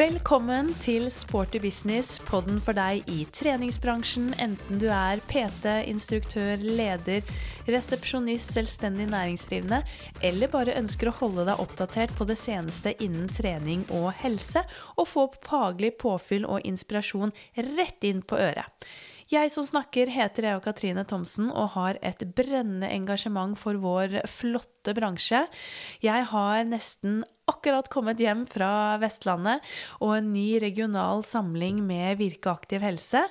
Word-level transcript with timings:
Velkommen 0.00 0.70
til 0.80 1.10
Sporty 1.12 1.58
business, 1.60 2.14
podden 2.24 2.56
for 2.64 2.72
deg 2.72 3.04
i 3.10 3.26
treningsbransjen, 3.36 4.30
enten 4.40 4.78
du 4.80 4.86
er 4.88 5.20
PT, 5.28 5.74
instruktør, 5.90 6.62
leder, 6.64 7.20
resepsjonist, 7.68 8.54
selvstendig 8.56 9.10
næringsdrivende, 9.12 9.82
eller 10.24 10.48
bare 10.54 10.78
ønsker 10.80 11.10
å 11.10 11.14
holde 11.18 11.44
deg 11.50 11.60
oppdatert 11.60 12.14
på 12.16 12.24
det 12.30 12.38
seneste 12.40 12.94
innen 12.96 13.28
trening 13.28 13.84
og 13.98 14.08
helse, 14.22 14.64
og 14.96 15.10
få 15.10 15.26
faglig 15.44 15.92
påfyll 16.00 16.48
og 16.48 16.64
inspirasjon 16.64 17.36
rett 17.76 18.08
inn 18.08 18.24
på 18.24 18.40
øret. 18.40 18.88
Jeg 19.30 19.52
som 19.54 19.62
snakker, 19.62 20.10
heter 20.10 20.48
Eva 20.48 20.58
Katrine 20.64 21.04
Thomsen 21.06 21.52
og 21.52 21.76
har 21.76 22.00
et 22.02 22.24
brennende 22.34 22.88
engasjement 22.90 23.52
for 23.60 23.78
vår 23.78 24.16
flotte 24.26 24.90
bransje. 24.96 25.44
Jeg 26.02 26.24
har 26.32 26.64
nesten 26.66 27.20
akkurat 27.50 27.88
kommet 27.92 28.20
hjem 28.22 28.44
fra 28.48 28.96
Vestlandet 29.02 29.64
og 30.00 30.14
en 30.16 30.30
ny 30.34 30.60
regional 30.62 31.24
samling 31.28 31.82
med 31.86 32.18
Virkeaktiv 32.20 32.84
helse. 32.84 33.24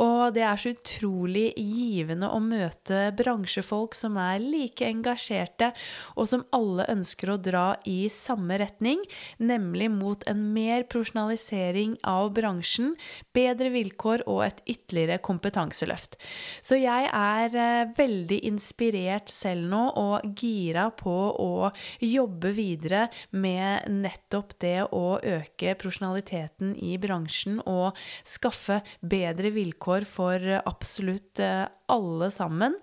Og 0.00 0.34
det 0.36 0.44
er 0.46 0.60
så 0.60 0.74
utrolig 0.74 1.46
givende 1.58 2.30
å 2.30 2.40
møte 2.42 3.08
bransjefolk 3.18 3.96
som 3.98 4.18
er 4.20 4.42
like 4.42 4.86
engasjerte, 4.86 5.72
og 6.18 6.28
som 6.30 6.44
alle 6.54 6.86
ønsker 6.92 7.32
å 7.32 7.38
dra 7.40 7.66
i 7.88 8.06
samme 8.12 8.58
retning, 8.60 9.02
nemlig 9.38 9.90
mot 9.92 10.24
en 10.30 10.46
mer 10.54 10.86
profesjonalisering 10.90 11.98
av 12.08 12.32
bransjen, 12.36 12.94
bedre 13.36 13.70
vilkår 13.74 14.26
og 14.30 14.44
et 14.46 14.62
ytterligere 14.76 15.20
kompetanseløft. 15.24 16.18
Så 16.64 16.78
jeg 16.80 17.08
er 17.10 17.58
eh, 17.58 17.92
veldig 17.96 18.40
inspirert 18.48 19.32
selv 19.32 19.68
nå 19.70 19.84
og 20.00 20.34
gira 20.38 20.88
på 20.94 21.14
å 21.40 21.70
jobbe 22.04 22.52
videre 22.56 23.06
med 23.30 23.63
nettopp 23.90 24.56
det 24.62 24.76
å 24.94 25.18
øke 25.18 25.74
profesjonaliteten 25.80 26.74
i 26.76 26.96
bransjen 27.00 27.60
og 27.64 27.98
skaffe 28.28 28.80
bedre 29.00 29.52
vilkår 29.54 30.08
for 30.08 30.50
absolutt 30.64 31.42
eh, 31.42 31.66
alle 31.92 32.30
sammen. 32.34 32.78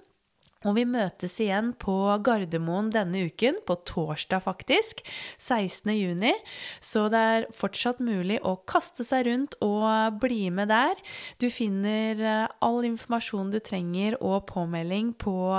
Og 0.61 0.75
vi 0.77 0.83
møtes 0.85 1.39
igjen 1.41 1.71
på 1.81 1.89
Gardermoen 2.21 2.91
denne 2.93 3.23
uken, 3.31 3.55
på 3.65 3.73
torsdag 3.89 4.43
faktisk, 4.45 5.01
16. 5.39 5.89
juni. 5.95 6.35
Så 6.77 7.09
det 7.09 7.17
er 7.17 7.47
fortsatt 7.57 7.97
mulig 8.03 8.37
å 8.45 8.61
kaste 8.69 9.03
seg 9.07 9.25
rundt 9.25 9.55
og 9.65 10.19
bli 10.21 10.51
med 10.53 10.69
der. 10.69 10.93
Du 11.41 11.49
finner 11.49 12.21
eh, 12.21 12.45
all 12.61 12.85
informasjon 12.85 13.49
du 13.53 13.59
trenger 13.63 14.17
og 14.21 14.47
påmelding 14.51 15.13
på 15.21 15.53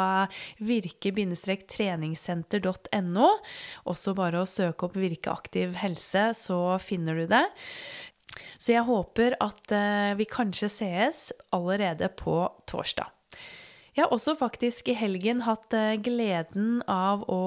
virke-treningssenter.no. 0.62 3.28
Også 3.91 4.14
bare 4.19 4.41
å 4.42 4.47
søke 4.47 4.84
opp 4.87 4.97
Virkeaktiv 5.03 5.75
helse, 5.81 6.34
så 6.39 6.78
finner 6.78 7.14
du 7.19 7.27
det. 7.33 7.47
Så 8.55 8.72
jeg 8.77 8.84
håper 8.87 9.34
at 9.42 9.72
eh, 9.75 10.14
vi 10.19 10.25
kanskje 10.31 10.69
sees 10.70 11.33
allerede 11.50 12.09
på 12.14 12.47
torsdag. 12.70 13.11
Jeg 13.92 14.06
har 14.06 14.12
også 14.14 14.32
faktisk 14.40 14.86
i 14.88 14.94
helgen 14.96 15.42
hatt 15.44 15.74
eh, 15.76 15.98
gleden 16.00 16.78
av 16.88 17.26
å 17.28 17.42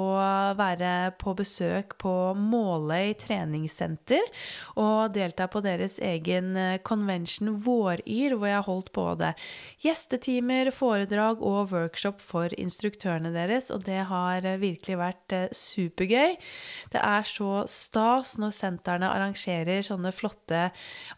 være 0.53 1.15
på 1.17 1.31
besøk 1.39 1.95
på 1.97 2.11
Måløy 2.37 3.15
treningssenter 3.17 4.21
og 4.77 5.15
delta 5.15 5.47
på 5.49 5.63
deres 5.65 5.97
egen 5.97 6.51
eh, 6.53 6.77
convention 6.85 7.55
Våryr, 7.65 8.35
hvor 8.37 8.45
jeg 8.45 8.59
har 8.59 8.67
holdt 8.67 8.91
både 8.93 9.31
gjestetimer, 9.81 10.69
foredrag 10.69 11.41
og 11.41 11.73
workshop 11.73 12.21
for 12.21 12.53
instruktørene 12.53 13.33
deres, 13.33 13.73
og 13.73 13.81
det 13.89 14.03
har 14.11 14.45
eh, 14.45 14.61
virkelig 14.61 14.99
vært 15.01 15.37
supergøy. 15.49 16.37
Det 16.93 17.01
er 17.01 17.25
så 17.25 17.65
stas 17.65 18.35
når 18.37 18.53
sentrene 18.53 19.09
arrangerer 19.09 19.81
sånne 19.89 20.13
flotte 20.13 20.67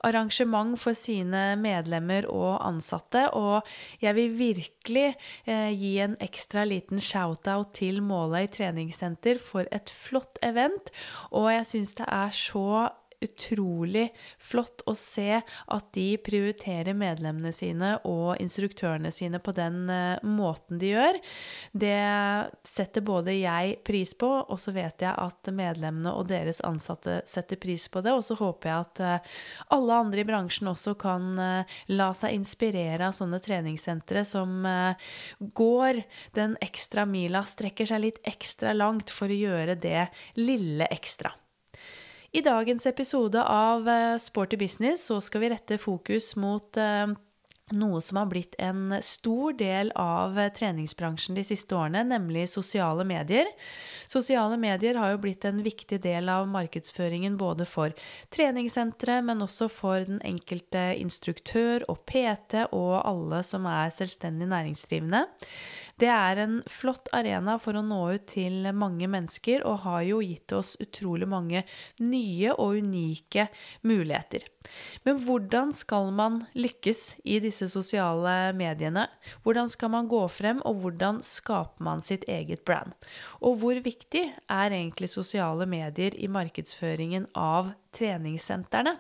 arrangement 0.08 0.80
for 0.80 0.96
sine 0.96 1.50
medlemmer 1.60 2.32
og 2.32 2.62
ansatte, 2.64 3.28
og 3.36 3.68
jeg 4.00 4.16
vil 4.16 4.40
virkelig 4.40 5.17
eh, 5.46 5.72
gi 5.74 5.98
en 6.04 6.16
ekstra 6.24 6.66
liten 6.68 7.02
shout-out 7.02 7.74
til 7.78 8.02
Måløy 8.06 8.48
treningssenter 8.54 9.42
for 9.42 9.68
et 9.72 9.92
flott 9.92 10.40
event. 10.46 10.92
Og 11.32 11.52
jeg 11.54 11.70
syns 11.74 11.98
det 12.00 12.08
er 12.08 12.34
så 12.36 12.90
utrolig 13.24 14.12
flott 14.38 14.84
å 14.86 14.94
se 14.98 15.40
at 15.42 15.88
de 15.98 16.06
prioriterer 16.22 16.94
medlemmene 16.98 17.52
sine 17.56 17.96
og 18.06 18.38
instruktørene 18.42 19.12
sine 19.14 19.40
på 19.42 19.54
den 19.58 19.88
uh, 19.90 20.22
måten 20.22 20.78
de 20.82 20.92
gjør. 20.92 21.18
Det 21.74 21.96
setter 22.68 23.06
både 23.06 23.34
jeg 23.40 23.80
pris 23.88 24.14
på, 24.18 24.30
og 24.46 24.62
så 24.62 24.74
vet 24.76 25.02
jeg 25.02 25.14
at 25.14 25.52
medlemmene 25.54 26.14
og 26.14 26.30
deres 26.30 26.62
ansatte 26.68 27.22
setter 27.26 27.60
pris 27.62 27.88
på 27.90 28.04
det. 28.06 28.14
Og 28.14 28.24
så 28.28 28.38
håper 28.38 28.70
jeg 28.72 28.86
at 28.86 29.04
uh, 29.04 29.34
alle 29.78 30.00
andre 30.06 30.22
i 30.22 30.28
bransjen 30.28 30.70
også 30.70 30.94
kan 31.02 31.32
uh, 31.42 31.80
la 31.90 32.12
seg 32.18 32.38
inspirere 32.38 33.10
av 33.10 33.18
sånne 33.18 33.42
treningssentre 33.44 34.24
som 34.28 34.66
går 35.58 36.00
den 36.36 36.56
ekstra 36.64 37.06
mila, 37.10 37.44
strekker 37.48 37.90
seg 37.90 38.04
litt 38.04 38.22
ekstra 38.28 38.74
langt 38.78 39.12
for 39.14 39.32
å 39.32 39.42
gjøre 39.42 39.78
det 39.82 40.08
lille 40.38 40.88
ekstra. 40.94 41.34
I 42.38 42.42
dagens 42.42 42.86
episode 42.86 43.44
av 43.44 43.88
eh, 43.90 44.18
Sporty 44.18 44.58
business 44.58 45.06
så 45.06 45.16
skal 45.22 45.42
vi 45.42 45.50
rette 45.50 45.78
fokus 45.82 46.36
mot 46.38 46.78
eh, 46.78 47.08
noe 47.74 48.02
som 48.04 48.20
har 48.20 48.28
blitt 48.30 48.54
en 48.62 48.94
stor 49.02 49.56
del 49.58 49.90
av 49.98 50.38
eh, 50.38 50.52
treningsbransjen 50.54 51.34
de 51.34 51.42
siste 51.48 51.74
årene, 51.74 52.04
nemlig 52.06 52.44
sosiale 52.52 53.08
medier. 53.10 53.50
Sosiale 54.06 54.60
medier 54.62 55.00
har 55.02 55.16
jo 55.16 55.24
blitt 55.24 55.48
en 55.50 55.64
viktig 55.66 55.98
del 56.04 56.30
av 56.30 56.46
markedsføringen 56.52 57.40
både 57.42 57.66
for 57.66 57.98
treningssentre, 58.30 59.18
men 59.26 59.42
også 59.42 59.66
for 59.74 60.06
den 60.06 60.22
enkelte 60.22 60.92
instruktør 61.02 61.88
og 61.90 62.06
PT 62.06 62.68
og 62.70 63.00
alle 63.02 63.42
som 63.50 63.66
er 63.66 63.98
selvstendig 63.98 64.52
næringsdrivende. 64.54 65.26
Det 65.98 66.10
er 66.14 66.38
en 66.44 66.60
flott 66.70 67.10
arena 67.16 67.56
for 67.58 67.74
å 67.74 67.82
nå 67.82 67.98
ut 68.14 68.28
til 68.30 68.68
mange 68.78 69.08
mennesker, 69.10 69.64
og 69.66 69.82
har 69.88 70.04
jo 70.06 70.20
gitt 70.22 70.54
oss 70.54 70.76
utrolig 70.84 71.26
mange 71.30 71.64
nye 72.06 72.54
og 72.54 72.78
unike 72.84 73.48
muligheter. 73.82 74.46
Men 75.08 75.18
hvordan 75.26 75.74
skal 75.74 76.12
man 76.14 76.44
lykkes 76.54 77.02
i 77.26 77.40
disse 77.42 77.66
sosiale 77.74 78.54
mediene? 78.54 79.08
Hvordan 79.42 79.74
skal 79.74 79.94
man 79.96 80.12
gå 80.12 80.22
frem, 80.30 80.62
og 80.70 80.84
hvordan 80.84 81.24
skaper 81.26 81.90
man 81.90 82.06
sitt 82.06 82.28
eget 82.30 82.62
brand? 82.68 82.94
Og 83.42 83.58
hvor 83.64 83.82
viktig 83.82 84.28
er 84.38 84.70
egentlig 84.78 85.10
sosiale 85.10 85.66
medier 85.66 86.14
i 86.14 86.30
markedsføringen 86.30 87.32
av 87.34 87.74
treningssentrene? 87.98 89.00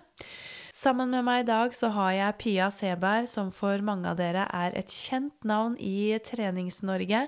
Sammen 0.77 1.09
med 1.09 1.25
meg 1.25 1.39
i 1.41 1.45
dag 1.47 1.73
så 1.73 1.87
har 1.89 2.11
jeg 2.13 2.35
Pia 2.37 2.67
Seberg, 2.69 3.25
som 3.31 3.47
for 3.55 3.81
mange 3.81 4.11
av 4.11 4.19
dere 4.19 4.43
er 4.53 4.75
et 4.77 4.93
kjent 4.93 5.47
navn 5.47 5.73
i 5.81 6.13
Trenings-Norge. 6.21 7.23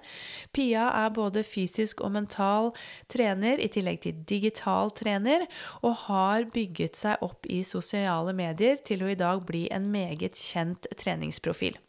Pia 0.54 0.86
er 1.00 1.10
både 1.16 1.42
fysisk 1.48 2.04
og 2.06 2.14
mental 2.14 2.70
trener, 3.10 3.58
i 3.58 3.72
tillegg 3.74 4.04
til 4.06 4.22
digital 4.30 4.94
trener, 4.94 5.48
og 5.82 5.98
har 6.06 6.46
bygget 6.54 7.02
seg 7.02 7.26
opp 7.26 7.50
i 7.50 7.64
sosiale 7.66 8.38
medier 8.38 8.78
til 8.86 9.02
å 9.02 9.10
i 9.10 9.18
dag 9.18 9.42
bli 9.50 9.66
en 9.74 9.90
meget 9.98 10.38
kjent 10.38 10.86
treningsprofil. 11.02 11.82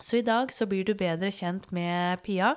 Så 0.00 0.20
i 0.20 0.24
dag 0.26 0.52
så 0.52 0.66
blir 0.70 0.84
du 0.88 0.94
bedre 0.98 1.30
kjent 1.34 1.68
med 1.74 2.22
Pia, 2.24 2.54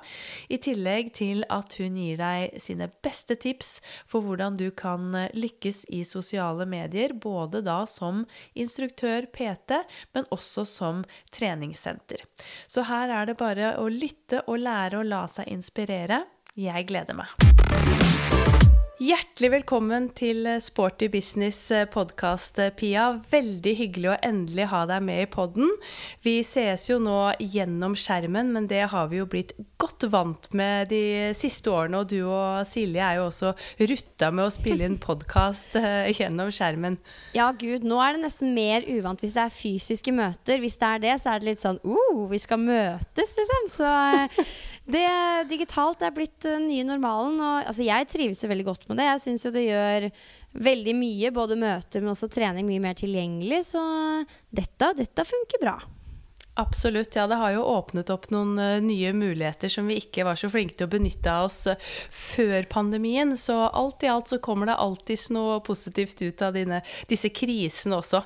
i 0.48 0.58
tillegg 0.62 1.12
til 1.16 1.44
at 1.52 1.76
hun 1.80 1.98
gir 2.00 2.18
deg 2.20 2.58
sine 2.62 2.88
beste 3.04 3.36
tips 3.40 3.78
for 4.10 4.24
hvordan 4.24 4.58
du 4.60 4.70
kan 4.74 5.12
lykkes 5.36 5.84
i 5.94 6.02
sosiale 6.08 6.66
medier, 6.68 7.14
både 7.14 7.62
da 7.64 7.82
som 7.90 8.24
instruktør 8.54 9.28
PT, 9.34 9.80
men 10.16 10.28
også 10.34 10.66
som 10.68 11.04
treningssenter. 11.34 12.24
Så 12.66 12.86
her 12.88 13.12
er 13.12 13.30
det 13.30 13.38
bare 13.40 13.76
å 13.80 13.88
lytte 13.92 14.44
og 14.48 14.62
lære 14.64 15.00
å 15.00 15.08
la 15.08 15.26
seg 15.30 15.50
inspirere. 15.52 16.24
Jeg 16.54 16.86
gleder 16.86 17.18
meg. 17.18 17.53
Hjertelig 19.02 19.48
velkommen 19.50 20.04
til 20.14 20.46
Sporty 20.62 21.08
business 21.10 21.58
eh, 21.74 21.82
podkast, 21.90 22.60
eh, 22.62 22.70
Pia. 22.70 23.08
Veldig 23.32 23.72
hyggelig 23.74 24.12
å 24.12 24.18
endelig 24.22 24.68
ha 24.70 24.84
deg 24.86 25.02
med 25.02 25.24
i 25.24 25.26
podden. 25.32 25.72
Vi 26.22 26.36
ses 26.46 26.84
jo 26.86 27.00
nå 27.02 27.32
gjennom 27.42 27.96
skjermen, 27.98 28.52
men 28.54 28.68
det 28.70 28.84
har 28.92 29.08
vi 29.10 29.18
jo 29.18 29.26
blitt 29.26 29.50
godt 29.82 30.06
vant 30.12 30.46
med 30.54 30.92
de 30.92 31.32
siste 31.34 31.72
årene. 31.74 32.04
Og 32.04 32.12
du 32.12 32.20
og 32.22 32.62
Silje 32.70 33.02
er 33.02 33.18
jo 33.18 33.24
også 33.32 33.56
rutta 33.82 34.30
med 34.30 34.44
å 34.46 34.54
spille 34.54 34.86
inn 34.86 35.00
podkast 35.02 35.74
eh, 35.80 36.14
gjennom 36.14 36.54
skjermen. 36.54 37.00
Ja, 37.34 37.48
gud. 37.50 37.82
Nå 37.82 37.98
er 37.98 38.14
det 38.14 38.22
nesten 38.22 38.54
mer 38.54 38.86
uvant 38.86 39.18
hvis 39.24 39.34
det 39.34 39.42
er 39.42 39.54
fysiske 39.58 40.14
møter. 40.14 40.62
Hvis 40.62 40.78
det 40.78 40.86
er 40.86 41.02
det, 41.02 41.16
så 41.18 41.32
er 41.32 41.42
det 41.42 41.48
litt 41.48 41.64
sånn 41.64 41.80
uh, 41.82 42.20
vi 42.30 42.38
skal 42.38 42.62
møtes, 42.62 43.34
liksom. 43.40 43.66
Så 43.74 43.90
det 44.84 45.08
digitalt 45.48 46.02
er 46.04 46.12
blitt 46.12 46.44
den 46.44 46.66
nye 46.68 46.84
normalen. 46.86 47.38
Og 47.40 47.68
altså, 47.70 47.84
jeg 47.86 48.08
trives 48.10 48.42
jo 48.44 48.50
veldig 48.50 48.66
godt 48.68 48.88
med 48.90 49.00
det. 49.00 49.08
Jeg 49.08 49.22
syns 49.24 49.46
jo 49.46 49.54
det 49.54 49.66
gjør 49.66 50.08
veldig 50.68 50.94
mye, 50.98 51.32
både 51.34 51.58
møter, 51.58 52.04
men 52.04 52.12
også 52.12 52.28
trening 52.32 52.68
mye 52.68 52.82
mer 52.84 52.98
tilgjengelig. 52.98 53.62
Så 53.72 53.82
dette, 54.54 54.92
dette 55.00 55.26
funker 55.28 55.62
bra. 55.62 55.78
Absolutt. 56.56 57.16
Ja, 57.16 57.26
det 57.26 57.34
har 57.34 57.50
jo 57.50 57.64
åpnet 57.66 58.10
opp 58.14 58.28
noen 58.30 58.52
uh, 58.62 58.78
nye 58.78 59.10
muligheter 59.16 59.70
som 59.72 59.88
vi 59.90 59.96
ikke 59.98 60.22
var 60.22 60.38
så 60.38 60.46
flinke 60.52 60.76
til 60.78 60.86
å 60.86 60.92
benytte 60.92 61.32
av 61.32 61.48
oss 61.48 61.64
uh, 61.66 61.80
før 62.14 62.68
pandemien. 62.70 63.32
Så 63.34 63.56
alt 63.66 64.04
i 64.06 64.10
alt 64.12 64.30
så 64.30 64.38
kommer 64.38 64.70
det 64.70 64.76
alltids 64.78 65.26
noe 65.34 65.56
positivt 65.66 66.22
ut 66.22 66.44
av 66.46 66.54
dine, 66.54 66.78
disse 67.10 67.32
krisene 67.34 67.98
også. 67.98 68.20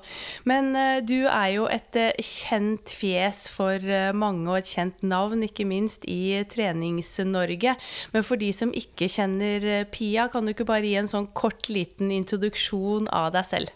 Men 0.44 0.69
uh, 0.76 0.98
du 1.00 1.22
er 1.25 1.54
jo 1.54 1.64
et 1.72 1.96
kjent 2.20 2.92
fjes 2.92 3.46
for 3.54 3.88
mange, 4.12 4.44
og 4.50 4.60
et 4.60 4.74
kjent 4.76 5.00
navn, 5.00 5.46
ikke 5.46 5.64
minst 5.69 6.04
i 6.04 6.42
Trenings-Norge. 6.52 7.78
Men 8.12 8.28
for 8.28 8.40
de 8.40 8.52
som 8.52 8.74
ikke 8.76 9.08
kjenner 9.08 9.88
Pia, 9.88 10.28
kan 10.28 10.44
du 10.44 10.52
ikke 10.52 10.69
bare 10.69 10.84
gi 10.84 10.98
en 11.00 11.08
sånn 11.08 11.31
kort, 11.32 11.72
liten 11.72 12.12
introduksjon 12.12 13.08
av 13.08 13.32
deg 13.38 13.48
selv? 13.48 13.72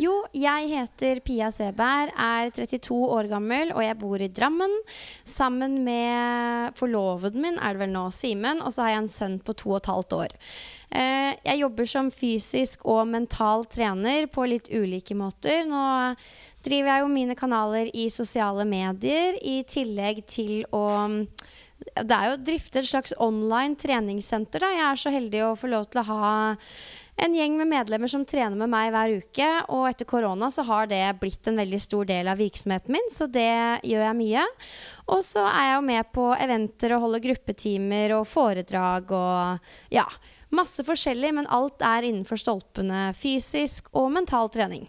Jo, 0.00 0.12
jeg 0.32 0.68
heter 0.70 1.20
Pia 1.20 1.50
Seberg, 1.52 2.12
er 2.16 2.52
32 2.56 2.96
år 3.12 3.28
gammel 3.28 3.74
og 3.74 3.82
jeg 3.84 3.98
bor 4.00 4.22
i 4.24 4.30
Drammen. 4.32 4.72
Sammen 5.28 5.82
med 5.84 6.78
forloveden 6.78 7.44
min, 7.44 7.58
er 7.60 7.76
det 7.76 7.82
vel 7.84 7.92
nå, 7.92 8.06
Simen, 8.14 8.62
og 8.64 8.72
så 8.72 8.86
har 8.86 8.94
jeg 8.94 9.02
en 9.02 9.12
sønn 9.12 9.36
på 9.44 9.56
to 9.60 9.74
og 9.74 9.82
et 9.82 9.90
halvt 9.92 10.16
år. 10.16 10.36
Eh, 10.96 11.32
jeg 11.44 11.60
jobber 11.60 11.90
som 11.92 12.08
fysisk 12.12 12.86
og 12.88 13.04
mental 13.12 13.66
trener 13.72 14.30
på 14.32 14.46
litt 14.48 14.72
ulike 14.72 15.16
måter. 15.18 15.66
Nå 15.68 15.84
driver 16.64 16.94
jeg 16.94 17.04
jo 17.04 17.12
mine 17.12 17.36
kanaler 17.36 17.92
i 17.92 18.08
sosiale 18.12 18.64
medier, 18.68 19.36
i 19.42 19.60
tillegg 19.68 20.24
til 20.30 20.62
å 20.72 20.86
det 21.82 22.14
er 22.14 22.28
jo 22.28 22.34
å 22.36 22.42
drifte 22.46 22.78
et 22.78 22.86
slags 22.86 23.14
online 23.18 23.74
treningssenter. 23.74 24.62
Da. 24.62 24.68
Jeg 24.70 24.84
er 24.86 25.00
så 25.02 25.10
heldig 25.10 25.40
å 25.48 25.56
få 25.58 25.70
lov 25.72 25.88
til 25.90 26.02
å 26.02 26.08
ha 26.12 26.28
en 27.20 27.34
gjeng 27.36 27.58
med 27.58 27.68
medlemmer 27.68 28.08
som 28.08 28.24
trener 28.26 28.56
med 28.56 28.70
meg 28.72 28.90
hver 28.94 29.14
uke. 29.20 29.48
Og 29.74 29.86
etter 29.90 30.08
korona 30.08 30.48
så 30.52 30.64
har 30.66 30.88
det 30.90 31.02
blitt 31.20 31.46
en 31.50 31.60
veldig 31.60 31.80
stor 31.82 32.08
del 32.08 32.30
av 32.32 32.40
virksomheten 32.40 32.96
min, 32.96 33.10
så 33.12 33.28
det 33.30 33.82
gjør 33.84 34.06
jeg 34.08 34.18
mye. 34.18 34.46
Og 35.12 35.22
så 35.26 35.44
er 35.50 35.68
jeg 35.68 35.76
jo 35.76 35.86
med 35.90 36.12
på 36.14 36.28
eventer 36.38 36.96
og 36.96 37.06
holder 37.06 37.24
gruppetimer 37.28 38.16
og 38.18 38.28
foredrag 38.30 39.16
og 39.16 39.72
ja. 39.94 40.06
Masse 40.52 40.84
forskjellig, 40.84 41.30
men 41.32 41.46
alt 41.48 41.80
er 41.80 42.04
innenfor 42.04 42.36
stolpene 42.36 43.06
fysisk 43.16 43.86
og 43.96 44.10
mental 44.12 44.50
trening. 44.52 44.84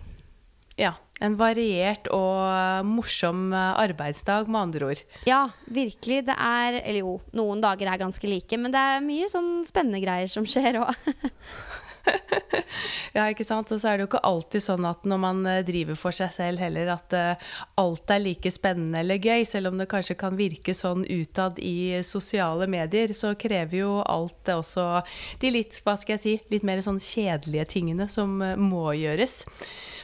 Ja. 0.76 0.98
En 1.24 1.38
variert 1.40 2.10
og 2.12 2.84
morsom 2.84 3.54
arbeidsdag, 3.56 4.50
med 4.52 4.60
andre 4.60 4.90
ord. 4.90 5.04
Ja, 5.30 5.46
virkelig. 5.72 6.26
Det 6.28 6.36
er 6.36 6.82
Eller 6.82 7.00
jo, 7.00 7.14
noen 7.32 7.62
dager 7.64 7.88
er 7.88 8.02
ganske 8.02 8.28
like, 8.28 8.58
men 8.60 8.74
det 8.74 8.82
er 8.82 9.06
mye 9.06 9.30
sånn 9.32 9.62
spennende 9.64 10.02
greier 10.04 10.28
som 10.28 10.44
skjer 10.44 10.82
òg. 10.82 10.92
ja, 13.18 13.26
ikke 13.30 13.46
sant. 13.48 13.72
Og 13.72 13.80
så 13.82 13.90
er 13.90 13.98
det 13.98 14.06
jo 14.06 14.10
ikke 14.12 14.24
alltid 14.28 14.66
sånn 14.66 14.88
at 14.88 15.06
når 15.08 15.22
man 15.24 15.42
eh, 15.50 15.62
driver 15.68 15.98
for 16.00 16.16
seg 16.16 16.34
selv 16.36 16.64
heller, 16.64 16.92
at 16.96 17.16
uh, 17.18 17.54
alt 17.82 18.14
er 18.14 18.24
like 18.24 18.52
spennende 18.54 19.04
eller 19.04 19.22
gøy. 19.22 19.46
Selv 19.48 19.72
om 19.72 19.80
det 19.80 19.90
kanskje 19.92 20.18
kan 20.20 20.38
virke 20.40 20.76
sånn 20.78 21.06
utad 21.08 21.62
i 21.64 22.04
sosiale 22.08 22.68
medier, 22.72 23.16
så 23.18 23.34
krever 23.40 23.80
jo 23.84 23.96
alt 24.02 24.54
også 24.54 24.88
de 25.42 25.54
litt, 25.54 25.80
hva 25.86 25.98
skal 26.00 26.18
jeg 26.18 26.24
si, 26.24 26.38
litt 26.54 26.68
mer 26.68 26.84
sånn 26.86 27.02
kjedelige 27.04 27.70
tingene 27.78 28.10
som 28.12 28.40
uh, 28.44 28.56
må 28.60 28.92
gjøres. 29.00 29.44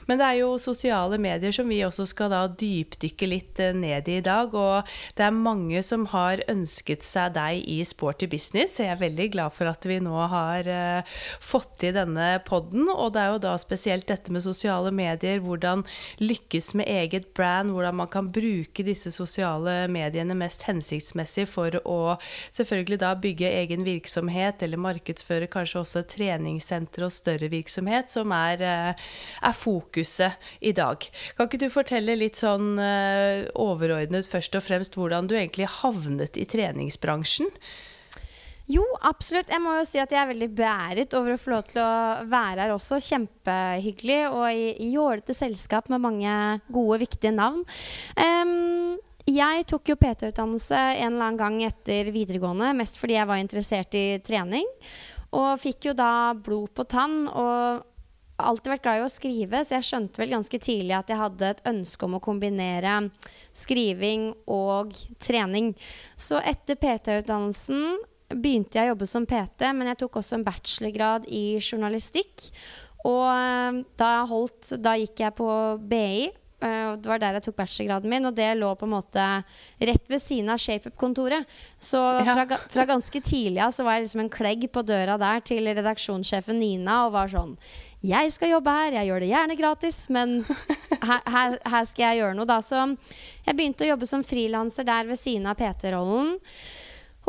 Men 0.07 0.21
det 0.21 0.29
er 0.29 0.39
jo 0.43 0.53
sosiale 0.61 1.17
medier 1.21 1.55
som 1.55 1.69
vi 1.69 1.81
også 1.85 2.05
skal 2.09 2.31
da 2.33 2.45
dypdykke 2.47 3.29
litt 3.29 3.63
ned 3.75 4.07
i 4.07 4.19
i 4.19 4.25
dag. 4.25 4.53
Og 4.55 4.87
det 5.17 5.25
er 5.25 5.35
mange 5.35 5.81
som 5.85 6.05
har 6.13 6.43
ønsket 6.51 7.05
seg 7.07 7.33
deg 7.37 7.63
i 7.69 7.79
Sporty 7.87 8.29
business, 8.31 8.75
så 8.75 8.85
jeg 8.85 8.95
er 8.95 9.03
veldig 9.03 9.29
glad 9.35 9.55
for 9.55 9.69
at 9.71 9.85
vi 9.87 9.99
nå 10.03 10.15
har 10.31 10.69
uh, 10.69 11.15
fått 11.43 11.79
til 11.83 11.95
denne 11.97 12.31
poden. 12.47 12.87
Og 12.91 13.13
det 13.15 13.23
er 13.23 13.33
jo 13.33 13.43
da 13.47 13.55
spesielt 13.61 14.07
dette 14.09 14.33
med 14.33 14.45
sosiale 14.45 14.91
medier, 14.95 15.41
hvordan 15.43 15.85
lykkes 16.21 16.73
med 16.79 16.89
eget 16.89 17.31
brand, 17.37 17.73
hvordan 17.75 17.99
man 18.01 18.11
kan 18.11 18.29
bruke 18.33 18.85
disse 18.85 19.13
sosiale 19.15 19.81
mediene 19.91 20.37
mest 20.37 20.65
hensiktsmessig 20.67 21.47
for 21.49 21.79
å 21.85 21.99
selvfølgelig 22.55 22.99
da 23.01 23.13
bygge 23.19 23.51
egen 23.63 23.85
virksomhet, 23.87 24.63
eller 24.65 24.81
markedsføre 24.81 25.49
kanskje 25.51 25.83
også 25.83 26.05
treningssenter 26.09 27.07
og 27.07 27.13
større 27.15 27.49
virksomhet, 27.51 28.11
som 28.13 28.33
er, 28.35 28.63
eh, 28.63 29.09
er 29.49 29.55
fokuset 29.99 30.31
i 30.61 30.71
dag. 30.73 30.97
Kan 31.35 31.47
ikke 31.47 31.59
du 31.59 31.69
fortelle 31.69 32.15
litt 32.15 32.39
sånn 32.39 32.79
eh, 32.79 33.47
overordnet 33.55 34.27
først 34.29 34.55
og 34.55 34.63
fremst 34.63 34.95
hvordan 34.95 35.27
du 35.27 35.35
egentlig 35.35 35.67
havnet 35.67 36.37
i 36.37 36.45
treningsbransjen? 36.45 37.49
Jo, 38.69 38.83
absolutt. 39.01 39.49
Jeg 39.49 39.61
må 39.63 39.79
jo 39.79 39.85
si 39.87 39.97
at 39.97 40.11
jeg 40.13 40.21
er 40.21 40.29
veldig 40.29 40.49
beæret 40.53 41.13
over 41.17 41.33
å 41.33 41.41
få 41.41 41.55
lov 41.55 41.63
til 41.71 41.81
å 41.81 42.25
være 42.29 42.67
her 42.67 42.73
også. 42.75 42.99
Kjempehyggelig 43.01 44.19
og 44.29 44.45
i 44.53 44.91
jålete 44.93 45.33
selskap 45.33 45.89
med 45.89 46.03
mange 46.03 46.33
gode, 46.69 46.99
viktige 47.01 47.33
navn. 47.33 47.63
Um, 48.13 48.99
jeg 49.25 49.65
tok 49.69 49.89
jo 49.89 49.97
PT-utdannelse 49.97 50.77
en 50.77 51.15
eller 51.15 51.31
annen 51.31 51.41
gang 51.41 51.57
etter 51.65 52.13
videregående, 52.13 52.75
mest 52.77 53.01
fordi 53.01 53.17
jeg 53.17 53.29
var 53.29 53.41
interessert 53.41 53.97
i 53.97 54.05
trening. 54.25 54.69
Og 55.33 55.57
fikk 55.61 55.89
jo 55.89 55.97
da 55.97 56.35
blod 56.37 56.69
på 56.77 56.85
tann. 56.89 57.23
og 57.25 57.88
alltid 58.39 58.73
vært 58.73 58.85
glad 58.85 58.99
i 58.99 59.05
å 59.05 59.11
skrive, 59.11 59.63
så 59.63 59.77
jeg 59.77 59.87
skjønte 59.89 60.21
vel 60.21 60.35
ganske 60.35 60.59
tidlig 60.63 60.95
at 60.97 61.11
jeg 61.11 61.19
hadde 61.19 61.49
et 61.53 61.63
ønske 61.69 62.07
om 62.07 62.17
å 62.17 62.23
kombinere 62.23 62.95
skriving 63.55 64.29
og 64.49 64.95
trening. 65.21 65.73
Så 66.19 66.41
etter 66.41 66.79
PT-utdannelsen 66.79 67.99
begynte 68.35 68.77
jeg 68.77 68.89
å 68.89 68.93
jobbe 68.93 69.09
som 69.09 69.25
PT, 69.29 69.71
men 69.73 69.89
jeg 69.91 70.01
tok 70.03 70.19
også 70.21 70.37
en 70.37 70.45
bachelorgrad 70.45 71.25
i 71.33 71.45
journalistikk. 71.57 72.49
Og 73.07 73.25
eh, 73.31 73.81
da, 73.99 74.11
holdt, 74.29 74.75
da 74.83 74.97
gikk 74.99 75.23
jeg 75.23 75.35
på 75.39 75.49
BI. 75.89 76.29
Uh, 76.59 76.97
det 76.99 77.07
var 77.07 77.21
der 77.21 77.37
jeg 77.37 77.45
tok 77.45 77.55
bachelorgraden 77.61 78.11
min, 78.11 78.27
og 78.27 78.33
det 78.35 78.49
lå 78.59 78.73
på 78.75 78.83
en 78.83 78.91
måte 78.91 79.25
rett 79.79 80.09
ved 80.11 80.19
siden 80.19 80.51
av 80.51 80.59
ShapeUp-kontoret. 80.59 81.47
Så 81.79 82.01
fra, 82.27 82.43
fra, 82.67 82.85
ganske 82.89 83.21
tidlig 83.23 83.61
av 83.63 83.71
så 83.71 83.85
var 83.87 83.95
jeg 83.95 84.09
liksom 84.09 84.25
en 84.25 84.33
klegg 84.33 84.65
på 84.67 84.83
døra 84.83 85.15
der 85.21 85.39
til 85.47 85.71
redaksjonssjefen 85.71 86.59
Nina 86.59 87.05
og 87.05 87.13
var 87.15 87.31
sånn 87.31 87.55
Jeg 87.99 88.31
skal 88.31 88.53
jobbe 88.53 88.71
her, 88.71 88.93
jeg 88.95 89.09
gjør 89.09 89.23
det 89.23 89.31
gjerne 89.33 89.55
gratis, 89.59 89.97
men 90.13 90.37
her, 91.09 91.23
her, 91.27 91.55
her 91.67 91.87
skal 91.87 92.05
jeg 92.05 92.21
gjøre 92.21 92.37
noe, 92.37 92.47
da. 92.47 92.61
Så 92.63 92.79
jeg 93.43 93.57
begynte 93.57 93.83
å 93.83 93.89
jobbe 93.89 94.07
som 94.07 94.23
frilanser 94.23 94.87
der 94.87 95.09
ved 95.09 95.19
siden 95.19 95.49
av 95.51 95.59
PT-rollen. 95.59 96.37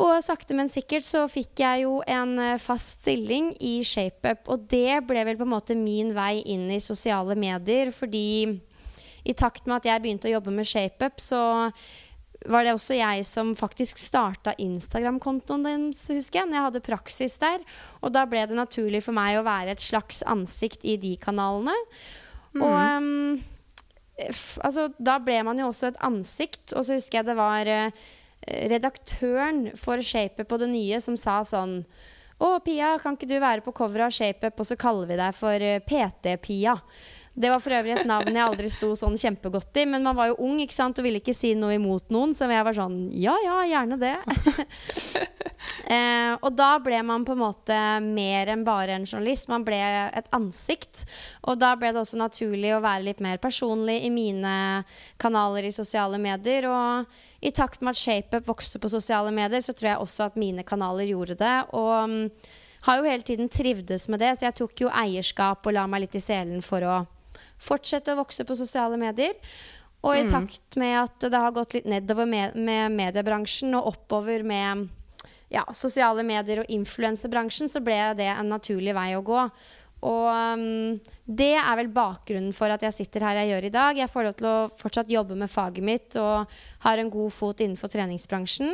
Og 0.01 0.13
sakte, 0.25 0.55
men 0.57 0.71
sikkert 0.71 1.05
så 1.05 1.27
fikk 1.29 1.61
jeg 1.61 1.83
jo 1.83 1.99
en 2.09 2.39
eh, 2.41 2.61
fast 2.63 3.01
stilling 3.03 3.51
i 3.59 3.81
ShapeUp. 3.85 4.47
Og 4.55 4.69
det 4.71 5.03
ble 5.09 5.25
vel 5.27 5.41
på 5.41 5.45
en 5.45 5.53
måte 5.57 5.77
min 5.77 6.15
vei 6.17 6.39
inn 6.55 6.71
i 6.73 6.79
sosiale 6.81 7.37
medier, 7.37 7.91
fordi 7.93 8.55
i 9.27 9.35
takt 9.37 9.67
med 9.67 9.81
at 9.81 9.91
jeg 9.91 10.05
begynte 10.05 10.31
å 10.31 10.37
jobbe 10.39 10.55
med 10.55 10.71
ShapeUp, 10.71 11.19
så 11.21 11.43
var 12.49 12.65
det 12.65 12.73
også 12.73 12.97
jeg 12.97 13.25
som 13.29 13.53
faktisk 13.59 14.01
starta 14.01 14.55
Instagram-kontoen 14.63 15.65
deres, 15.67 16.07
husker 16.09 16.41
jeg, 16.41 16.49
når 16.49 16.57
jeg 16.57 16.67
hadde 16.69 16.85
praksis 16.87 17.37
der. 17.43 17.65
Og 18.01 18.15
da 18.15 18.25
ble 18.29 18.47
det 18.49 18.57
naturlig 18.57 19.03
for 19.05 19.17
meg 19.17 19.37
å 19.37 19.45
være 19.47 19.75
et 19.75 19.85
slags 19.85 20.23
ansikt 20.25 20.87
i 20.89 20.97
de 21.01 21.17
kanalene. 21.21 21.75
Mm. 22.55 22.63
Og 22.65 22.77
um, 22.79 23.43
altså, 24.65 24.89
da 24.97 25.19
ble 25.23 25.37
man 25.47 25.61
jo 25.61 25.69
også 25.69 25.91
et 25.91 26.01
ansikt. 26.07 26.73
Og 26.73 26.87
så 26.87 26.97
husker 26.97 27.21
jeg 27.21 27.29
det 27.29 27.37
var 27.39 27.69
uh, 27.69 28.09
redaktøren 28.73 29.67
for 29.77 30.01
Shapeup 30.01 30.49
på 30.49 30.63
det 30.63 30.73
nye 30.73 31.03
som 31.05 31.21
sa 31.21 31.43
sånn 31.45 31.83
Å, 32.41 32.55
Pia, 32.65 32.95
kan 33.03 33.19
ikke 33.19 33.29
du 33.29 33.37
være 33.37 33.61
på 33.67 33.75
coveret 33.77 34.09
av 34.09 34.17
Shapeup, 34.17 34.57
og 34.57 34.65
så 34.65 34.81
kaller 34.81 35.11
vi 35.11 35.21
deg 35.21 35.37
for 35.37 35.61
uh, 35.61 35.81
PT-Pia? 35.85 36.79
Det 37.33 37.51
var 37.51 37.61
for 37.63 37.73
øvrig 37.73 37.93
et 37.95 38.09
navn 38.09 38.35
jeg 38.35 38.43
aldri 38.43 38.69
sto 38.73 38.91
sånn 38.99 39.15
kjempegodt 39.21 39.79
i, 39.79 39.85
men 39.89 40.03
man 40.03 40.17
var 40.19 40.33
jo 40.33 40.41
ung 40.43 40.59
ikke 40.61 40.75
sant, 40.75 40.99
og 40.99 41.07
ville 41.07 41.21
ikke 41.23 41.35
si 41.37 41.53
noe 41.55 41.77
imot 41.77 42.11
noen, 42.11 42.35
så 42.35 42.49
jeg 42.51 42.67
var 42.67 42.77
sånn 42.77 42.97
ja 43.15 43.37
ja, 43.45 43.61
gjerne 43.71 43.99
det. 44.01 44.17
eh, 45.95 46.35
og 46.35 46.51
da 46.59 46.73
ble 46.83 46.99
man 47.07 47.25
på 47.25 47.37
en 47.37 47.43
måte 47.45 47.79
mer 48.03 48.51
enn 48.51 48.65
bare 48.67 48.99
en 48.99 49.07
journalist, 49.07 49.49
man 49.53 49.65
ble 49.65 49.79
et 49.79 50.31
ansikt. 50.37 51.05
Og 51.47 51.61
da 51.63 51.77
ble 51.79 51.93
det 51.95 52.03
også 52.03 52.19
naturlig 52.19 52.75
å 52.75 52.83
være 52.83 53.07
litt 53.07 53.23
mer 53.25 53.39
personlig 53.43 54.01
i 54.09 54.11
mine 54.13 54.55
kanaler 55.23 55.71
i 55.71 55.75
sosiale 55.75 56.19
medier. 56.19 56.67
og 56.67 57.07
i 57.41 57.55
takt 57.57 57.81
med 57.81 57.95
at 57.95 58.01
ShapeUp 58.01 58.49
vokste 58.51 58.83
på 58.83 58.91
sosiale 58.93 59.31
medier, 59.33 59.63
så 59.65 59.73
tror 59.73 59.89
jeg 59.95 60.03
også 60.03 60.27
at 60.27 60.37
mine 60.37 60.67
kanaler 60.67 61.09
gjorde 61.09 61.39
det. 61.41 61.55
Og 61.73 61.95
um, 62.05 62.19
har 62.85 62.99
jo 62.99 63.09
hele 63.09 63.25
tiden 63.25 63.49
trivdes 63.49 64.09
med 64.13 64.21
det, 64.21 64.35
så 64.37 64.51
jeg 64.51 64.59
tok 64.61 64.85
jo 64.85 64.93
eierskap 64.93 65.65
og 65.65 65.77
la 65.77 65.87
meg 65.89 66.05
litt 66.05 66.19
i 66.21 66.23
selen 66.25 66.61
for 66.65 66.85
å 66.85 66.99
fortsette 67.61 68.15
å 68.15 68.21
vokse 68.23 68.47
på 68.47 68.57
sosiale 68.59 68.99
medier. 69.01 69.37
Og 70.01 70.17
i 70.17 70.25
mm. 70.25 70.31
takt 70.33 70.79
med 70.81 70.97
at 71.03 71.29
det 71.29 71.43
har 71.43 71.53
gått 71.53 71.77
litt 71.77 71.89
nedover 71.89 72.29
med, 72.29 72.57
med 72.57 72.95
mediebransjen 72.97 73.77
og 73.77 73.93
oppover 73.93 74.45
med 74.47 74.89
ja, 75.53 75.67
sosiale 75.77 76.25
medier 76.25 76.63
og 76.63 76.73
influensebransjen, 76.73 77.69
så 77.69 77.83
ble 77.85 77.99
det 78.17 78.31
en 78.33 78.49
naturlig 78.49 78.95
vei 78.97 79.11
å 79.19 79.25
gå. 79.27 79.45
Og 80.09 80.29
um, 80.33 80.97
det 81.29 81.53
er 81.61 81.75
vel 81.77 81.91
bakgrunnen 81.93 82.55
for 82.57 82.73
at 82.73 82.85
jeg 82.87 82.97
sitter 82.97 83.27
her 83.27 83.43
jeg 83.43 83.53
gjør 83.53 83.67
i 83.69 83.73
dag. 83.75 83.99
Jeg 84.01 84.13
får 84.13 84.27
lov 84.27 84.39
til 84.39 84.49
å 84.49 84.57
fortsatt 84.81 85.13
jobbe 85.13 85.37
med 85.37 85.53
faget 85.53 85.85
mitt 85.85 86.17
og 86.21 86.49
har 86.87 87.03
en 87.03 87.13
god 87.13 87.35
fot 87.37 87.61
innenfor 87.61 87.93
treningsbransjen. 87.93 88.73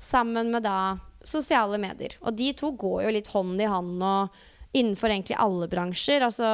Sammen 0.00 0.48
med 0.54 0.64
da 0.64 0.96
sosiale 1.24 1.76
medier. 1.80 2.16
Og 2.24 2.36
de 2.36 2.50
to 2.56 2.72
går 2.80 3.04
jo 3.04 3.14
litt 3.18 3.30
hånd 3.34 3.60
i 3.60 3.68
hånd 3.68 4.00
og 4.00 4.42
innenfor 4.74 5.10
egentlig 5.10 5.38
alle 5.40 5.68
bransjer. 5.70 6.26
Altså 6.26 6.50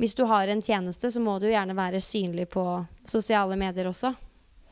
hvis 0.00 0.16
du 0.16 0.24
har 0.24 0.48
en 0.48 0.62
tjeneste, 0.64 1.10
så 1.12 1.20
må 1.20 1.36
du 1.38 1.50
gjerne 1.50 1.76
være 1.76 2.00
synlig 2.00 2.48
på 2.54 2.64
sosiale 3.04 3.58
medier 3.60 3.90
også. 3.90 4.14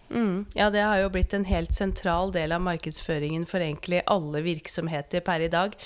Mm. 0.08 0.46
Ja, 0.56 0.70
det 0.72 0.80
har 0.80 0.96
jo 1.02 1.10
blitt 1.12 1.34
en 1.36 1.44
helt 1.44 1.74
sentral 1.76 2.30
del 2.32 2.54
av 2.56 2.62
markedsføringen 2.64 3.44
for 3.48 3.60
egentlig 3.60 4.00
alle 4.08 4.40
virksomheter 4.40 5.20
per 5.24 5.44
i 5.44 5.50
dag. 5.52 5.76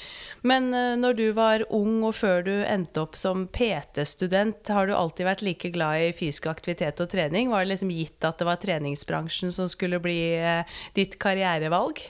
Men 0.47 0.71
uh, 0.71 0.94
når 0.99 1.18
du 1.18 1.25
var 1.35 1.66
ung 1.75 2.04
og 2.06 2.14
før 2.21 2.47
du 2.47 2.52
endte 2.62 3.02
opp 3.02 3.18
som 3.18 3.49
PT-student, 3.50 4.71
har 4.71 4.87
du 4.87 4.94
alltid 4.94 5.26
vært 5.26 5.42
like 5.47 5.73
glad 5.75 6.06
i 6.06 6.14
fysisk 6.14 6.47
aktivitet 6.52 7.02
og 7.02 7.11
trening? 7.11 7.50
Var 7.50 7.64
det 7.64 7.75
liksom 7.75 7.90
gitt 7.90 8.28
at 8.28 8.38
det 8.38 8.47
var 8.47 8.62
treningsbransjen 8.62 9.54
som 9.54 9.71
skulle 9.71 9.99
bli 10.02 10.21
uh, 10.38 10.62
ditt 10.94 11.18
karrierevalg? 11.23 12.04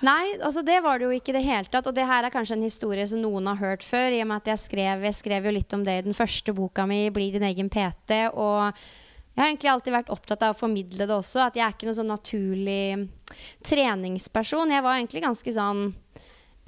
Nei, 0.00 0.38
altså 0.40 0.62
det 0.64 0.78
var 0.80 0.98
det 0.98 1.08
jo 1.08 1.16
ikke 1.16 1.34
i 1.34 1.36
det 1.36 1.44
hele 1.44 1.68
tatt. 1.68 1.88
Og 1.90 1.96
det 1.96 2.06
her 2.08 2.24
er 2.24 2.32
kanskje 2.32 2.56
en 2.56 2.64
historie 2.64 3.04
som 3.08 3.20
noen 3.20 3.50
har 3.52 3.60
hørt 3.60 3.84
før. 3.84 4.14
i 4.16 4.22
og 4.22 4.30
med 4.30 4.40
at 4.40 4.54
Jeg 4.54 4.64
skrev, 4.64 5.04
jeg 5.04 5.14
skrev 5.18 5.44
jo 5.44 5.52
litt 5.52 5.76
om 5.76 5.84
det 5.84 5.98
i 5.98 6.06
den 6.08 6.16
første 6.16 6.54
boka 6.56 6.86
mi, 6.86 7.10
'Bli 7.10 7.30
din 7.32 7.42
egen 7.42 7.68
PT'. 7.68 8.32
og 8.34 8.72
jeg 9.36 9.44
har 9.44 9.48
egentlig 9.54 9.70
alltid 9.70 9.92
vært 9.94 10.10
opptatt 10.10 10.42
av 10.42 10.54
å 10.54 10.58
formidle 10.58 11.06
det 11.06 11.14
også. 11.14 11.46
At 11.46 11.54
jeg 11.56 11.64
er 11.64 11.72
ikke 11.72 11.86
noen 11.86 11.96
sånn 11.96 12.10
naturlig 12.12 13.08
treningsperson. 13.62 14.72
Jeg 14.74 14.82
var 14.82 14.98
egentlig 14.98 15.22
ganske 15.22 15.54
sånn 15.54 15.94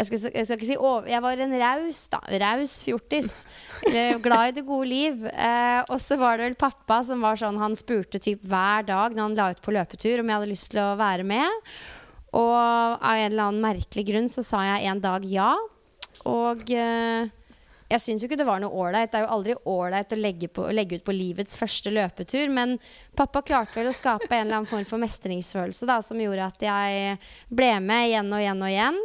jeg 0.01 0.09
skal, 0.09 0.33
jeg 0.33 0.47
skal 0.47 0.57
ikke 0.57 0.67
si 0.67 0.77
over, 0.81 1.07
Jeg 1.07 1.23
var 1.23 1.41
en 1.45 1.53
raus, 1.61 2.09
da. 2.09 2.19
Raus 2.43 2.83
fjortis. 2.83 3.45
Glad 4.25 4.49
i 4.49 4.55
det 4.57 4.65
gode 4.67 4.89
liv. 4.89 5.27
Eh, 5.27 5.83
og 5.85 6.01
så 6.01 6.17
var 6.19 6.39
det 6.39 6.49
vel 6.49 6.59
pappa 6.59 7.03
som 7.05 7.21
var 7.23 7.37
sånn 7.37 7.61
Han 7.61 7.77
spurte 7.79 8.19
typ 8.23 8.43
hver 8.43 8.87
dag 8.89 9.13
når 9.15 9.23
han 9.23 9.37
la 9.37 9.51
ut 9.53 9.63
på 9.63 9.75
løpetur 9.77 10.23
om 10.23 10.33
jeg 10.33 10.41
hadde 10.41 10.51
lyst 10.51 10.71
til 10.73 10.81
å 10.83 10.95
være 10.99 11.27
med. 11.29 11.75
Og 12.33 12.57
av 12.57 13.13
en 13.13 13.29
eller 13.29 13.51
annen 13.51 13.65
merkelig 13.65 14.07
grunn 14.09 14.29
så 14.33 14.45
sa 14.47 14.63
jeg 14.65 14.89
en 14.89 15.03
dag 15.05 15.25
ja. 15.29 15.53
Og 16.29 16.71
eh, 16.73 17.29
jeg 17.93 18.01
syns 18.01 18.23
jo 18.23 18.29
ikke 18.29 18.39
det 18.41 18.49
var 18.49 18.63
noe 18.63 18.73
ålreit. 18.73 19.11
Det 19.13 19.21
er 19.21 19.27
jo 19.27 19.35
aldri 19.35 19.57
ålreit 19.69 20.15
å 20.15 20.19
legge, 20.19 20.49
på, 20.49 20.65
legge, 20.73 20.99
ut 20.99 21.05
på 21.05 21.15
livets 21.15 21.61
første 21.61 21.93
løpetur. 21.93 22.49
Men 22.55 22.79
pappa 23.19 23.43
klarte 23.45 23.81
vel 23.81 23.91
å 23.91 23.97
skape 23.97 24.31
en 24.31 24.47
eller 24.47 24.63
annen 24.63 24.71
form 24.71 24.87
for 24.89 25.03
mestringsfølelse 25.03 25.89
da, 25.89 25.99
som 26.05 26.21
gjorde 26.21 26.49
at 26.49 26.65
jeg 26.65 27.17
ble 27.53 27.73
med 27.85 28.09
igjen 28.09 28.33
og 28.33 28.45
igjen 28.45 28.65
og 28.65 28.73
igjen. 28.73 29.01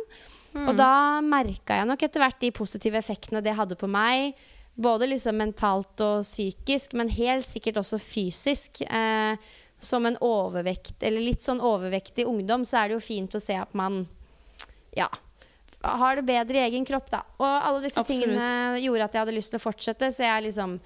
Mm. 0.54 0.68
Og 0.70 0.78
da 0.80 0.92
merka 1.26 1.82
jeg 1.82 1.90
nok 1.90 2.06
etter 2.08 2.24
hvert 2.24 2.40
de 2.42 2.54
positive 2.56 3.02
effektene 3.02 3.44
det 3.44 3.58
hadde 3.58 3.80
på 3.80 3.90
meg. 3.92 4.38
Både 4.78 5.10
liksom 5.10 5.40
mentalt 5.42 6.04
og 6.06 6.22
psykisk, 6.24 6.94
men 6.96 7.12
helt 7.12 7.48
sikkert 7.48 7.82
også 7.82 8.00
fysisk. 8.00 8.84
Eh, 8.86 9.56
som 9.80 10.06
en 10.10 10.18
overvekt, 10.24 10.98
eller 11.06 11.22
litt 11.22 11.46
sånn 11.46 11.62
overvektig 11.62 12.26
ungdom, 12.26 12.66
så 12.66 12.82
er 12.82 12.90
det 12.90 12.98
jo 12.98 13.04
fint 13.04 13.36
å 13.38 13.42
se 13.42 13.58
at 13.60 13.76
man 13.78 14.06
ja, 14.98 15.10
har 15.82 16.18
det 16.18 16.26
bedre 16.28 16.58
i 16.58 16.66
egen 16.68 16.86
kropp, 16.86 17.12
da. 17.14 17.22
Og 17.38 17.46
alle 17.48 17.84
disse 17.86 18.02
Absolutt. 18.02 18.24
tingene 18.26 18.80
gjorde 18.82 19.06
at 19.06 19.14
jeg 19.14 19.24
hadde 19.26 19.36
lyst 19.36 19.54
til 19.54 19.62
å 19.62 19.66
fortsette. 19.68 20.10
Så 20.14 20.26
jeg 20.26 20.48
liksom 20.50 20.80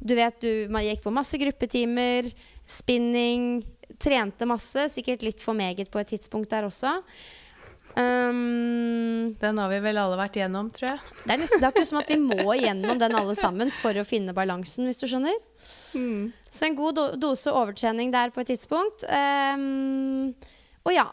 Du 0.00 0.14
vet, 0.16 0.40
du 0.40 0.72
man 0.72 0.80
gikk 0.80 1.02
på 1.04 1.12
masse 1.12 1.36
gruppetimer, 1.36 2.30
spinning, 2.64 3.60
trente 4.00 4.46
masse. 4.48 4.86
Sikkert 4.88 5.20
litt 5.26 5.44
for 5.44 5.52
meget 5.52 5.90
på 5.92 6.00
et 6.00 6.08
tidspunkt 6.14 6.48
der 6.50 6.64
også. 6.64 7.02
Um, 7.90 9.34
den 9.40 9.58
har 9.58 9.68
vi 9.68 9.80
vel 9.82 9.98
alle 10.00 10.16
vært 10.16 10.38
igjennom, 10.38 10.70
tror 10.72 10.92
jeg. 10.92 11.00
Det 11.26 11.34
er, 11.34 11.40
nesten, 11.42 11.60
det 11.60 11.68
er 11.68 11.74
ikke 11.74 11.88
som 11.90 12.00
at 12.00 12.08
vi 12.08 12.16
må 12.22 12.54
igjennom 12.54 13.00
den 13.02 13.16
alle 13.18 13.34
sammen 13.36 13.72
for 13.74 13.98
å 13.98 14.06
finne 14.06 14.32
balansen, 14.32 14.86
hvis 14.88 15.02
du 15.02 15.08
skjønner. 15.10 15.36
Mm. 15.94 16.30
Så 16.50 16.66
en 16.66 16.78
god 16.78 16.98
do 16.98 17.06
dose 17.20 17.52
overtrening 17.52 18.12
der 18.14 18.32
på 18.34 18.42
et 18.42 18.52
tidspunkt. 18.52 19.04
Um, 19.06 20.34
og 20.86 20.94
ja, 20.94 21.06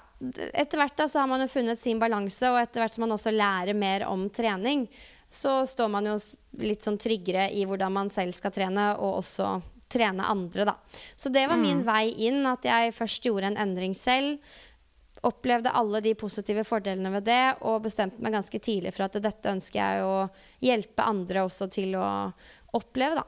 etter 0.53 0.79
hvert 0.79 0.97
da 0.97 1.07
så 1.09 1.21
har 1.21 1.29
man 1.29 1.43
jo 1.43 1.51
funnet 1.51 1.79
sin 1.79 1.99
balanse, 2.01 2.49
og 2.49 2.59
etter 2.61 2.83
hvert 2.83 2.95
som 2.95 3.05
man 3.05 3.15
også 3.17 3.33
lærer 3.35 3.77
mer 3.77 4.07
om 4.09 4.27
trening, 4.33 4.87
så 5.29 5.59
står 5.67 5.89
man 5.91 6.07
jo 6.07 6.15
litt 6.63 6.85
sånn 6.85 6.99
tryggere 7.01 7.49
i 7.51 7.65
hvordan 7.67 7.93
man 7.93 8.11
selv 8.13 8.35
skal 8.37 8.53
trene, 8.55 8.93
og 8.95 9.19
også 9.21 9.57
trene 9.91 10.27
andre, 10.27 10.65
da. 10.67 10.75
Så 11.15 11.31
det 11.33 11.45
var 11.47 11.59
mm. 11.59 11.65
min 11.67 11.83
vei 11.87 12.05
inn, 12.27 12.41
at 12.47 12.65
jeg 12.67 12.95
først 12.95 13.27
gjorde 13.27 13.51
en 13.51 13.59
endring 13.67 13.95
selv. 13.95 14.39
Opplevde 15.27 15.73
alle 15.73 16.01
de 16.05 16.13
positive 16.17 16.63
fordelene 16.67 17.11
ved 17.17 17.27
det, 17.27 17.43
og 17.67 17.83
bestemte 17.87 18.23
meg 18.23 18.35
ganske 18.35 18.61
tidlig 18.63 18.93
for 18.95 19.07
at 19.07 19.19
dette 19.23 19.53
ønsker 19.53 19.79
jeg 19.81 20.05
å 20.05 20.17
hjelpe 20.63 21.07
andre 21.07 21.45
også 21.47 21.69
til 21.73 21.97
å 21.99 22.07
oppleve, 22.77 23.19
da. 23.19 23.25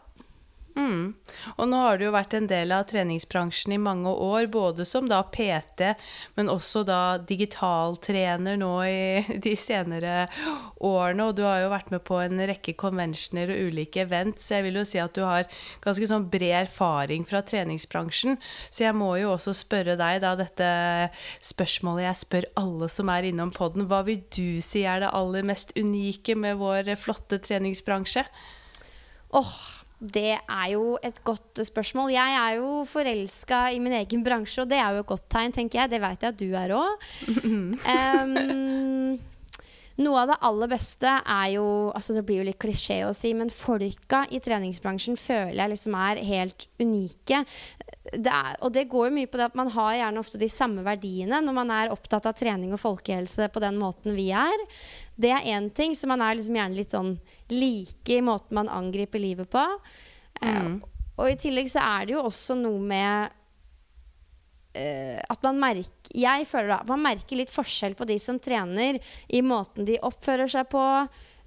Mm. 0.80 1.14
Og 1.60 1.68
nå 1.70 1.80
har 1.82 1.98
du 2.00 2.06
jo 2.06 2.14
vært 2.14 2.34
en 2.38 2.48
del 2.48 2.72
av 2.72 2.86
treningsbransjen 2.90 3.74
i 3.76 3.80
mange 3.82 4.12
år, 4.12 4.48
både 4.52 4.86
som 4.88 5.10
da 5.10 5.20
PT, 5.28 5.94
men 6.38 6.52
også 6.52 6.86
da 6.88 7.18
digitaltrener 7.20 8.60
nå 8.62 8.72
i 8.88 9.40
de 9.46 9.56
senere 9.60 10.26
årene. 10.76 11.28
Og 11.28 11.36
du 11.38 11.44
har 11.48 11.64
jo 11.64 11.72
vært 11.74 11.92
med 11.94 12.04
på 12.08 12.22
en 12.24 12.44
rekke 12.52 12.76
conventioner 12.80 13.52
og 13.52 13.70
ulike 13.70 14.06
event, 14.06 14.40
så 14.40 14.58
jeg 14.58 14.70
vil 14.70 14.80
jo 14.80 14.86
si 14.88 15.02
at 15.04 15.16
du 15.18 15.24
har 15.28 15.50
ganske 15.84 16.10
sånn 16.10 16.30
bred 16.32 16.56
erfaring 16.64 17.28
fra 17.28 17.44
treningsbransjen. 17.46 18.40
Så 18.70 18.86
jeg 18.86 18.96
må 18.98 19.12
jo 19.20 19.34
også 19.34 19.56
spørre 19.58 19.98
deg, 20.00 20.22
da, 20.24 20.36
dette 20.40 20.70
spørsmålet 21.46 22.08
jeg 22.08 22.22
spør 22.22 22.48
alle 22.62 22.90
som 22.94 23.12
er 23.12 23.28
innom 23.30 23.52
poden. 23.56 23.90
Hva 23.90 24.06
vil 24.08 24.24
du 24.36 24.62
si 24.64 24.86
er 24.88 25.04
det 25.04 25.12
aller 25.16 25.44
mest 25.48 25.76
unike 25.76 26.38
med 26.40 26.62
vår 26.62 26.94
flotte 27.00 27.42
treningsbransje? 27.44 28.24
Åh, 29.30 29.46
oh 29.46 29.79
det 30.00 30.38
er 30.40 30.68
jo 30.72 30.94
et 31.04 31.18
godt 31.28 31.60
spørsmål. 31.68 32.14
Jeg 32.14 32.36
er 32.40 32.54
jo 32.62 32.84
forelska 32.88 33.66
i 33.76 33.82
min 33.84 33.98
egen 34.00 34.24
bransje, 34.24 34.64
og 34.64 34.70
det 34.72 34.80
er 34.80 34.96
jo 34.96 35.04
et 35.04 35.10
godt 35.12 35.26
tegn, 35.32 35.52
tenker 35.56 35.82
jeg. 35.82 35.92
Det 35.92 36.00
vet 36.04 36.24
jeg 36.24 36.32
at 36.32 36.40
du 36.40 36.50
er 36.56 36.72
òg. 36.72 37.10
Um, 37.36 39.20
noe 40.06 40.22
av 40.22 40.32
det 40.32 40.38
aller 40.48 40.72
beste 40.72 41.12
er 41.12 41.48
jo 41.58 41.66
altså 41.92 42.16
Det 42.16 42.24
blir 42.28 42.40
jo 42.40 42.48
litt 42.48 42.60
klisjé 42.62 43.02
å 43.04 43.12
si, 43.16 43.34
men 43.36 43.52
folka 43.52 44.24
i 44.32 44.40
treningsbransjen 44.44 45.20
føler 45.20 45.60
jeg 45.60 45.74
liksom 45.74 45.98
er 46.00 46.22
helt 46.30 46.68
unike. 46.80 47.44
Det 48.16 48.32
er, 48.32 48.56
og 48.64 48.72
det 48.74 48.88
går 48.90 49.10
jo 49.10 49.18
mye 49.18 49.30
på 49.30 49.42
det 49.42 49.50
at 49.50 49.60
man 49.60 49.72
har 49.76 49.98
gjerne 49.98 50.24
ofte 50.24 50.40
de 50.40 50.50
samme 50.50 50.86
verdiene 50.86 51.42
når 51.44 51.58
man 51.60 51.76
er 51.76 51.92
opptatt 51.92 52.30
av 52.30 52.40
trening 52.40 52.72
og 52.72 52.82
folkehelse 52.82 53.52
på 53.52 53.64
den 53.66 53.76
måten 53.82 54.16
vi 54.16 54.30
er. 54.32 54.64
Det 55.20 55.36
er 55.36 55.52
én 55.52 55.68
ting, 55.76 55.92
så 55.92 56.08
man 56.08 56.24
er 56.24 56.40
liksom 56.40 56.56
gjerne 56.56 56.80
litt 56.80 56.96
sånn 56.96 57.18
like 57.54 58.16
i 58.16 58.22
måten 58.26 58.56
man 58.60 58.72
angriper 58.72 59.22
livet 59.22 59.50
på. 59.52 59.66
Eh, 60.42 60.50
mm. 60.50 60.80
Uh, 60.80 60.96
og 61.20 61.34
i 61.34 61.40
tillegg 61.40 61.70
så 61.72 61.84
er 61.84 62.08
det 62.08 62.16
jo 62.16 62.24
også 62.24 62.56
noe 62.56 62.80
med 62.80 63.34
uh, 64.78 65.20
at 65.20 65.42
man 65.44 65.60
merker 65.60 66.14
Jeg 66.16 66.46
føler 66.50 66.78
at 66.78 66.88
man 66.90 67.04
merker 67.04 67.38
litt 67.38 67.52
forskjell 67.54 67.98
på 68.00 68.08
de 68.10 68.20
som 68.22 68.40
trener, 68.42 69.02
i 69.28 69.44
måten 69.46 69.88
de 69.88 70.00
oppfører 70.06 70.50
seg 70.50 70.70
på. 70.72 70.86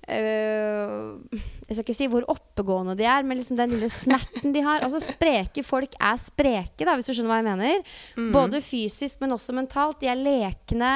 Uh, 0.02 1.22
jeg 1.68 1.76
skal 1.76 1.84
ikke 1.84 1.94
si 1.94 2.08
hvor 2.10 2.24
oppegående 2.30 2.96
de 2.98 3.06
er, 3.06 3.22
men 3.26 3.38
liksom 3.38 3.58
den 3.58 3.74
lille 3.76 3.90
snerten 3.90 4.54
de 4.54 4.62
har. 4.66 4.82
Altså 4.82 5.00
Spreke 5.02 5.64
folk 5.66 5.94
er 5.98 6.18
spreke, 6.20 6.84
da, 6.84 6.96
hvis 6.98 7.10
du 7.10 7.14
skjønner 7.14 7.32
hva 7.32 7.40
jeg 7.40 7.48
mener. 7.48 7.92
Mm. 8.18 8.32
Både 8.34 8.62
fysisk, 8.64 9.20
men 9.22 9.34
også 9.34 9.54
mentalt. 9.56 10.00
De 10.02 10.10
er 10.10 10.18
lekne. 10.18 10.94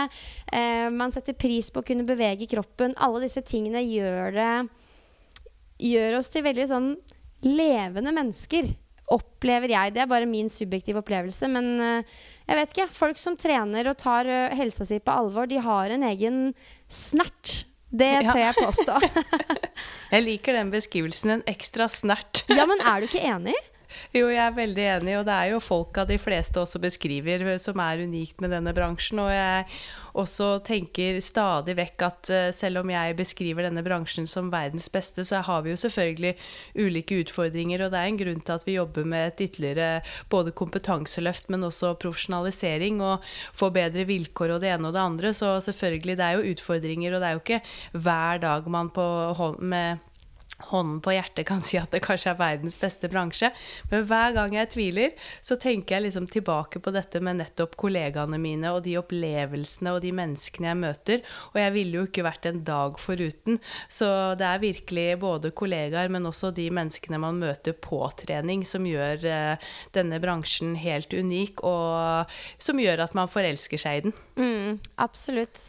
Uh, 0.51 0.89
man 0.95 1.15
setter 1.15 1.39
pris 1.39 1.71
på 1.71 1.83
å 1.83 1.87
kunne 1.87 2.07
bevege 2.07 2.51
kroppen. 2.51 2.97
Alle 3.03 3.25
disse 3.27 3.45
tingene 3.47 3.85
gjør 3.87 4.37
det 4.37 4.51
gjør 5.83 6.19
oss 6.21 6.31
til 6.33 6.45
veldig 6.47 6.67
sånn 6.71 6.91
levende 7.47 8.13
mennesker. 8.17 8.73
Opplever 9.13 9.71
jeg. 9.71 9.95
Det 9.95 10.03
er 10.03 10.11
bare 10.11 10.29
min 10.29 10.49
subjektive 10.51 11.03
opplevelse. 11.03 11.49
Men 11.53 11.71
uh, 11.79 12.19
jeg 12.49 12.59
vet 12.61 12.75
ikke. 12.75 12.89
Folk 12.97 13.23
som 13.23 13.39
trener 13.39 13.91
og 13.91 13.99
tar 14.01 14.27
uh, 14.27 14.57
helsa 14.57 14.87
si 14.89 14.99
på 14.99 15.15
alvor, 15.15 15.47
de 15.51 15.61
har 15.63 15.95
en 15.95 16.07
egen 16.11 16.41
snert. 16.91 17.63
Det 17.97 18.11
tør 18.27 18.41
jeg 18.43 18.57
påstå. 18.59 18.99
jeg 20.15 20.25
liker 20.27 20.59
den 20.59 20.73
beskrivelsen. 20.75 21.39
En 21.39 21.47
ekstra 21.49 21.87
snert. 21.93 22.43
ja, 22.51 22.67
men 22.69 22.83
er 22.83 23.01
du 23.03 23.09
ikke 23.09 23.23
enig? 23.23 23.55
Jo, 24.15 24.29
jeg 24.31 24.43
er 24.43 24.57
veldig 24.57 24.85
enig, 24.97 25.15
og 25.19 25.27
det 25.29 25.35
er 25.35 25.53
jo 25.53 25.63
folka 25.63 26.07
de 26.09 26.17
fleste 26.21 26.61
også 26.63 26.81
beskriver 26.83 27.45
som 27.63 27.81
er 27.83 28.03
unikt 28.07 28.41
med 28.43 28.53
denne 28.55 28.73
bransjen. 28.77 29.21
Og 29.23 29.31
jeg 29.33 29.67
også 30.17 30.49
tenker 30.65 31.19
stadig 31.25 31.77
vekk 31.77 32.05
at 32.07 32.31
uh, 32.33 32.49
selv 32.57 32.81
om 32.81 32.93
jeg 32.93 33.17
beskriver 33.19 33.67
denne 33.67 33.85
bransjen 33.87 34.29
som 34.31 34.51
verdens 34.53 34.89
beste, 34.93 35.25
så 35.29 35.43
har 35.45 35.65
vi 35.67 35.75
jo 35.75 35.81
selvfølgelig 35.81 36.35
ulike 36.87 37.21
utfordringer, 37.25 37.85
og 37.85 37.93
det 37.93 38.01
er 38.01 38.13
en 38.13 38.21
grunn 38.23 38.41
til 38.41 38.57
at 38.57 38.67
vi 38.69 38.79
jobber 38.79 39.09
med 39.09 39.33
et 39.33 39.45
ytterligere 39.49 40.03
både 40.33 40.55
kompetanseløft, 40.57 41.51
men 41.53 41.69
også 41.69 41.95
profesjonalisering, 42.01 43.03
og 43.05 43.25
få 43.57 43.71
bedre 43.75 44.07
vilkår 44.09 44.57
og 44.57 44.65
det 44.65 44.73
ene 44.73 44.91
og 44.91 44.97
det 44.97 45.05
andre. 45.05 45.35
Så 45.37 45.59
selvfølgelig, 45.69 46.17
det 46.19 46.27
er 46.27 46.39
jo 46.39 46.53
utfordringer, 46.55 47.15
og 47.15 47.23
det 47.23 47.29
er 47.29 47.37
jo 47.37 47.45
ikke 47.45 47.63
hver 47.93 48.45
dag 48.45 48.69
man 48.73 48.93
på 48.95 49.07
med 49.61 50.05
hånden 50.71 51.01
på 51.05 51.13
hjertet 51.13 51.47
kan 51.49 51.61
si 51.65 51.77
at 51.79 51.93
det 51.93 52.03
kanskje 52.05 52.33
er 52.33 52.39
verdens 52.39 52.79
beste 52.81 53.11
bransje. 53.13 53.51
Men 53.91 54.07
hver 54.09 54.35
gang 54.37 54.55
jeg 54.57 54.71
tviler, 54.73 55.13
så 55.45 55.59
tenker 55.61 55.97
jeg 55.97 56.07
liksom 56.07 56.29
tilbake 56.33 56.81
på 56.83 56.93
dette 56.95 57.21
med 57.25 57.41
nettopp 57.41 57.77
kollegaene 57.81 58.41
mine 58.41 58.73
og 58.75 58.83
de 58.87 58.97
opplevelsene 59.01 59.93
og 59.95 60.03
de 60.05 60.13
menneskene 60.17 60.71
jeg 60.73 60.81
møter. 60.81 61.23
Og 61.53 61.61
jeg 61.61 61.75
ville 61.77 62.01
jo 62.01 62.07
ikke 62.09 62.27
vært 62.27 62.51
en 62.51 62.63
dag 62.67 63.01
foruten. 63.01 63.61
Så 63.93 64.09
det 64.41 64.49
er 64.49 64.65
virkelig 64.65 65.07
både 65.23 65.53
kollegaer, 65.57 66.11
men 66.13 66.29
også 66.29 66.53
de 66.57 66.69
menneskene 66.73 67.21
man 67.23 67.41
møter 67.43 67.77
på 67.77 68.01
trening, 68.19 68.65
som 68.67 68.87
gjør 68.89 69.27
uh, 69.29 69.73
denne 69.97 70.21
bransjen 70.23 70.77
helt 70.81 71.13
unik, 71.13 71.65
og 71.67 72.39
som 72.63 72.81
gjør 72.81 73.05
at 73.07 73.17
man 73.19 73.31
forelsker 73.31 73.81
seg 73.81 73.99
i 73.99 74.07
den. 74.09 74.17
Mm, 74.41 74.79
absolutt. 75.03 75.69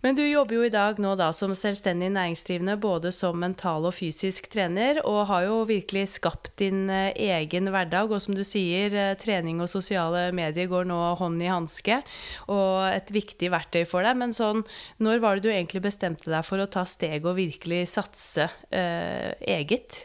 Men 0.00 0.14
du 0.14 0.22
jobber 0.22 0.54
jo 0.54 0.62
i 0.62 0.70
dag 0.70 1.00
nå 1.02 1.16
da 1.18 1.32
som 1.34 1.50
selvstendig 1.58 2.12
næringsdrivende 2.14 2.76
både 2.78 3.10
som 3.14 3.40
mental 3.42 3.88
og 3.88 3.96
fysisk 3.96 4.46
trener, 4.52 5.00
og 5.02 5.24
har 5.26 5.48
jo 5.48 5.56
virkelig 5.66 6.04
skapt 6.12 6.52
din 6.60 6.84
eh, 6.86 7.10
egen 7.34 7.66
hverdag. 7.74 8.12
Og 8.14 8.22
som 8.22 8.36
du 8.38 8.44
sier, 8.46 8.94
eh, 8.94 9.16
trening 9.18 9.58
og 9.64 9.70
sosiale 9.72 10.28
medier 10.36 10.70
går 10.70 10.86
nå 10.86 10.98
hånd 11.18 11.42
i 11.42 11.50
hanske, 11.50 11.98
og 12.46 12.86
et 12.92 13.10
viktig 13.14 13.50
verktøy 13.50 13.82
for 13.90 14.06
deg. 14.06 14.14
Men 14.22 14.36
sånn, 14.36 14.62
når 15.02 15.24
var 15.24 15.38
det 15.38 15.48
du 15.48 15.50
egentlig 15.50 15.82
bestemte 15.88 16.30
deg 16.30 16.46
for 16.46 16.62
å 16.62 16.70
ta 16.70 16.86
steg 16.86 17.26
og 17.26 17.40
virkelig 17.40 17.88
satse 17.96 18.46
eh, 18.70 19.34
eget? 19.58 20.04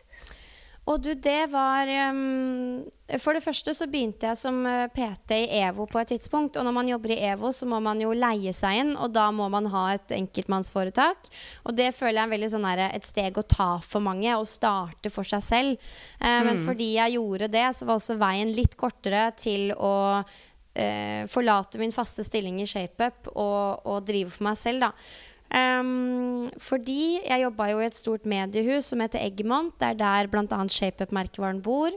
Og 0.83 0.99
du, 0.99 1.13
det 1.15 1.45
var 1.47 1.87
um, 2.11 2.83
For 3.21 3.35
det 3.35 3.43
første 3.45 3.71
så 3.75 3.85
begynte 3.87 4.27
jeg 4.27 4.39
som 4.39 4.57
eh, 4.67 4.89
PT 4.91 5.37
i 5.37 5.61
EVO 5.61 5.85
på 5.87 6.01
et 6.01 6.11
tidspunkt. 6.11 6.57
Og 6.59 6.67
når 6.67 6.75
man 6.75 6.89
jobber 6.91 7.13
i 7.15 7.19
EVO, 7.29 7.53
så 7.55 7.67
må 7.69 7.79
man 7.83 8.01
jo 8.03 8.11
leie 8.17 8.51
seg 8.55 8.81
inn, 8.81 8.91
og 8.99 9.13
da 9.15 9.29
må 9.31 9.47
man 9.53 9.69
ha 9.71 9.85
et 9.93 10.11
enkeltmannsforetak. 10.17 11.31
Og 11.63 11.77
det 11.77 11.93
føler 11.95 12.19
jeg 12.19 12.27
er 12.27 12.33
veldig 12.35 12.51
sånn 12.55 12.67
her, 12.67 12.83
et 12.89 13.07
steg 13.07 13.39
å 13.39 13.45
ta 13.47 13.69
for 13.85 14.03
mange, 14.03 14.35
å 14.35 14.47
starte 14.49 15.11
for 15.13 15.27
seg 15.27 15.45
selv. 15.45 15.91
Uh, 16.19 16.27
mm. 16.27 16.49
Men 16.49 16.63
fordi 16.67 16.93
jeg 16.97 17.15
gjorde 17.15 17.53
det, 17.55 17.67
så 17.77 17.87
var 17.87 18.01
også 18.01 18.19
veien 18.19 18.51
litt 18.51 18.75
kortere 18.79 19.29
til 19.39 19.71
å 19.77 19.95
uh, 20.19 21.21
forlate 21.31 21.79
min 21.79 21.95
faste 21.95 22.27
stilling 22.27 22.59
i 22.59 22.67
ShapeUp 22.67 23.31
og, 23.37 23.87
og 23.87 24.03
drive 24.09 24.35
for 24.35 24.51
meg 24.51 24.59
selv, 24.59 24.89
da. 24.89 25.31
Um, 25.53 26.49
fordi 26.57 27.19
jeg 27.21 27.43
jobba 27.43 27.67
jo 27.69 27.81
i 27.81 27.85
et 27.85 27.97
stort 27.97 28.23
mediehus 28.29 28.87
som 28.89 29.03
heter 29.03 29.21
Eggmont. 29.21 29.75
Det 29.77 29.91
er 29.91 29.99
der 29.99 30.29
bl.a. 30.31 30.45
ShapeUp-merkevaren 30.49 31.61
bor. 31.61 31.93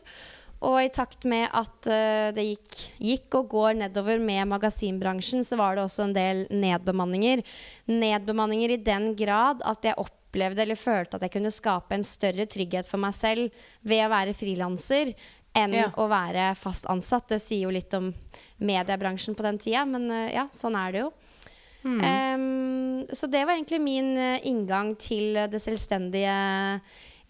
Og 0.67 0.77
i 0.81 0.91
takt 0.93 1.25
med 1.29 1.49
at 1.57 1.89
uh, 1.89 2.35
det 2.37 2.45
gikk, 2.51 2.77
gikk, 3.01 3.39
og 3.39 3.49
går 3.53 3.79
nedover 3.81 4.21
med 4.21 4.49
magasinbransjen, 4.53 5.45
så 5.45 5.59
var 5.61 5.77
det 5.77 5.87
også 5.87 6.07
en 6.07 6.15
del 6.17 6.45
nedbemanninger. 6.53 7.45
Nedbemanninger 7.93 8.77
i 8.77 8.83
den 8.85 9.11
grad 9.17 9.65
at 9.65 9.89
jeg 9.89 10.01
opplevde 10.01 10.65
eller 10.65 10.81
følte 10.81 11.17
at 11.17 11.25
jeg 11.25 11.37
kunne 11.37 11.55
skape 11.55 11.97
en 11.97 12.05
større 12.05 12.49
trygghet 12.51 12.89
for 12.89 13.01
meg 13.01 13.17
selv 13.17 13.65
ved 13.85 14.05
å 14.05 14.13
være 14.13 14.37
frilanser 14.37 15.15
enn 15.57 15.77
ja. 15.77 15.89
å 15.97 16.09
være 16.13 16.51
fast 16.61 16.89
ansatt. 16.93 17.31
Det 17.33 17.41
sier 17.41 17.65
jo 17.65 17.73
litt 17.73 17.93
om 17.97 18.11
mediebransjen 18.61 19.37
på 19.37 19.45
den 19.47 19.61
tida, 19.61 19.87
men 19.89 20.11
uh, 20.13 20.27
ja, 20.29 20.49
sånn 20.53 20.77
er 20.77 20.93
det 20.93 21.07
jo. 21.07 21.13
Mm. 21.87 22.01
Um, 22.03 23.07
så 23.15 23.29
det 23.31 23.45
var 23.47 23.55
egentlig 23.55 23.79
min 23.83 24.17
uh, 24.19 24.47
inngang 24.47 24.95
til 24.99 25.39
det 25.51 25.61
selvstendige 25.63 26.35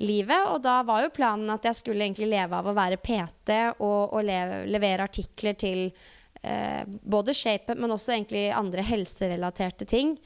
livet. 0.02 0.48
Og 0.52 0.62
da 0.64 0.80
var 0.86 1.04
jo 1.04 1.14
planen 1.14 1.52
at 1.52 1.68
jeg 1.68 1.80
skulle 1.82 2.06
egentlig 2.06 2.30
leve 2.32 2.56
av 2.56 2.68
å 2.68 2.76
være 2.76 3.00
PT 3.02 3.60
og, 3.76 4.16
og 4.16 4.24
leve, 4.24 4.64
levere 4.70 5.06
artikler 5.08 5.58
til 5.60 5.90
uh, 5.90 6.82
både 6.86 7.36
ShapeUp, 7.36 7.76
men 7.76 7.94
også 7.94 8.16
egentlig 8.16 8.48
andre 8.56 8.84
helserelaterte 8.86 9.88
ting. 9.88 10.16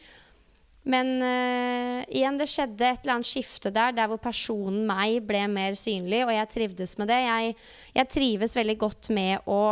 Men 0.91 1.17
uh, 1.21 2.01
igjen, 2.09 2.39
det 2.41 2.49
skjedde 2.49 2.87
et 2.87 3.03
eller 3.03 3.19
annet 3.19 3.29
skifte 3.29 3.73
der, 3.75 3.93
der 3.97 4.09
hvor 4.09 4.21
personen 4.23 4.87
meg 4.89 5.21
ble 5.29 5.43
mer 5.53 5.77
synlig, 5.79 6.23
og 6.25 6.33
jeg 6.33 6.53
trivdes 6.55 6.97
med 7.01 7.11
det. 7.13 7.19
Jeg, 7.27 7.57
jeg 7.99 8.13
trives 8.15 8.57
veldig 8.57 8.79
godt 8.81 9.11
med 9.17 9.51
å 9.51 9.63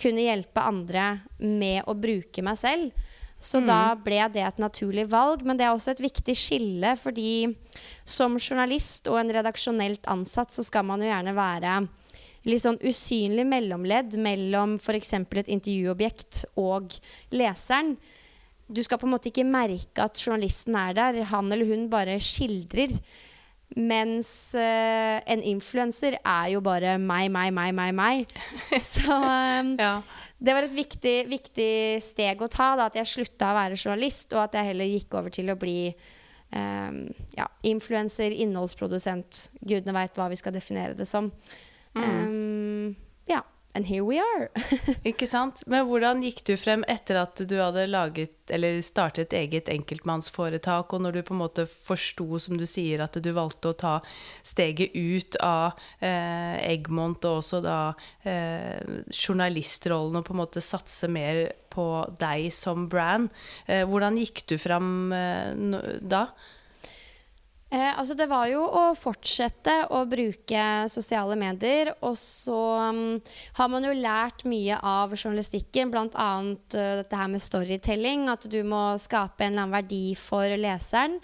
kunne 0.00 0.24
hjelpe 0.24 0.64
andre 0.64 1.06
med 1.38 1.84
å 1.88 1.96
bruke 1.96 2.44
meg 2.44 2.58
selv. 2.60 3.08
Så 3.40 3.62
mm. 3.62 3.66
da 3.66 3.80
ble 3.96 4.20
det 4.34 4.44
et 4.44 4.60
naturlig 4.60 5.06
valg. 5.10 5.42
Men 5.46 5.58
det 5.58 5.66
er 5.66 5.72
også 5.72 5.94
et 5.94 6.04
viktig 6.04 6.36
skille, 6.36 6.92
fordi 7.00 7.48
som 8.04 8.36
journalist 8.36 9.08
og 9.10 9.22
en 9.22 9.32
redaksjonelt 9.40 10.04
ansatt, 10.12 10.52
så 10.52 10.64
skal 10.66 10.86
man 10.86 11.02
jo 11.02 11.08
gjerne 11.10 11.34
være 11.36 11.80
litt 12.48 12.62
sånn 12.62 12.78
usynlig 12.84 13.44
mellomledd 13.48 14.16
mellom 14.20 14.78
f.eks. 14.80 15.12
et 15.16 15.50
intervjuobjekt 15.52 16.44
og 16.60 16.94
leseren. 17.36 17.96
Du 18.70 18.80
skal 18.86 19.00
på 19.00 19.08
en 19.08 19.16
måte 19.16 19.32
ikke 19.32 19.48
merke 19.48 20.04
at 20.04 20.20
journalisten 20.20 20.76
er 20.78 20.94
der. 20.96 21.24
Han 21.32 21.50
eller 21.50 21.68
hun 21.68 21.88
bare 21.92 22.20
skildrer. 22.22 22.94
Mens 23.76 24.50
uh, 24.58 25.20
en 25.30 25.42
influenser 25.46 26.16
er 26.18 26.48
jo 26.54 26.62
bare 26.64 26.96
meg, 26.98 27.28
meg, 27.30 27.52
meg, 27.54 27.74
meg, 27.76 27.94
meg. 27.94 28.34
Så 28.90 29.14
um, 29.14 29.76
ja 29.78 30.00
det 30.40 30.54
var 30.56 30.64
et 30.64 30.72
viktig, 30.72 31.16
viktig, 31.28 31.72
steg 32.04 32.40
å 32.40 32.48
ta. 32.48 32.72
Da, 32.78 32.88
at 32.88 32.96
jeg 32.96 33.10
slutta 33.10 33.52
å 33.52 33.58
være 33.58 33.76
journalist, 33.76 34.32
og 34.32 34.46
at 34.46 34.56
jeg 34.56 34.70
heller 34.72 34.88
gikk 34.88 35.16
over 35.20 35.34
til 35.34 35.52
å 35.52 35.58
bli 35.60 35.92
um, 36.56 37.02
ja, 37.36 37.46
influenser, 37.68 38.32
innholdsprodusent. 38.32 39.46
Gudene 39.60 39.96
veit 39.98 40.16
hva 40.16 40.30
vi 40.32 40.40
skal 40.40 40.56
definere 40.56 40.96
det 40.96 41.08
som. 41.10 41.28
Mm. 41.92 42.06
Um, 42.06 42.96
ja. 43.28 43.42
And 43.80 43.88
here 43.88 44.04
we 44.04 44.18
are. 44.20 44.50
ikke 45.08 45.24
sant. 45.24 45.62
Men 45.64 45.86
hvordan 45.88 46.18
gikk 46.20 46.42
du 46.44 46.52
frem 46.60 46.82
etter 46.84 47.16
at 47.22 47.40
du 47.48 47.54
hadde 47.56 47.86
laget, 47.88 48.34
startet 48.84 49.32
eget 49.32 49.70
enkeltmannsforetak, 49.72 50.92
og 50.92 51.00
når 51.00 51.16
du 51.16 51.20
på 51.24 51.32
en 51.32 51.40
måte 51.40 51.64
forsto, 51.64 52.26
som 52.44 52.60
du 52.60 52.66
sier, 52.68 53.00
at 53.00 53.16
du 53.16 53.30
valgte 53.32 53.72
å 53.72 53.78
ta 53.80 53.94
steget 54.44 54.92
ut 54.92 55.40
av 55.40 55.80
eh, 55.96 56.60
Eggmont 56.74 57.24
og 57.24 57.40
også 57.40 57.62
da 57.64 57.78
eh, 58.20 59.00
journalistrollen 59.16 60.20
og 60.20 60.28
på 60.28 60.36
en 60.36 60.42
måte 60.42 60.60
satse 60.60 61.08
mer 61.08 61.46
på 61.72 61.88
deg 62.20 62.50
som 62.52 62.84
brand. 62.92 63.32
Eh, 63.64 63.86
hvordan 63.88 64.20
gikk 64.20 64.44
du 64.52 64.58
frem 64.60 64.90
eh, 65.16 66.00
da? 66.04 66.26
Eh, 67.70 67.98
altså 67.98 68.16
det 68.18 68.26
var 68.26 68.48
jo 68.50 68.64
å 68.66 68.80
fortsette 68.98 69.76
å 69.94 70.00
bruke 70.10 70.62
sosiale 70.90 71.36
medier. 71.38 71.92
Og 72.02 72.16
så 72.18 72.58
um, 72.90 73.20
har 73.60 73.70
man 73.70 73.86
jo 73.86 73.92
lært 73.94 74.42
mye 74.50 74.80
av 74.82 75.14
journalistikken, 75.14 75.92
bl.a. 75.92 76.08
Uh, 76.10 76.64
dette 76.74 77.20
her 77.20 77.30
med 77.30 77.44
storytelling. 77.44 78.26
At 78.32 78.48
du 78.50 78.58
må 78.66 78.82
skape 78.98 79.46
en 79.46 79.54
eller 79.54 79.68
annen 79.68 79.76
verdi 79.78 80.02
for 80.18 80.50
leseren. 80.58 81.20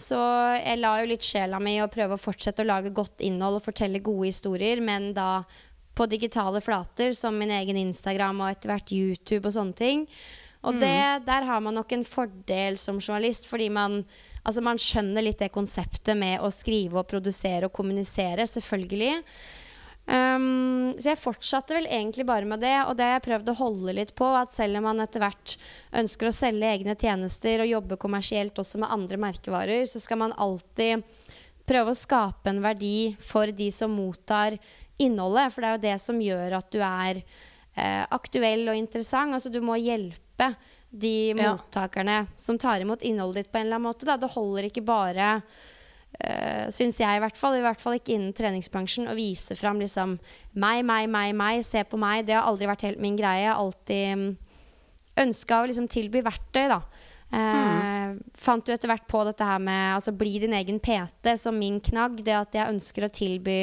Så 0.00 0.16
jeg 0.56 0.80
la 0.80 0.94
jo 1.02 1.10
litt 1.10 1.26
sjela 1.26 1.60
mi 1.60 1.76
å 1.84 1.90
prøve 1.92 2.16
å 2.16 2.22
fortsette 2.22 2.64
å 2.64 2.70
lage 2.70 2.94
godt 2.96 3.20
innhold 3.20 3.58
og 3.58 3.66
fortelle 3.66 4.00
gode 4.00 4.30
historier, 4.30 4.80
men 4.80 5.10
da 5.12 5.42
på 5.92 6.06
digitale 6.08 6.62
flater 6.64 7.12
som 7.12 7.36
min 7.36 7.52
egen 7.52 7.76
Instagram 7.76 8.40
og 8.40 8.54
etter 8.54 8.72
hvert 8.72 8.94
YouTube 8.96 9.44
og 9.44 9.52
sånne 9.58 9.76
ting. 9.76 10.06
Og 10.64 10.78
mm. 10.78 10.80
det, 10.80 10.96
der 11.28 11.44
har 11.44 11.60
man 11.60 11.76
nok 11.76 11.92
en 11.92 12.06
fordel 12.08 12.80
som 12.80 12.96
journalist, 13.02 13.44
fordi 13.50 13.68
man 13.72 14.00
Altså 14.44 14.62
man 14.64 14.80
skjønner 14.80 15.24
litt 15.24 15.40
det 15.42 15.50
konseptet 15.54 16.16
med 16.18 16.40
å 16.40 16.50
skrive 16.54 17.02
og 17.02 17.08
produsere 17.10 17.68
og 17.68 17.74
kommunisere, 17.76 18.46
selvfølgelig. 18.48 19.18
Um, 20.10 20.96
så 20.98 21.12
jeg 21.12 21.20
fortsatte 21.20 21.76
vel 21.76 21.86
egentlig 21.86 22.24
bare 22.26 22.48
med 22.48 22.62
det, 22.64 22.72
og 22.88 22.96
det 22.98 23.06
har 23.06 23.18
jeg 23.18 23.26
prøvd 23.28 23.50
å 23.52 23.58
holde 23.60 23.94
litt 24.00 24.14
på. 24.18 24.26
At 24.34 24.54
selv 24.56 24.80
om 24.80 24.88
man 24.88 25.02
etter 25.04 25.22
hvert 25.22 25.54
ønsker 26.00 26.30
å 26.30 26.34
selge 26.34 26.72
egne 26.72 26.96
tjenester 26.98 27.62
og 27.62 27.70
jobbe 27.70 28.00
kommersielt 28.00 28.58
også 28.58 28.80
med 28.82 28.90
andre 28.90 29.20
merkevarer, 29.22 29.84
så 29.86 30.02
skal 30.02 30.22
man 30.24 30.34
alltid 30.40 31.04
prøve 31.68 31.92
å 31.92 31.98
skape 31.98 32.50
en 32.50 32.62
verdi 32.64 33.14
for 33.22 33.52
de 33.54 33.68
som 33.74 33.92
mottar 33.94 34.56
innholdet. 35.00 35.54
For 35.54 35.62
det 35.62 35.70
er 35.70 35.76
jo 35.76 35.84
det 35.86 35.96
som 36.02 36.24
gjør 36.24 36.58
at 36.58 36.72
du 36.74 36.80
er 36.82 37.22
eh, 37.22 38.02
aktuell 38.10 38.66
og 38.72 38.80
interessant. 38.80 39.36
Altså 39.36 39.52
du 39.52 39.60
må 39.62 39.78
hjelpe 39.78 40.50
de 40.90 41.34
mottakerne 41.38 42.24
som 42.36 42.58
tar 42.58 42.82
imot 42.82 43.02
innholdet 43.06 43.44
ditt 43.44 43.52
på 43.52 43.60
en 43.60 43.68
eller 43.68 43.78
annen 43.78 43.88
måte. 43.90 44.06
Da. 44.08 44.16
Det 44.18 44.32
holder 44.34 44.66
ikke 44.66 44.82
bare, 44.86 45.28
uh, 46.18 46.64
syns 46.74 46.98
jeg 47.00 47.18
i 47.18 47.22
hvert 47.22 47.38
fall, 47.38 47.58
i 47.58 47.64
hvert 47.64 47.82
fall 47.82 47.98
ikke 47.98 48.16
innen 48.16 48.34
treningsbransjen, 48.36 49.10
å 49.10 49.16
vise 49.18 49.56
fram 49.58 49.82
liksom 49.82 50.16
meg, 50.52 50.82
meg, 50.86 51.06
meg, 51.10 51.34
meg, 51.38 51.62
se 51.66 51.84
på 51.86 52.00
meg. 52.00 52.26
Det 52.26 52.36
har 52.36 52.48
aldri 52.50 52.68
vært 52.70 52.88
helt 52.88 53.02
min 53.02 53.18
greie. 53.18 53.44
Jeg 53.44 53.52
har 53.52 53.62
alltid 53.62 54.18
um, 54.18 54.26
ønska 55.26 55.62
å 55.62 55.70
liksom 55.70 55.88
tilby 55.90 56.24
verktøy, 56.26 56.66
da. 56.74 56.82
Uh, 57.30 57.38
mm. 57.38 58.20
Fant 58.42 58.66
jo 58.66 58.74
etter 58.74 58.90
hvert 58.90 59.06
på 59.06 59.22
dette 59.28 59.46
her 59.46 59.60
med 59.62 59.94
altså 59.94 60.10
bli 60.18 60.40
din 60.42 60.56
egen 60.58 60.80
PT 60.82 61.36
som 61.38 61.54
min 61.58 61.78
knagg. 61.78 62.18
Det 62.26 62.34
at 62.34 62.58
jeg 62.58 62.74
ønsker 62.74 63.06
å 63.06 63.14
tilby 63.14 63.60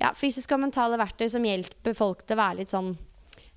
ja, 0.00 0.14
fysiske 0.16 0.56
og 0.56 0.64
mentale 0.64 0.96
verktøy 1.00 1.28
som 1.28 1.44
hjelper 1.44 1.96
folk 1.96 2.24
til 2.24 2.38
å 2.38 2.40
være 2.40 2.62
litt 2.62 2.72
sånn 2.72 2.94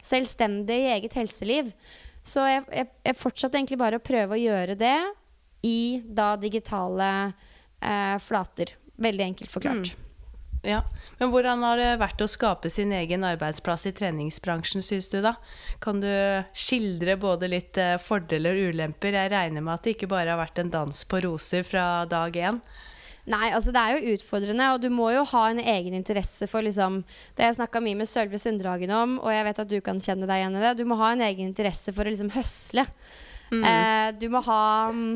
selvstendig 0.03 0.81
i 0.83 0.91
eget 0.97 1.15
helseliv. 1.17 1.71
Så 2.27 2.43
jeg, 2.49 2.65
jeg, 2.73 2.89
jeg, 3.07 3.17
fortsatte 3.17 3.59
egentlig 3.59 3.79
bare 3.79 4.01
å 4.01 4.03
prøve 4.03 4.35
å 4.35 4.41
gjøre 4.41 4.75
det 4.79 4.97
i 5.67 6.01
da 6.03 6.33
digitale 6.39 7.07
eh, 7.79 8.17
flater. 8.23 8.75
Veldig 8.97 9.25
enkelt 9.31 9.53
forklart. 9.53 9.93
Mm. 9.93 10.03
Ja, 10.67 10.81
Men 11.19 11.29
hvordan 11.31 11.61
har 11.63 11.77
det 11.79 11.99
vært 12.01 12.21
å 12.21 12.27
skape 12.27 12.69
sin 12.73 12.91
egen 12.91 13.23
arbeidsplass 13.23 13.85
i 13.87 13.93
treningsbransjen, 13.95 14.83
syns 14.83 15.07
du, 15.11 15.19
da? 15.23 15.35
Kan 15.79 16.01
du 16.01 16.09
skildre 16.57 17.15
både 17.21 17.49
litt 17.51 17.77
eh, 17.79 17.95
fordeler 18.01 18.57
og 18.57 18.73
ulemper? 18.73 19.15
Jeg 19.15 19.31
regner 19.31 19.63
med 19.63 19.77
at 19.77 19.85
det 19.85 19.95
ikke 19.95 20.09
bare 20.11 20.33
har 20.33 20.41
vært 20.41 20.59
en 20.63 20.73
dans 20.73 21.03
på 21.07 21.21
roser 21.23 21.63
fra 21.67 21.87
dag 22.09 22.35
én? 22.35 22.59
Nei, 23.27 23.49
altså 23.51 23.73
det 23.75 23.81
er 23.81 23.97
jo 23.97 24.13
utfordrende, 24.15 24.69
og 24.71 24.83
du 24.83 24.87
må 24.93 25.09
jo 25.11 25.25
ha 25.33 25.47
en 25.51 25.59
egen 25.59 25.95
interesse 25.97 26.47
for 26.47 26.63
liksom 26.63 27.01
Det 27.35 27.43
jeg 27.43 27.57
snakka 27.57 27.81
mye 27.83 27.97
med 27.99 28.07
Sølve 28.07 28.39
Sunddragen 28.39 28.93
om, 28.95 29.17
og 29.19 29.33
jeg 29.33 29.47
vet 29.49 29.63
at 29.63 29.71
du 29.71 29.79
kan 29.83 29.99
kjenne 30.03 30.29
deg 30.29 30.43
igjen 30.43 30.55
i 30.55 30.61
det. 30.63 30.77
Du 30.79 30.85
må 30.87 30.99
ha 31.01 31.11
en 31.11 31.25
egen 31.27 31.49
interesse 31.49 31.91
for 31.95 32.07
å 32.07 32.13
liksom 32.13 32.31
høsle. 32.37 32.87
Mm. 33.51 33.65
Eh, 33.67 34.07
du 34.21 34.27
må 34.31 34.39
ha 34.47 34.61
mm, 34.95 35.11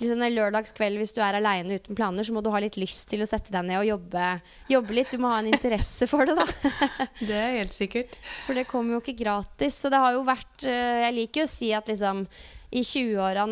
liksom 0.00 0.22
en 0.24 0.34
lørdagskveld 0.38 1.00
hvis 1.00 1.12
du 1.16 1.20
er 1.24 1.36
aleine 1.36 1.76
uten 1.76 1.98
planer, 1.98 2.24
så 2.24 2.32
må 2.32 2.40
du 2.44 2.48
ha 2.54 2.62
litt 2.64 2.78
lyst 2.80 3.10
til 3.12 3.20
å 3.24 3.28
sette 3.28 3.52
deg 3.52 3.68
ned 3.68 3.82
og 3.82 3.90
jobbe, 3.90 4.30
jobbe 4.72 4.96
litt. 4.96 5.12
Du 5.12 5.20
må 5.20 5.32
ha 5.34 5.42
en 5.42 5.52
interesse 5.52 6.08
for 6.08 6.28
det, 6.28 6.38
da. 6.40 6.48
det 7.28 7.36
er 7.36 7.58
helt 7.58 7.76
sikkert. 7.76 8.16
For 8.46 8.56
det 8.56 8.68
kommer 8.70 8.96
jo 8.96 9.02
ikke 9.04 9.18
gratis. 9.20 9.76
Så 9.82 9.92
det 9.92 10.00
har 10.00 10.16
jo 10.16 10.24
vært 10.28 10.64
eh, 10.64 11.04
Jeg 11.04 11.16
liker 11.18 11.44
jo 11.44 11.48
å 11.50 11.52
si 11.52 11.74
at 11.76 11.92
liksom 11.92 12.24
i 12.70 12.84
20-åra, 12.86 13.48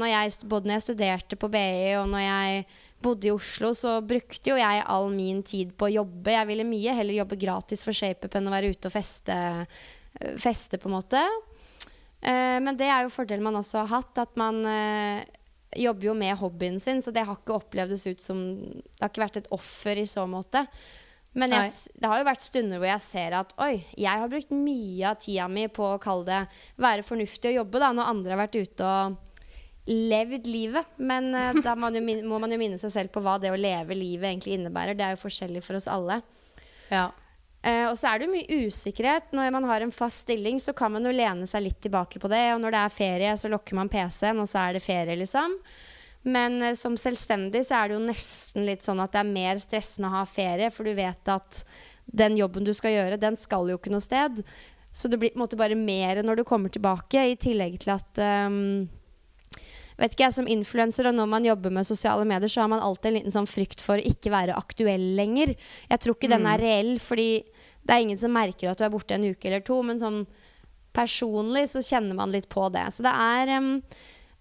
både 0.46 0.68
når 0.68 0.76
jeg 0.76 0.84
studerte 0.84 1.36
på 1.36 1.48
BI 1.50 1.96
og 1.98 2.06
når 2.06 2.22
jeg 2.22 2.60
bodde 3.02 3.28
i 3.28 3.32
Oslo, 3.34 3.72
så 3.76 3.98
brukte 4.04 4.52
jo 4.52 4.58
jeg 4.58 4.82
all 4.84 5.08
min 5.12 5.42
tid 5.46 5.74
på 5.78 5.88
å 5.88 5.94
jobbe. 6.00 6.34
Jeg 6.34 6.48
ville 6.50 6.66
mye 6.66 6.96
heller 6.98 7.20
jobbe 7.20 7.38
gratis 7.40 7.84
for 7.86 7.96
ShapeUp 7.96 8.34
enn 8.38 8.50
å 8.50 8.54
være 8.54 8.72
ute 8.74 8.90
og 8.90 8.94
feste, 8.94 9.38
feste 10.42 10.80
på 10.80 10.90
en 10.90 10.96
måte. 10.98 11.22
Uh, 12.18 12.58
men 12.64 12.74
det 12.78 12.88
er 12.90 13.04
jo 13.04 13.14
fordelen 13.14 13.46
man 13.46 13.60
også 13.60 13.84
har 13.84 13.92
hatt, 14.00 14.18
at 14.18 14.38
man 14.40 14.64
uh, 14.66 15.22
jobber 15.78 16.10
jo 16.10 16.14
med 16.18 16.38
hobbyen 16.40 16.80
sin, 16.82 17.02
så 17.04 17.14
det 17.14 17.26
har 17.28 17.38
ikke 17.38 17.60
opplevdes 17.60 18.06
ut 18.08 18.24
som 18.24 18.40
Det 18.58 18.98
har 19.02 19.12
ikke 19.12 19.26
vært 19.26 19.42
et 19.42 19.52
offer 19.54 20.00
i 20.02 20.08
så 20.08 20.26
måte. 20.26 20.64
Men 21.38 21.52
jeg, 21.52 21.70
det 22.00 22.08
har 22.08 22.18
jo 22.18 22.26
vært 22.26 22.42
stunder 22.42 22.80
hvor 22.80 22.88
jeg 22.88 23.04
ser 23.04 23.34
at 23.36 23.52
oi, 23.62 23.74
jeg 24.00 24.22
har 24.22 24.30
brukt 24.32 24.50
mye 24.54 25.10
av 25.10 25.18
tida 25.22 25.46
mi 25.52 25.68
på 25.70 25.84
å 25.92 26.00
kalle 26.02 26.24
det 26.26 26.40
være 26.80 27.04
fornuftig 27.06 27.52
å 27.52 27.58
jobbe, 27.60 27.82
da, 27.82 27.92
når 27.94 28.12
andre 28.14 28.32
har 28.34 28.40
vært 28.40 28.58
ute 28.58 28.88
og 28.88 29.18
levd 29.88 30.46
livet. 30.46 30.90
Men 30.96 31.30
uh, 31.34 31.52
da 31.66 31.76
man 31.78 31.96
må 32.28 32.40
man 32.42 32.52
jo 32.52 32.60
minne 32.60 32.80
seg 32.80 32.94
selv 32.94 33.14
på 33.14 33.22
hva 33.24 33.38
det 33.42 33.52
å 33.52 33.60
leve 33.60 33.96
livet 33.96 34.30
egentlig 34.30 34.58
innebærer. 34.58 34.98
Det 34.98 35.06
er 35.06 35.16
jo 35.16 35.24
forskjellig 35.24 35.64
for 35.64 35.78
oss 35.80 35.88
alle. 35.90 36.20
Ja. 36.92 37.08
Uh, 37.66 37.90
og 37.90 37.96
så 37.98 38.10
er 38.10 38.20
det 38.20 38.28
jo 38.28 38.34
mye 38.36 38.62
usikkerhet. 38.68 39.32
Når 39.34 39.52
man 39.56 39.68
har 39.70 39.84
en 39.84 39.94
fast 39.94 40.26
stilling, 40.26 40.60
så 40.62 40.74
kan 40.76 40.94
man 40.94 41.06
jo 41.08 41.14
lene 41.14 41.48
seg 41.50 41.66
litt 41.66 41.80
tilbake 41.84 42.22
på 42.22 42.30
det. 42.30 42.44
Og 42.54 42.62
når 42.62 42.74
det 42.74 42.82
er 42.84 42.96
ferie, 42.96 43.36
så 43.40 43.50
lokker 43.52 43.78
man 43.78 43.92
PC-en, 43.92 44.42
og 44.44 44.50
så 44.50 44.66
er 44.66 44.78
det 44.78 44.86
ferie, 44.86 45.18
liksom. 45.18 45.58
Men 46.28 46.62
uh, 46.62 46.72
som 46.78 46.96
selvstendig 47.00 47.64
så 47.66 47.82
er 47.82 47.90
det 47.90 47.98
jo 47.98 48.06
nesten 48.06 48.66
litt 48.68 48.86
sånn 48.86 49.02
at 49.02 49.14
det 49.14 49.22
er 49.24 49.30
mer 49.30 49.62
stressende 49.62 50.10
å 50.10 50.20
ha 50.20 50.26
ferie, 50.28 50.72
for 50.74 50.86
du 50.86 50.96
vet 50.98 51.34
at 51.34 51.62
den 52.08 52.38
jobben 52.38 52.64
du 52.64 52.72
skal 52.76 52.94
gjøre, 52.94 53.20
den 53.20 53.36
skal 53.36 53.68
jo 53.68 53.76
ikke 53.78 53.92
noe 53.92 54.04
sted. 54.04 54.42
Så 54.90 55.10
det 55.10 55.18
blir 55.20 55.34
på 55.34 55.38
en 55.38 55.44
måte 55.44 55.58
bare 55.60 55.76
mer 55.76 56.22
når 56.24 56.40
du 56.40 56.46
kommer 56.48 56.72
tilbake, 56.72 57.20
i 57.20 57.36
tillegg 57.36 57.76
til 57.82 57.92
at 57.92 58.20
um, 58.48 58.88
vet 59.98 60.14
ikke 60.14 60.26
jeg, 60.26 60.36
Som 60.38 60.50
influenser 60.50 61.08
og 61.10 61.16
når 61.18 61.30
man 61.30 61.46
jobber 61.48 61.74
med 61.74 61.86
sosiale 61.86 62.26
medier, 62.28 62.50
så 62.50 62.64
har 62.64 62.72
man 62.72 62.82
alltid 62.84 63.10
en 63.10 63.18
liten 63.20 63.34
sånn 63.34 63.50
frykt 63.50 63.82
for 63.84 63.98
å 63.98 64.10
ikke 64.12 64.32
være 64.34 64.58
aktuell 64.58 65.14
lenger. 65.18 65.54
Jeg 65.90 66.02
tror 66.04 66.16
ikke 66.16 66.30
mm. 66.30 66.36
den 66.36 66.50
er 66.52 66.62
reell, 66.62 66.92
fordi 67.02 67.30
det 67.88 67.94
er 67.94 68.04
ingen 68.04 68.20
som 68.20 68.34
merker 68.34 68.70
at 68.70 68.78
du 68.78 68.84
er 68.86 68.92
borte 68.92 69.16
en 69.16 69.26
uke 69.26 69.48
eller 69.48 69.64
to. 69.64 69.80
Men 69.86 70.00
sånn 70.00 70.22
personlig 70.96 71.68
så 71.72 71.82
kjenner 71.84 72.18
man 72.18 72.32
litt 72.34 72.48
på 72.52 72.68
det. 72.74 72.84
Så 72.94 73.04
det 73.06 73.14
er 73.14 73.52
um, 73.58 73.70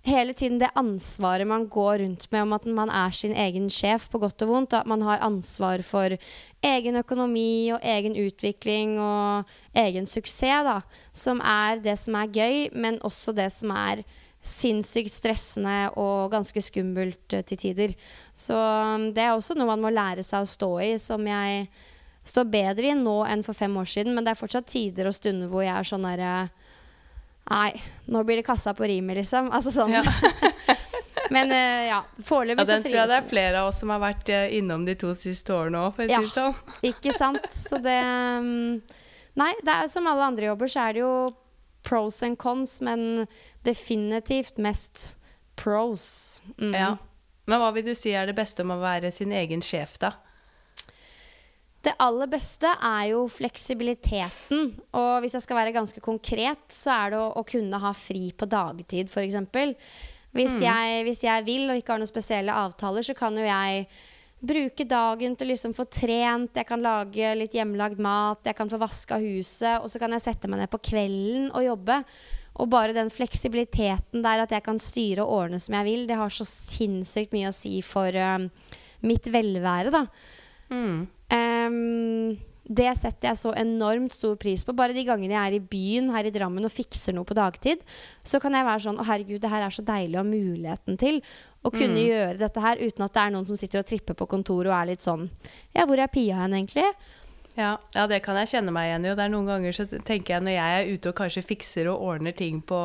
hele 0.08 0.36
tiden 0.38 0.60
det 0.62 0.74
ansvaret 0.80 1.48
man 1.48 1.68
går 1.72 2.02
rundt 2.04 2.28
med 2.34 2.46
om 2.46 2.56
at 2.58 2.68
man 2.80 2.92
er 2.94 3.16
sin 3.16 3.36
egen 3.38 3.70
sjef, 3.74 4.10
på 4.12 4.22
godt 4.24 4.44
og 4.46 4.54
vondt. 4.54 4.78
At 4.78 4.90
man 4.90 5.06
har 5.06 5.24
ansvar 5.26 5.84
for 5.86 6.18
egen 6.66 7.00
økonomi 7.00 7.74
og 7.76 7.84
egen 7.86 8.18
utvikling 8.20 8.98
og 9.02 9.58
egen 9.78 10.10
suksess, 10.10 10.68
da. 10.68 10.80
Som 11.16 11.42
er 11.42 11.82
det 11.84 11.98
som 12.02 12.18
er 12.20 12.32
gøy, 12.34 12.64
men 12.76 13.02
også 13.06 13.36
det 13.38 13.52
som 13.56 13.74
er 13.76 14.06
sinnssykt 14.50 15.14
stressende 15.16 15.76
og 16.00 16.32
ganske 16.34 16.62
skummelt 16.64 17.36
uh, 17.36 17.44
til 17.48 17.60
tider. 17.62 17.94
Så 18.38 18.56
um, 18.56 19.10
det 19.16 19.26
er 19.26 19.36
også 19.36 19.58
noe 19.58 19.70
man 19.74 19.84
må 19.84 19.94
lære 19.94 20.26
seg 20.26 20.46
å 20.46 20.50
stå 20.50 20.72
i, 20.86 20.94
som 21.02 21.24
jeg 21.28 21.68
står 22.28 22.48
bedre 22.52 22.92
i 22.92 22.96
nå 22.98 23.22
enn 23.28 23.44
for 23.46 23.58
fem 23.58 23.76
år 23.80 23.88
siden. 23.90 24.16
Men 24.16 24.26
det 24.26 24.34
er 24.34 24.40
fortsatt 24.40 24.70
tider 24.70 25.10
og 25.10 25.16
stunder 25.16 25.52
hvor 25.52 25.66
jeg 25.66 25.76
er 25.76 25.92
sånn 25.92 26.08
derre 26.08 26.32
Nei, 27.48 27.72
nå 28.12 28.26
blir 28.28 28.42
det 28.42 28.44
kassa 28.44 28.74
på 28.76 28.84
rimet, 28.90 29.22
liksom. 29.22 29.48
Altså 29.56 29.72
sånn. 29.72 29.94
Ja. 29.96 30.04
Men 31.34 31.52
uh, 31.52 31.82
ja, 31.88 32.02
foreløpig 32.24 32.64
ja, 32.64 32.66
så 32.66 32.76
trives 32.76 32.84
Den 32.84 32.86
tror 32.88 33.00
jeg 33.00 33.12
det 33.12 33.18
er 33.18 33.30
flere 33.32 33.62
av 33.62 33.72
oss 33.72 33.82
som 33.82 33.92
har 33.92 34.02
vært 34.04 34.30
uh, 34.32 34.46
innom 34.56 34.84
de 34.88 34.96
to 35.00 35.14
siste 35.16 35.56
årene 35.56 35.86
òg, 35.86 35.96
for 35.96 36.08
å 36.08 36.12
ja, 36.12 36.22
si 36.22 36.28
det 36.28 36.36
sånn. 36.36 36.78
ikke 36.92 37.16
sant. 37.16 37.48
Så 37.52 37.80
det 37.84 37.98
um, 38.04 38.80
Nei, 39.38 39.52
det 39.62 39.74
er, 39.74 39.90
som 39.92 40.08
alle 40.10 40.28
andre 40.32 40.50
jobber, 40.50 40.72
så 40.72 40.88
er 40.88 40.96
det 40.98 41.04
jo 41.04 41.12
pros 41.88 42.22
and 42.26 42.38
cons, 42.40 42.80
men 42.84 43.26
definitivt 43.66 44.60
mest 44.62 45.16
pros. 45.56 46.42
Mm. 46.60 46.74
Ja. 46.76 46.94
Men 47.48 47.62
hva 47.64 47.72
vil 47.76 47.88
du 47.88 47.94
si 47.96 48.12
er 48.12 48.28
det 48.28 48.36
beste 48.38 48.66
med 48.68 48.80
å 48.80 48.84
være 48.84 49.12
sin 49.16 49.32
egen 49.32 49.64
sjef, 49.64 49.96
da? 50.04 50.18
Det 51.88 51.94
aller 52.04 52.28
beste 52.28 52.68
er 52.84 53.14
jo 53.14 53.22
fleksibiliteten. 53.32 54.74
Og 55.00 55.14
hvis 55.24 55.38
jeg 55.38 55.46
skal 55.46 55.62
være 55.62 55.76
ganske 55.76 56.02
konkret, 56.04 56.66
så 56.74 56.92
er 56.98 57.14
det 57.14 57.22
å, 57.22 57.30
å 57.40 57.46
kunne 57.48 57.80
ha 57.80 57.94
fri 57.96 58.34
på 58.36 58.50
dagtid, 58.52 59.08
f.eks. 59.08 59.38
Hvis, 60.36 60.58
mm. 60.58 60.64
jeg, 60.66 61.04
hvis 61.08 61.24
jeg 61.24 61.46
vil 61.48 61.72
og 61.72 61.80
ikke 61.80 61.96
har 61.96 62.02
noen 62.02 62.12
spesielle 62.12 62.58
avtaler, 62.66 63.06
så 63.08 63.16
kan 63.16 63.38
jo 63.40 63.46
jeg 63.48 63.88
bruke 64.38 64.86
dagen 64.86 65.36
til 65.36 65.48
å 65.48 65.52
liksom 65.52 65.74
få 65.78 65.88
trent, 65.90 66.58
jeg 66.58 66.68
kan 66.70 66.84
lage 66.84 67.34
litt 67.40 67.56
hjemmelagd 67.58 68.02
mat, 68.04 68.46
jeg 68.46 68.58
kan 68.58 68.70
få 68.70 68.80
vaska 68.82 69.18
huset, 69.22 69.80
og 69.82 69.90
så 69.90 70.02
kan 70.02 70.14
jeg 70.14 70.26
sette 70.28 70.50
meg 70.50 70.62
ned 70.62 70.72
på 70.74 70.82
kvelden 70.92 71.50
og 71.52 71.66
jobbe. 71.66 72.02
Og 72.58 72.70
bare 72.74 72.96
den 72.96 73.12
fleksibiliteten 73.14 74.24
der 74.26 74.44
at 74.44 74.54
jeg 74.54 74.66
kan 74.66 74.80
styre 74.82 75.26
og 75.26 75.44
ordne 75.44 75.62
som 75.62 75.78
jeg 75.78 75.90
vil, 75.90 76.08
det 76.10 76.18
har 76.18 76.34
så 76.34 76.46
sinnssykt 76.48 77.36
mye 77.36 77.52
å 77.52 77.56
si 77.56 77.80
for 77.86 78.14
uh, 78.14 78.48
mitt 79.06 79.30
velvære, 79.30 79.94
da. 79.94 80.06
Mm. 80.74 81.06
Um, 81.28 82.38
det 82.68 82.90
setter 83.00 83.30
jeg 83.30 83.40
så 83.40 83.54
enormt 83.56 84.14
stor 84.16 84.36
pris 84.40 84.66
på. 84.68 84.76
Bare 84.76 84.96
de 84.96 85.06
gangene 85.08 85.36
jeg 85.36 85.52
er 85.52 85.58
i 85.58 85.64
byen 85.74 86.12
her 86.12 86.28
i 86.28 86.34
Drammen 86.36 86.68
og 86.68 86.74
fikser 86.74 87.16
noe 87.16 87.28
på 87.28 87.38
dagtid, 87.38 87.84
så 88.28 88.42
kan 88.44 88.58
jeg 88.58 88.68
være 88.68 88.84
sånn 88.88 89.00
Å, 89.00 89.06
herregud, 89.08 89.42
det 89.44 89.52
her 89.52 89.64
er 89.64 89.74
så 89.74 89.86
deilig 89.88 90.18
å 90.18 90.24
ha 90.24 90.28
muligheten 90.28 91.00
til. 91.00 91.22
Å 91.64 91.72
kunne 91.72 91.96
mm. 91.96 92.08
gjøre 92.08 92.42
dette 92.42 92.64
her 92.64 92.82
uten 92.84 93.06
at 93.08 93.16
det 93.16 93.24
er 93.24 93.36
noen 93.36 93.48
som 93.48 93.60
sitter 93.60 93.84
og 93.84 93.88
tripper 93.88 94.18
på 94.20 94.28
kontoret 94.30 94.72
og 94.72 94.76
er 94.78 94.92
litt 94.92 95.06
sånn 95.06 95.30
Ja, 95.76 95.88
hvor 95.88 96.00
er 96.00 96.12
Pia 96.12 96.44
hen, 96.44 96.56
egentlig? 96.60 96.86
Ja, 97.58 97.72
ja, 97.96 98.04
det 98.06 98.20
kan 98.22 98.38
jeg 98.38 98.52
kjenne 98.52 98.70
meg 98.76 98.92
igjen 98.92 99.08
i. 99.08 99.10
Og 99.10 99.18
det 99.18 99.24
er 99.26 99.32
noen 99.34 99.48
ganger 99.50 99.74
så 99.74 99.88
tenker 99.90 100.36
jeg 100.36 100.46
når 100.46 100.54
jeg 100.54 100.76
er 100.78 100.92
ute 100.92 101.10
og 101.10 101.18
kanskje 101.18 101.46
fikser 101.48 101.90
og 101.90 102.04
ordner 102.06 102.36
ting 102.38 102.60
på 102.62 102.82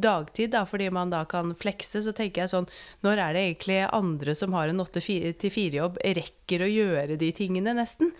dagtid, 0.00 0.54
da, 0.54 0.62
fordi 0.70 0.86
man 0.94 1.12
da 1.12 1.26
kan 1.28 1.52
flekse, 1.58 2.00
så 2.06 2.14
tenker 2.16 2.44
jeg 2.44 2.54
sånn 2.54 2.70
Når 3.04 3.20
er 3.26 3.36
det 3.36 3.44
egentlig 3.44 3.82
andre 3.90 4.38
som 4.38 4.56
har 4.56 4.72
en 4.72 4.80
8-4-jobb, 4.86 6.00
rekker 6.16 6.64
å 6.64 6.72
gjøre 6.72 7.20
de 7.20 7.32
tingene, 7.36 7.76
nesten? 7.76 8.14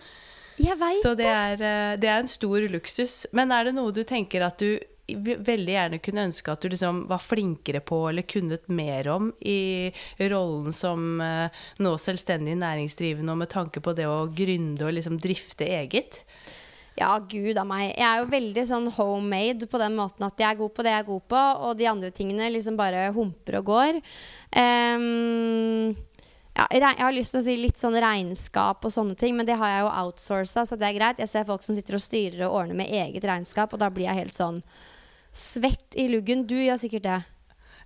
Jeg 0.57 0.77
vet. 0.79 1.01
Så 1.03 1.13
det 1.17 1.27
er, 1.29 1.61
eh, 1.61 1.95
det 2.01 2.09
er 2.09 2.21
en 2.21 2.29
stor 2.31 2.67
luksus. 2.71 3.25
Men 3.31 3.51
er 3.51 3.69
det 3.69 3.75
noe 3.77 3.93
du 3.93 4.03
tenker 4.07 4.45
at 4.45 4.57
du 4.61 4.77
veldig 5.07 5.71
gjerne 5.71 5.99
kunne 6.03 6.25
ønske 6.27 6.51
at 6.51 6.63
du 6.63 6.71
liksom 6.73 7.05
var 7.07 7.21
flinkere 7.23 7.79
på 7.85 8.01
eller 8.09 8.27
kunnet 8.27 8.67
mer 8.67 9.07
om 9.13 9.29
i 9.39 9.87
rollen 10.19 10.75
som 10.75 11.21
uh, 11.23 11.47
nå 11.79 11.93
selvstendig 12.01 12.57
næringsdrivende 12.59 13.31
og 13.31 13.39
med 13.39 13.51
tanke 13.53 13.79
på 13.83 13.93
det 13.95 14.07
å 14.09 14.25
gründe 14.27 14.83
og 14.83 14.97
liksom 14.97 15.15
drifte 15.23 15.69
eget? 15.77 16.19
Ja, 16.97 17.13
gud 17.21 17.59
a 17.61 17.63
meg. 17.67 17.91
Jeg 17.93 18.07
er 18.07 18.23
jo 18.23 18.29
veldig 18.31 18.65
sånn 18.65 18.87
homemade 18.95 19.67
på 19.69 19.79
den 19.79 19.95
måten 19.99 20.25
at 20.25 20.39
jeg 20.41 20.49
er 20.49 20.59
god 20.59 20.73
på 20.73 20.83
det 20.83 20.95
jeg 20.95 21.03
er 21.03 21.09
god 21.11 21.25
på, 21.29 21.41
og 21.67 21.77
de 21.77 21.89
andre 21.91 22.09
tingene 22.11 22.49
liksom 22.55 22.79
bare 22.79 23.11
humper 23.13 23.59
og 23.59 23.67
går. 23.69 23.99
Um, 24.57 25.93
ja, 26.57 26.65
jeg 26.73 26.97
har 27.03 27.13
lyst 27.13 27.35
til 27.35 27.41
å 27.41 27.45
si 27.45 27.55
litt 27.59 27.77
sånn 27.77 27.95
regnskap 28.01 28.85
og 28.87 28.93
sånne 28.93 29.17
ting, 29.19 29.35
men 29.37 29.45
det 29.45 29.59
har 29.59 29.69
jeg 29.69 29.85
jo 29.85 29.93
outsourca, 30.01 30.65
så 30.65 30.77
det 30.79 30.89
er 30.89 30.97
greit. 30.97 31.21
Jeg 31.21 31.29
ser 31.29 31.45
folk 31.45 31.65
som 31.65 31.77
sitter 31.77 31.99
og 31.99 32.03
styrer 32.03 32.45
og 32.47 32.59
ordner 32.63 32.79
med 32.79 32.89
eget 32.89 33.27
regnskap, 33.29 33.75
og 33.75 33.81
da 33.83 33.91
blir 33.93 34.09
jeg 34.09 34.23
helt 34.23 34.37
sånn 34.37 34.61
svett 35.37 35.97
i 35.99 36.07
luggen. 36.09 36.47
Du 36.49 36.55
gjør 36.57 36.79
sikkert 36.81 37.05
det. 37.05 37.19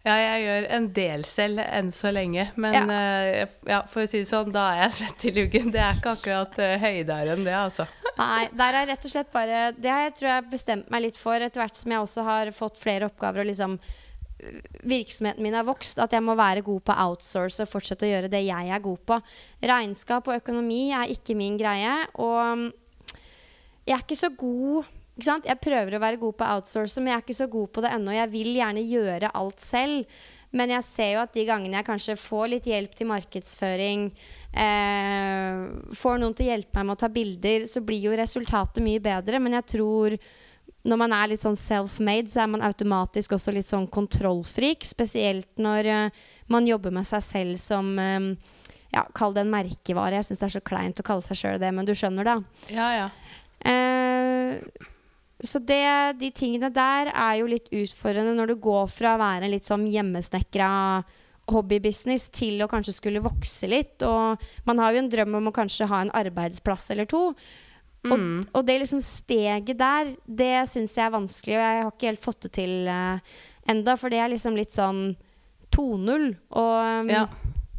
Ja, 0.01 0.15
jeg 0.17 0.45
gjør 0.47 0.67
en 0.73 0.86
del 0.95 1.23
selv 1.29 1.62
enn 1.62 1.91
så 1.93 2.10
lenge. 2.13 2.47
Men 2.55 2.73
ja. 2.73 2.86
Uh, 2.89 3.57
ja, 3.69 3.81
for 3.91 4.01
å 4.01 4.10
si 4.10 4.23
det 4.23 4.29
sånn, 4.31 4.53
da 4.53 4.71
er 4.71 4.86
jeg 4.86 4.93
svett 4.97 5.25
i 5.29 5.34
luggen. 5.36 5.73
Det 5.73 5.81
er 5.84 5.99
ikke 5.99 6.15
akkurat 6.15 6.62
uh, 6.63 6.77
høydere 6.81 7.36
enn 7.36 7.43
det, 7.45 7.57
altså. 7.57 7.86
Nei, 8.17 8.45
der 8.57 8.77
er 8.79 8.88
rett 8.89 9.05
og 9.07 9.12
slett 9.13 9.29
bare 9.31 9.60
Det 9.71 9.88
har 9.88 10.01
jeg 10.03 10.15
tror 10.17 10.27
jeg 10.29 10.47
bestemt 10.51 10.89
meg 10.91 11.05
litt 11.05 11.17
for 11.17 11.41
etter 11.41 11.62
hvert 11.62 11.77
som 11.79 11.93
jeg 11.93 12.03
også 12.03 12.25
har 12.27 12.51
fått 12.53 12.81
flere 12.81 13.07
oppgaver 13.07 13.45
og 13.45 13.47
liksom 13.49 13.77
virksomheten 14.88 15.43
min 15.43 15.56
har 15.58 15.67
vokst, 15.67 15.99
at 16.01 16.13
jeg 16.15 16.23
må 16.25 16.36
være 16.39 16.63
god 16.65 16.82
på 16.88 16.95
outsource 17.06 17.63
og 17.63 17.69
fortsette 17.69 18.08
å 18.08 18.12
gjøre 18.12 18.32
det 18.32 18.43
jeg 18.45 18.71
er 18.73 18.84
god 18.84 19.04
på. 19.08 19.19
Regnskap 19.71 20.30
og 20.30 20.39
økonomi 20.39 20.89
er 20.95 21.13
ikke 21.13 21.38
min 21.38 21.60
greie. 21.60 21.93
Og 22.21 22.67
jeg 23.86 23.95
er 23.97 24.04
ikke 24.04 24.19
så 24.19 24.32
god 24.34 24.89
ikke 25.12 25.27
sant? 25.27 25.47
jeg 25.49 25.62
prøver 25.62 25.93
å 25.93 26.01
være 26.01 26.17
god 26.21 26.38
på 26.39 26.51
outsource, 26.56 27.01
men 27.01 27.12
jeg 27.12 27.19
er 27.19 27.25
ikke 27.25 27.41
så 27.41 27.49
god 27.51 27.73
på 27.75 27.82
det 27.84 27.89
ennå. 27.93 28.13
Jeg 28.15 28.32
vil 28.32 28.54
gjerne 28.56 28.86
gjøre 28.88 29.34
alt 29.38 29.62
selv. 29.62 30.21
Men 30.51 30.73
jeg 30.73 30.84
ser 30.84 31.13
jo 31.13 31.21
at 31.21 31.32
de 31.36 31.45
gangene 31.47 31.77
jeg 31.80 31.88
kanskje 31.88 32.17
får 32.19 32.49
litt 32.51 32.65
hjelp 32.67 32.95
til 32.97 33.08
markedsføring, 33.08 34.10
eh, 34.51 35.62
får 35.95 36.19
noen 36.19 36.36
til 36.36 36.49
å 36.49 36.51
hjelpe 36.51 36.75
meg 36.75 36.89
med 36.89 36.97
å 36.97 36.99
ta 36.99 37.08
bilder, 37.08 37.67
så 37.71 37.80
blir 37.86 38.04
jo 38.04 38.17
resultatet 38.19 38.84
mye 38.84 38.99
bedre. 39.04 39.39
Men 39.39 39.56
jeg 39.60 39.69
tror 39.77 40.17
når 40.87 40.97
man 40.97 41.13
er 41.13 41.29
litt 41.29 41.43
sånn 41.45 41.57
self-made, 41.59 42.31
så 42.31 42.43
er 42.43 42.49
man 42.49 42.63
automatisk 42.65 43.35
også 43.37 43.53
litt 43.53 43.69
sånn 43.69 43.85
kontrollfrik. 43.91 44.85
Spesielt 44.87 45.49
når 45.61 45.89
uh, 45.89 46.21
man 46.51 46.69
jobber 46.69 46.93
med 46.95 47.05
seg 47.09 47.25
selv 47.25 47.61
som 47.61 47.93
um, 47.99 48.31
ja, 48.91 49.05
Kall 49.15 49.35
det 49.35 49.45
en 49.45 49.53
merkevare. 49.53 50.17
Jeg 50.17 50.29
syns 50.29 50.41
det 50.41 50.47
er 50.49 50.55
så 50.57 50.63
kleint 50.67 50.99
å 50.99 51.05
kalle 51.07 51.25
seg 51.25 51.39
sjøl 51.39 51.61
det, 51.61 51.69
men 51.75 51.87
du 51.87 51.93
skjønner, 51.95 52.27
det. 52.27 52.73
Ja, 52.75 52.89
ja. 52.97 53.07
Uh, 53.61 54.87
så 55.41 55.61
det, 55.65 55.85
de 56.21 56.29
tingene 56.33 56.69
der 56.73 57.09
er 57.13 57.39
jo 57.39 57.49
litt 57.49 57.69
utfordrende 57.73 58.35
når 58.37 58.51
du 58.51 58.61
går 58.61 58.89
fra 58.93 59.15
å 59.15 59.21
være 59.21 59.49
litt 59.49 59.65
sånn 59.65 59.87
hjemmesnekra 59.89 60.69
hobbybusiness 61.51 62.27
til 62.33 62.61
å 62.61 62.69
kanskje 62.69 62.93
skulle 62.97 63.23
vokse 63.23 63.69
litt. 63.69 64.01
Og 64.05 64.41
man 64.67 64.81
har 64.81 64.93
jo 64.93 65.01
en 65.01 65.11
drøm 65.11 65.39
om 65.39 65.49
å 65.49 65.55
kanskje 65.55 65.89
ha 65.89 66.03
en 66.03 66.13
arbeidsplass 66.21 66.91
eller 66.93 67.09
to. 67.09 67.29
Mm. 68.01 68.13
Og, 68.13 68.45
og, 68.57 68.65
det 68.65 68.79
liksom 68.81 69.01
steget 69.05 69.77
der, 69.77 70.15
det 70.25 70.53
syns 70.71 70.95
jeg 70.97 71.05
er 71.05 71.13
vanskelig, 71.13 71.57
og 71.57 71.61
jeg 71.61 71.81
har 71.83 71.91
ikke 71.91 72.09
helt 72.09 72.23
fått 72.23 72.47
det 72.47 72.51
til 72.57 72.89
uh, 72.89 73.19
enda, 73.69 73.93
for 73.99 74.09
det 74.09 74.21
er 74.23 74.31
liksom 74.31 74.57
litt 74.57 74.73
sånn 74.73 75.11
2-0. 75.75 76.31
Og 76.57 77.03
um, 77.05 77.11
Ja. 77.11 77.27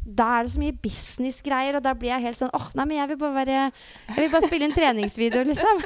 da 0.03 0.29
er 0.37 0.47
det 0.47 0.55
så 0.55 0.63
mye 0.63 0.79
businessgreier, 0.85 1.79
og 1.79 1.83
da 1.83 1.97
blir 1.99 2.15
jeg 2.15 2.27
helt 2.29 2.39
sånn 2.39 2.55
åh, 2.55 2.71
nei, 2.79 2.87
men 2.87 3.01
jeg 3.01 3.11
vil 3.13 3.21
bare 3.25 3.39
være 3.41 3.59
Jeg 3.59 4.21
vil 4.21 4.33
bare 4.37 4.47
spille 4.47 4.69
inn 4.69 4.77
treningsvideo, 4.77 5.43
liksom. 5.51 5.83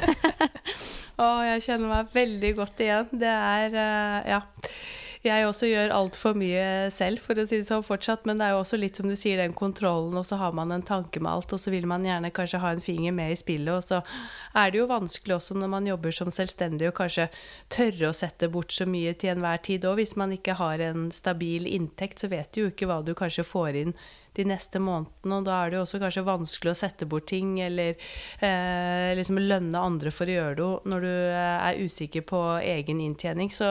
Å, 1.25 1.27
jeg 1.55 1.64
kjenner 1.64 1.88
meg 1.94 2.12
veldig 2.12 2.53
godt 2.59 2.85
igjen. 2.85 3.11
Det 3.16 3.33
er 3.33 3.81
uh, 3.81 4.31
Ja. 4.37 4.44
Jeg 5.27 5.47
også 5.49 5.67
gjør 5.67 5.91
altfor 5.91 6.37
mye 6.39 6.91
selv, 6.95 7.19
for 7.25 7.39
å 7.39 7.45
si 7.49 7.59
det 7.59 7.67
sånn 7.67 7.85
fortsatt. 7.87 8.27
Men 8.29 8.39
det 8.39 8.47
er 8.47 8.55
jo 8.55 8.61
også 8.62 8.79
litt 8.79 8.99
som 9.01 9.09
du 9.11 9.17
sier, 9.19 9.41
den 9.41 9.57
kontrollen, 9.59 10.15
og 10.19 10.27
så 10.29 10.39
har 10.39 10.55
man 10.55 10.75
en 10.75 10.85
tanke 10.87 11.23
med 11.23 11.33
alt, 11.33 11.55
og 11.57 11.62
så 11.62 11.73
vil 11.75 11.89
man 11.91 12.07
gjerne 12.07 12.31
kanskje 12.35 12.61
ha 12.62 12.73
en 12.75 12.85
finger 12.85 13.15
med 13.17 13.35
i 13.35 13.39
spillet, 13.39 13.73
og 13.75 13.83
så 13.83 14.03
er 14.57 14.71
det 14.71 14.81
jo 14.81 14.91
vanskelig 14.91 15.39
også 15.39 15.57
når 15.59 15.73
man 15.73 15.89
jobber 15.91 16.15
som 16.15 16.31
selvstendig, 16.35 16.91
å 16.91 16.97
kanskje 16.97 17.29
tørre 17.73 18.12
å 18.12 18.17
sette 18.17 18.51
bort 18.53 18.75
så 18.75 18.87
mye 18.89 19.17
til 19.19 19.35
enhver 19.35 19.59
tid 19.67 19.89
òg. 19.89 19.99
Hvis 20.01 20.15
man 20.21 20.37
ikke 20.37 20.59
har 20.61 20.85
en 20.85 21.11
stabil 21.15 21.67
inntekt, 21.67 22.23
så 22.23 22.31
vet 22.31 22.53
du 22.55 22.62
jo 22.65 22.71
ikke 22.71 22.89
hva 22.91 23.03
du 23.03 23.17
kanskje 23.19 23.47
får 23.47 23.83
inn 23.83 23.99
de 24.37 24.44
neste 24.49 24.81
månedene, 24.83 25.38
og 25.40 25.46
da 25.49 25.59
er 25.64 25.70
det 25.72 25.79
jo 25.79 25.85
også 25.87 26.01
kanskje 26.03 26.25
vanskelig 26.27 26.72
å 26.75 26.79
sette 26.79 27.09
bort 27.09 27.27
ting, 27.31 27.55
eller 27.64 27.94
eh, 28.40 29.12
liksom 29.18 29.40
lønne 29.40 29.81
andre 29.81 30.12
for 30.14 30.29
å 30.29 30.37
gjøre 30.37 30.57
det 30.61 30.90
når 30.92 31.07
du 31.07 31.12
eh, 31.12 31.68
er 31.70 31.81
usikker 31.87 32.27
på 32.29 32.42
egen 32.62 33.01
inntjening. 33.05 33.51
Så 33.55 33.70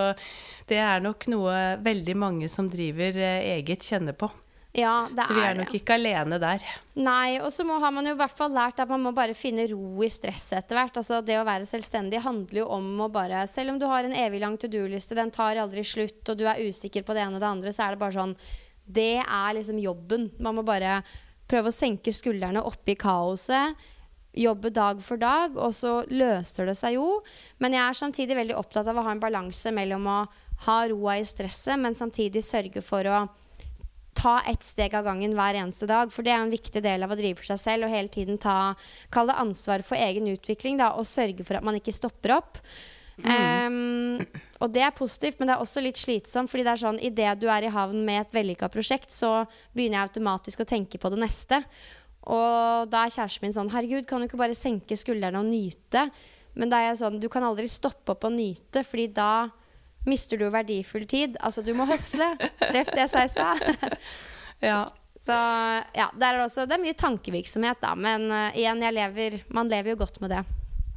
det 0.70 0.82
er 0.82 1.04
nok 1.06 1.28
noe 1.32 1.60
veldig 1.86 2.18
mange 2.18 2.50
som 2.52 2.70
driver 2.72 3.16
eh, 3.22 3.54
eget, 3.60 3.86
kjenner 3.86 4.18
på. 4.18 4.32
Ja, 4.76 5.06
Så 5.08 5.32
vi 5.32 5.40
er 5.40 5.54
er 5.54 5.56
nok 5.56 5.70
det. 5.72 5.80
ikke 5.80 5.96
alene 5.96 6.36
der. 6.36 6.64
Nei, 7.00 7.38
og 7.40 7.48
så 7.56 7.64
har 7.80 7.94
man 7.96 8.10
jo 8.10 8.12
i 8.12 8.20
hvert 8.20 8.36
fall 8.36 8.52
lært 8.52 8.82
at 8.84 8.90
man 8.92 9.06
må 9.06 9.14
bare 9.16 9.32
finne 9.32 9.64
ro 9.72 10.04
i 10.04 10.10
stresset 10.12 10.58
etter 10.66 10.76
hvert. 10.76 10.98
Altså 11.00 11.22
Det 11.24 11.38
å 11.40 11.46
være 11.48 11.64
selvstendig 11.70 12.20
handler 12.26 12.60
jo 12.60 12.66
om 12.76 12.90
å 13.06 13.08
bare 13.08 13.46
Selv 13.48 13.72
om 13.72 13.80
du 13.80 13.86
har 13.88 14.04
en 14.04 14.12
evig 14.26 14.42
lang 14.44 14.58
to 14.60 14.68
do-liste, 14.68 15.16
den 15.16 15.32
tar 15.32 15.56
aldri 15.64 15.86
slutt, 15.88 16.28
og 16.28 16.36
du 16.36 16.44
er 16.44 16.60
usikker 16.60 17.08
på 17.08 17.16
det 17.16 17.24
ene 17.24 17.40
og 17.40 17.46
det 17.46 17.54
andre, 17.54 17.72
så 17.72 17.86
er 17.88 17.96
det 17.96 18.04
bare 18.04 18.18
sånn 18.20 18.36
Det 18.86 19.18
er 19.22 19.58
liksom 19.58 19.82
jobben. 19.82 20.30
Man 20.40 20.60
må 20.60 20.64
bare 20.66 21.02
prøve 21.50 21.72
å 21.72 21.76
senke 21.76 22.14
skuldrene 22.14 22.64
oppi 22.66 22.96
kaoset. 23.00 23.76
Jobbe 24.36 24.70
dag 24.76 25.00
for 25.04 25.20
dag, 25.20 25.56
og 25.56 25.72
så 25.74 26.02
løser 26.12 26.68
det 26.68 26.76
seg 26.76 26.98
jo. 26.98 27.08
Men 27.64 27.78
jeg 27.78 27.84
er 27.86 28.00
samtidig 28.02 28.36
veldig 28.36 28.58
opptatt 28.60 28.90
av 28.92 29.00
å 29.00 29.06
ha 29.06 29.14
en 29.16 29.24
balanse 29.24 29.72
mellom 29.72 30.10
å 30.12 30.20
ha 30.66 30.78
roa 30.92 31.18
i 31.20 31.26
stresset, 31.28 31.80
men 31.80 31.96
samtidig 31.96 32.44
sørge 32.44 32.84
for 32.84 33.08
å 33.08 33.26
ta 34.16 34.40
ett 34.48 34.64
steg 34.64 34.96
av 34.96 35.06
gangen 35.08 35.36
hver 35.38 35.58
eneste 35.60 35.88
dag. 35.90 36.12
For 36.14 36.26
det 36.26 36.34
er 36.34 36.44
en 36.44 36.54
viktig 36.54 36.82
del 36.84 37.04
av 37.06 37.14
å 37.14 37.18
drive 37.20 37.40
for 37.40 37.52
seg 37.52 37.62
selv 37.62 37.88
og 37.88 37.96
hele 37.96 38.12
tiden 38.12 38.40
ta 38.42 38.76
Kall 39.14 39.30
det 39.30 39.40
ansvar 39.40 39.84
for 39.86 40.00
egen 40.00 40.28
utvikling 40.32 40.80
da, 40.80 40.94
og 40.96 41.08
sørge 41.08 41.46
for 41.46 41.60
at 41.60 41.66
man 41.68 41.80
ikke 41.80 41.96
stopper 41.96 42.38
opp. 42.40 42.60
Ehm, 43.24 44.26
og 44.60 44.72
det 44.76 44.84
er 44.84 44.96
positivt, 44.96 45.40
men 45.40 45.50
det 45.50 45.56
er 45.56 45.64
også 45.64 45.84
litt 45.84 46.00
slitsomt. 46.00 46.52
Fordi 46.52 46.66
det 46.66 46.74
er 46.74 46.84
sånn 46.84 47.02
idet 47.04 47.36
du 47.42 47.48
er 47.52 47.68
i 47.68 47.74
havn 47.74 48.04
med 48.08 48.26
et 48.26 48.34
vellykka 48.36 48.70
prosjekt, 48.74 49.14
så 49.16 49.46
begynner 49.76 50.02
jeg 50.02 50.10
automatisk 50.10 50.64
å 50.64 50.70
tenke 50.70 51.02
på 51.02 51.12
det 51.14 51.22
neste. 51.24 51.62
Og 52.26 52.90
da 52.90 53.06
er 53.06 53.14
kjæresten 53.14 53.46
min 53.46 53.54
sånn 53.54 53.70
Herregud, 53.70 54.08
kan 54.10 54.22
du 54.22 54.28
ikke 54.30 54.40
bare 54.42 54.58
senke 54.58 54.98
skuldrene 54.98 55.44
og 55.44 55.46
nyte? 55.46 56.08
Men 56.58 56.72
da 56.72 56.80
er 56.80 56.90
jeg 56.90 57.02
sånn 57.04 57.20
Du 57.22 57.28
kan 57.30 57.46
aldri 57.46 57.68
stoppe 57.70 58.16
opp 58.16 58.26
og 58.26 58.34
nyte, 58.34 58.82
fordi 58.88 59.10
da 59.14 59.48
mister 60.10 60.40
du 60.40 60.48
verdifull 60.54 61.06
tid. 61.10 61.38
Altså, 61.42 61.64
du 61.66 61.74
må 61.78 61.88
høsle. 61.90 62.32
Ref 62.76 62.94
det 62.94 63.06
jeg 63.06 63.14
sa 63.14 63.26
i 63.26 63.34
stad. 63.34 63.98
Ja. 64.64 64.84
Så 65.26 65.34
ja, 65.34 66.06
der 66.14 66.36
er 66.36 66.38
det 66.38 66.44
også 66.46 66.68
Det 66.70 66.76
er 66.76 66.84
mye 66.84 66.98
tankevirksomhet, 66.98 67.80
da. 67.82 67.96
Men 67.98 68.28
uh, 68.30 68.54
igjen, 68.54 68.84
jeg 68.86 68.94
lever 68.94 69.40
Man 69.50 69.72
lever 69.72 69.96
jo 69.96 70.02
godt 70.04 70.20
med 70.22 70.36
det. 70.36 70.44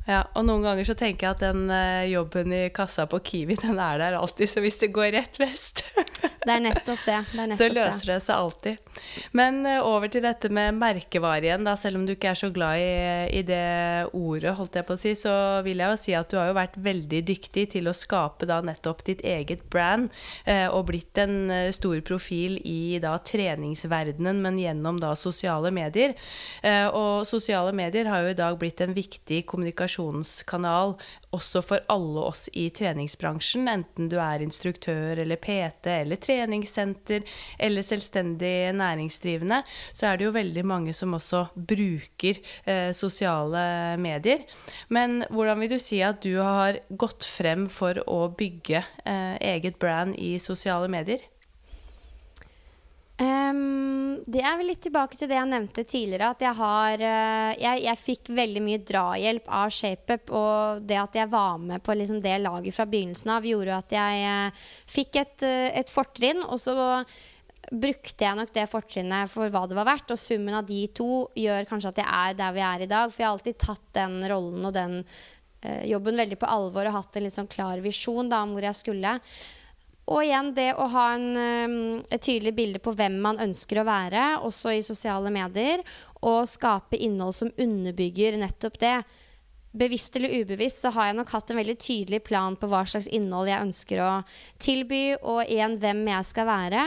Ja, 0.09 0.23
og 0.33 0.47
noen 0.49 0.65
ganger 0.65 0.87
så 0.89 0.97
tenker 0.97 1.27
jeg 1.27 1.37
at 1.37 1.43
den 1.45 1.69
eh, 1.69 2.09
jobben 2.09 2.53
i 2.57 2.63
kassa 2.73 3.05
på 3.11 3.21
Kiwi, 3.21 3.59
den 3.61 3.77
er 3.77 4.01
der 4.01 4.17
alltid, 4.17 4.49
så 4.49 4.63
hvis 4.65 4.81
det 4.81 4.89
går 4.97 5.13
rett 5.19 5.37
vest, 5.41 5.85
Det 6.49 6.55
er 6.55 6.63
nettopp 6.65 7.01
det. 7.05 7.17
det, 7.35 7.43
er 7.45 7.57
så 7.59 7.67
løser 7.69 8.11
det 8.13 8.19
seg 8.25 8.35
alltid. 8.41 9.01
Men 9.37 9.61
eh, 9.69 9.85
over 9.85 10.09
til 10.09 10.25
dette 10.25 10.49
med 10.55 10.79
merkevare 10.79 11.45
igjen, 11.45 11.67
da, 11.67 11.75
selv 11.77 12.01
om 12.01 12.07
du 12.09 12.15
ikke 12.15 12.31
er 12.33 12.39
så 12.41 12.49
glad 12.55 12.81
i, 12.81 13.41
i 13.41 13.43
det 13.45 14.09
ordet, 14.17 14.55
holdt 14.57 14.79
jeg 14.79 14.87
på 14.89 14.97
å 14.97 15.01
si, 15.03 15.13
så 15.19 15.35
vil 15.67 15.83
jeg 15.83 15.93
jo 15.93 15.99
si 16.01 16.15
at 16.17 16.31
du 16.31 16.39
har 16.41 16.49
jo 16.49 16.57
vært 16.57 16.79
veldig 16.89 17.21
dyktig 17.29 17.67
til 17.75 17.91
å 17.91 17.97
skape 17.97 18.49
da 18.49 18.63
nettopp 18.65 19.05
ditt 19.11 19.25
eget 19.29 19.67
brand, 19.69 20.09
eh, 20.49 20.65
og 20.73 20.87
blitt 20.89 21.21
en 21.21 21.53
stor 21.75 22.01
profil 22.07 22.57
i 22.65 22.97
da 23.03 23.13
treningsverdenen, 23.21 24.41
men 24.45 24.63
gjennom 24.63 25.03
da 25.03 25.13
sosiale 25.19 25.73
medier. 25.75 26.15
Og 26.97 27.27
sosiale 27.29 27.73
medier 27.77 28.09
har 28.09 28.25
jo 28.25 28.33
i 28.33 28.39
dag 28.39 28.57
blitt 28.61 28.81
en 28.85 28.95
viktig 28.97 29.43
kommunikasjonskanal 29.99 30.97
også 31.35 31.63
for 31.63 31.85
alle 31.93 32.23
oss 32.31 32.49
i 32.57 32.69
treningsbransjen, 32.71 33.69
enten 33.69 34.09
du 34.09 34.17
er 34.19 34.43
instruktør 34.43 35.19
eller 35.19 35.37
PT 35.37 35.87
eller 35.93 36.17
treningssenter 36.17 37.25
eller 37.59 37.83
selvstendig 37.83 38.73
næringsdrivende, 38.79 39.63
så 39.93 40.07
er 40.09 40.17
det 40.17 40.29
jo 40.29 40.35
veldig 40.37 40.65
mange 40.65 40.95
som 40.97 41.15
også 41.15 41.49
bruker 41.55 42.41
eh, 42.65 42.93
sosiale 42.93 43.97
medier. 43.99 44.47
Men 44.89 45.25
hvordan 45.31 45.61
vil 45.61 45.75
du 45.77 45.79
si 45.79 46.01
at 46.03 46.23
du 46.23 46.39
har 46.41 46.81
gått 46.89 47.27
frem 47.29 47.69
for 47.69 47.99
å 48.07 48.29
bygge 48.33 48.85
eh, 49.05 49.37
eget 49.55 49.79
brand 49.79 50.17
i 50.17 50.39
sosiale 50.39 50.89
medier? 50.89 51.21
Ehm, 53.19 54.21
det 54.31 54.45
er 54.47 54.59
vel 54.61 54.69
litt 54.71 54.83
tilbake 54.87 55.19
til 55.19 55.27
det 55.31 55.39
jeg 55.39 55.51
nevnte 55.51 55.85
tidligere. 55.89 56.31
At 56.31 56.43
jeg 56.45 56.55
har 56.59 57.01
uh, 57.03 57.53
Jeg, 57.59 57.81
jeg 57.87 58.01
fikk 58.01 58.31
veldig 58.35 58.63
mye 58.63 58.83
drahjelp 58.87 59.49
av 59.61 59.73
ShapeUp. 59.75 60.31
Og 60.39 60.85
det 60.87 61.01
at 61.01 61.19
jeg 61.19 61.33
var 61.33 61.59
med 61.63 61.83
på 61.83 61.97
liksom 61.99 62.21
det 62.25 62.37
laget 62.45 62.77
fra 62.77 62.87
begynnelsen 62.87 63.35
av, 63.35 63.49
gjorde 63.49 63.81
at 63.81 63.97
jeg 63.99 64.29
uh, 64.29 64.69
fikk 64.99 65.19
et, 65.25 65.49
uh, 65.49 65.67
et 65.83 65.91
fortrinn. 65.91 66.45
Og 66.47 66.63
så 66.63 66.77
brukte 67.69 68.25
jeg 68.25 68.39
nok 68.39 68.55
det 68.55 68.69
fortrinnet 68.71 69.29
for 69.33 69.51
hva 69.53 69.67
det 69.69 69.77
var 69.81 69.91
verdt. 69.91 70.15
Og 70.15 70.23
summen 70.23 70.61
av 70.61 70.69
de 70.69 70.85
to 70.95 71.27
gjør 71.37 71.67
kanskje 71.69 71.93
at 71.97 72.01
jeg 72.05 72.13
er 72.23 72.39
der 72.39 72.55
vi 72.55 72.65
er 72.69 72.87
i 72.87 72.91
dag. 72.95 73.11
For 73.11 73.25
jeg 73.25 73.29
har 73.29 73.35
alltid 73.35 73.61
tatt 73.67 73.91
den 73.99 74.23
rollen 74.31 74.71
og 74.71 74.79
den 74.79 75.03
jobben 75.91 76.15
veldig 76.15 76.37
på 76.39 76.47
alvor 76.47 76.87
og 76.87 76.95
hatt 76.95 77.17
en 77.19 77.25
litt 77.25 77.35
sånn 77.35 77.49
klar 77.51 77.81
visjon 77.83 78.29
da, 78.31 78.45
om 78.47 78.53
hvor 78.55 78.63
jeg 78.63 78.79
skulle. 78.79 79.17
Og 80.09 80.25
igjen 80.25 80.53
det 80.57 80.71
å 80.81 80.89
ha 80.89 81.07
en, 81.19 81.29
um, 81.37 81.79
et 82.09 82.25
tydelig 82.25 82.55
bilde 82.57 82.81
på 82.81 82.95
hvem 82.97 83.19
man 83.25 83.41
ønsker 83.45 83.83
å 83.83 83.89
være, 83.89 84.27
også 84.47 84.73
i 84.79 84.85
sosiale 84.85 85.33
medier, 85.35 85.85
og 86.25 86.49
skape 86.51 86.99
innhold 86.99 87.37
som 87.37 87.53
underbygger 87.61 88.39
nettopp 88.41 88.79
det. 88.81 88.97
Bevisst 89.79 90.17
eller 90.17 90.33
ubevisst 90.41 90.81
så 90.81 90.91
har 90.97 91.11
jeg 91.11 91.19
nok 91.19 91.33
hatt 91.35 91.53
en 91.53 91.59
veldig 91.61 91.77
tydelig 91.85 92.23
plan 92.25 92.57
på 92.57 92.71
hva 92.71 92.81
slags 92.89 93.11
innhold 93.15 93.51
jeg 93.51 93.67
ønsker 93.67 94.01
å 94.01 94.13
tilby, 94.65 95.03
og 95.21 95.43
igjen 95.45 95.77
hvem 95.83 96.01
jeg 96.09 96.29
skal 96.31 96.49
være. 96.49 96.85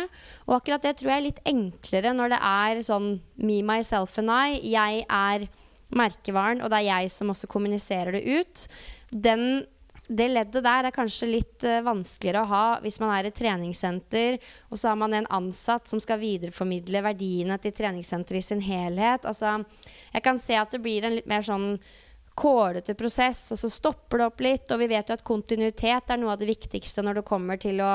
Og 0.49 0.55
akkurat 0.57 0.87
det 0.87 0.95
tror 0.99 1.13
jeg 1.13 1.21
er 1.21 1.27
litt 1.27 1.43
enklere 1.47 2.15
når 2.17 2.33
det 2.33 2.41
er 2.49 2.81
sånn 2.89 3.11
me, 3.37 3.61
myself 3.61 4.17
and 4.19 4.33
I. 4.33 4.57
Jeg 4.73 5.05
er 5.05 5.45
merkevaren, 5.93 6.63
og 6.63 6.73
det 6.73 6.81
er 6.81 6.89
jeg 6.89 7.13
som 7.13 7.31
også 7.31 7.51
kommuniserer 7.51 8.17
det 8.17 8.25
ut. 8.25 8.65
Den 9.13 9.63
det 10.11 10.27
leddet 10.27 10.63
der 10.65 10.87
er 10.87 10.93
kanskje 10.95 11.29
litt 11.29 11.63
uh, 11.63 11.79
vanskeligere 11.85 12.43
å 12.43 12.49
ha 12.49 12.65
hvis 12.83 12.99
man 13.01 13.13
er 13.15 13.29
et 13.29 13.37
treningssenter, 13.37 14.37
og 14.69 14.79
så 14.79 14.91
har 14.91 14.99
man 14.99 15.15
en 15.15 15.29
ansatt 15.31 15.87
som 15.87 16.01
skal 16.03 16.19
videreformidle 16.21 17.03
verdiene 17.05 17.57
til 17.63 17.75
treningssenteret 17.77 18.43
i 18.43 18.47
sin 18.49 18.63
helhet. 18.65 19.27
Altså, 19.29 19.61
jeg 20.11 20.25
kan 20.25 20.41
se 20.41 20.57
at 20.59 20.75
det 20.75 20.81
blir 20.83 21.07
en 21.07 21.15
litt 21.19 21.29
mer 21.31 21.45
sånn 21.47 21.75
kålete 22.35 22.95
prosess, 22.99 23.49
og 23.53 23.59
så 23.59 23.71
stopper 23.71 24.21
det 24.21 24.27
opp 24.27 24.43
litt. 24.43 24.71
Og 24.71 24.83
vi 24.83 24.91
vet 24.91 25.09
jo 25.09 25.17
at 25.17 25.25
kontinuitet 25.27 26.11
er 26.11 26.19
noe 26.19 26.35
av 26.35 26.41
det 26.41 26.49
viktigste 26.51 27.03
når 27.05 27.19
det 27.19 27.27
kommer 27.27 27.59
til 27.61 27.81
å 27.83 27.93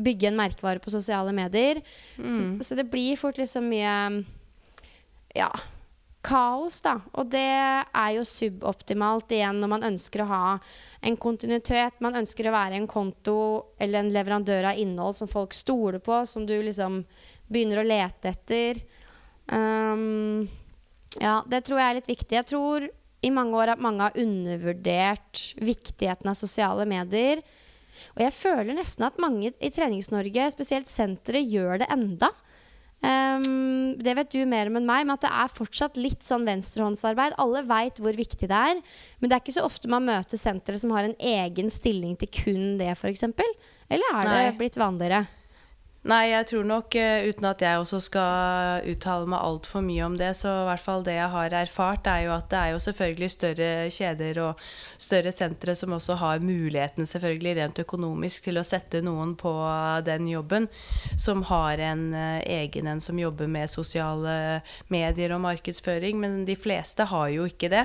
bygge 0.00 0.30
en 0.30 0.38
merkevare 0.38 0.82
på 0.82 0.92
sosiale 0.92 1.32
medier. 1.36 1.82
Så, 2.16 2.46
så 2.66 2.78
det 2.78 2.86
blir 2.90 3.18
fort 3.20 3.38
liksom 3.40 3.66
mye 3.70 3.94
ja, 5.36 5.50
kaos, 6.24 6.80
da. 6.84 6.98
Og 7.16 7.30
det 7.32 7.48
er 7.48 8.10
jo 8.16 8.24
suboptimalt 8.28 9.32
igjen 9.32 9.60
når 9.62 9.72
man 9.72 9.86
ønsker 9.90 10.24
å 10.24 10.30
ha 10.30 10.44
en 11.06 11.16
kontinuitet. 11.20 12.00
Man 12.04 12.18
ønsker 12.20 12.48
å 12.48 12.54
være 12.54 12.78
en 12.80 12.88
konto 12.90 13.36
eller 13.80 14.02
en 14.02 14.12
leverandør 14.14 14.70
av 14.72 14.80
innhold 14.80 15.16
som 15.18 15.30
folk 15.30 15.56
stoler 15.56 16.00
på, 16.04 16.22
som 16.28 16.46
du 16.48 16.56
liksom 16.60 17.00
begynner 17.50 17.80
å 17.80 17.86
lete 17.88 18.34
etter. 18.34 18.82
Um, 19.50 20.46
ja, 21.18 21.40
det 21.50 21.64
tror 21.66 21.80
jeg 21.80 21.88
er 21.88 21.98
litt 21.98 22.12
viktig. 22.12 22.36
Jeg 22.36 22.50
tror 22.52 22.86
i 23.20 23.32
mange 23.34 23.56
år 23.58 23.74
at 23.74 23.82
mange 23.82 24.06
har 24.06 24.20
undervurdert 24.20 25.42
viktigheten 25.60 26.30
av 26.30 26.38
sosiale 26.38 26.86
medier. 26.88 27.42
Og 28.14 28.22
jeg 28.24 28.36
føler 28.36 28.76
nesten 28.76 29.04
at 29.08 29.18
mange 29.20 29.52
i 29.52 29.72
Trenings-Norge, 29.72 30.46
spesielt 30.54 30.88
senteret, 30.88 31.48
gjør 31.48 31.82
det 31.82 31.90
enda. 31.92 32.30
Um, 33.00 33.96
det 33.96 34.12
vet 34.18 34.34
du 34.34 34.42
mer 34.44 34.68
om 34.68 34.76
enn 34.76 34.88
meg, 34.88 35.06
men 35.06 35.14
at 35.14 35.24
det 35.24 35.32
er 35.32 35.52
fortsatt 35.56 35.96
litt 35.96 36.24
sånn 36.24 36.44
venstrehåndsarbeid. 36.48 37.38
Alle 37.40 37.64
veit 37.68 38.00
hvor 38.02 38.16
viktig 38.16 38.50
det 38.50 38.62
er, 38.72 38.80
men 39.20 39.30
det 39.30 39.36
er 39.36 39.44
ikke 39.44 39.56
så 39.56 39.64
ofte 39.64 39.90
man 39.92 40.04
møter 40.08 40.40
sentre 40.40 40.76
som 40.80 40.92
har 40.96 41.08
en 41.08 41.16
egen 41.16 41.72
stilling 41.72 42.18
til 42.20 42.32
kun 42.42 42.64
det, 42.80 42.92
f.eks. 42.98 43.24
Eller 43.90 44.18
er 44.20 44.30
det 44.30 44.58
blitt 44.60 44.76
vanligere? 44.80 45.24
Nei, 46.00 46.30
jeg 46.30 46.46
tror 46.48 46.64
nok, 46.64 46.94
eh, 46.96 47.26
uten 47.28 47.44
at 47.44 47.60
jeg 47.60 47.76
også 47.76 47.98
skal 48.00 48.86
uttale 48.88 49.26
meg 49.28 49.42
altfor 49.44 49.82
mye 49.84 50.06
om 50.06 50.14
det, 50.16 50.30
så 50.38 50.48
i 50.48 50.68
hvert 50.70 50.80
fall 50.80 51.02
det 51.04 51.18
jeg 51.18 51.28
har 51.28 51.56
erfart, 51.58 52.06
er 52.08 52.22
jo 52.24 52.30
at 52.32 52.46
det 52.48 52.56
er 52.56 52.70
jo 52.72 52.78
selvfølgelig 52.80 53.28
større 53.34 53.66
kjeder 53.92 54.40
og 54.46 54.62
større 54.96 55.32
sentre 55.36 55.74
som 55.76 55.92
også 55.92 56.16
har 56.16 56.40
muligheten, 56.40 57.04
selvfølgelig 57.04 57.52
rent 57.58 57.82
økonomisk, 57.84 58.46
til 58.46 58.56
å 58.56 58.64
sette 58.64 59.02
noen 59.04 59.34
på 59.36 59.52
den 60.06 60.30
jobben, 60.30 60.70
som 61.20 61.42
har 61.50 61.84
en 61.90 62.06
eh, 62.16 62.48
egen 62.62 62.88
en 62.88 63.04
som 63.04 63.20
jobber 63.20 63.52
med 63.52 63.68
sosiale 63.68 64.62
medier 64.88 65.36
og 65.36 65.44
markedsføring, 65.44 66.16
men 66.16 66.46
de 66.48 66.56
fleste 66.56 67.10
har 67.12 67.28
jo 67.36 67.44
ikke 67.44 67.68
det. 67.76 67.84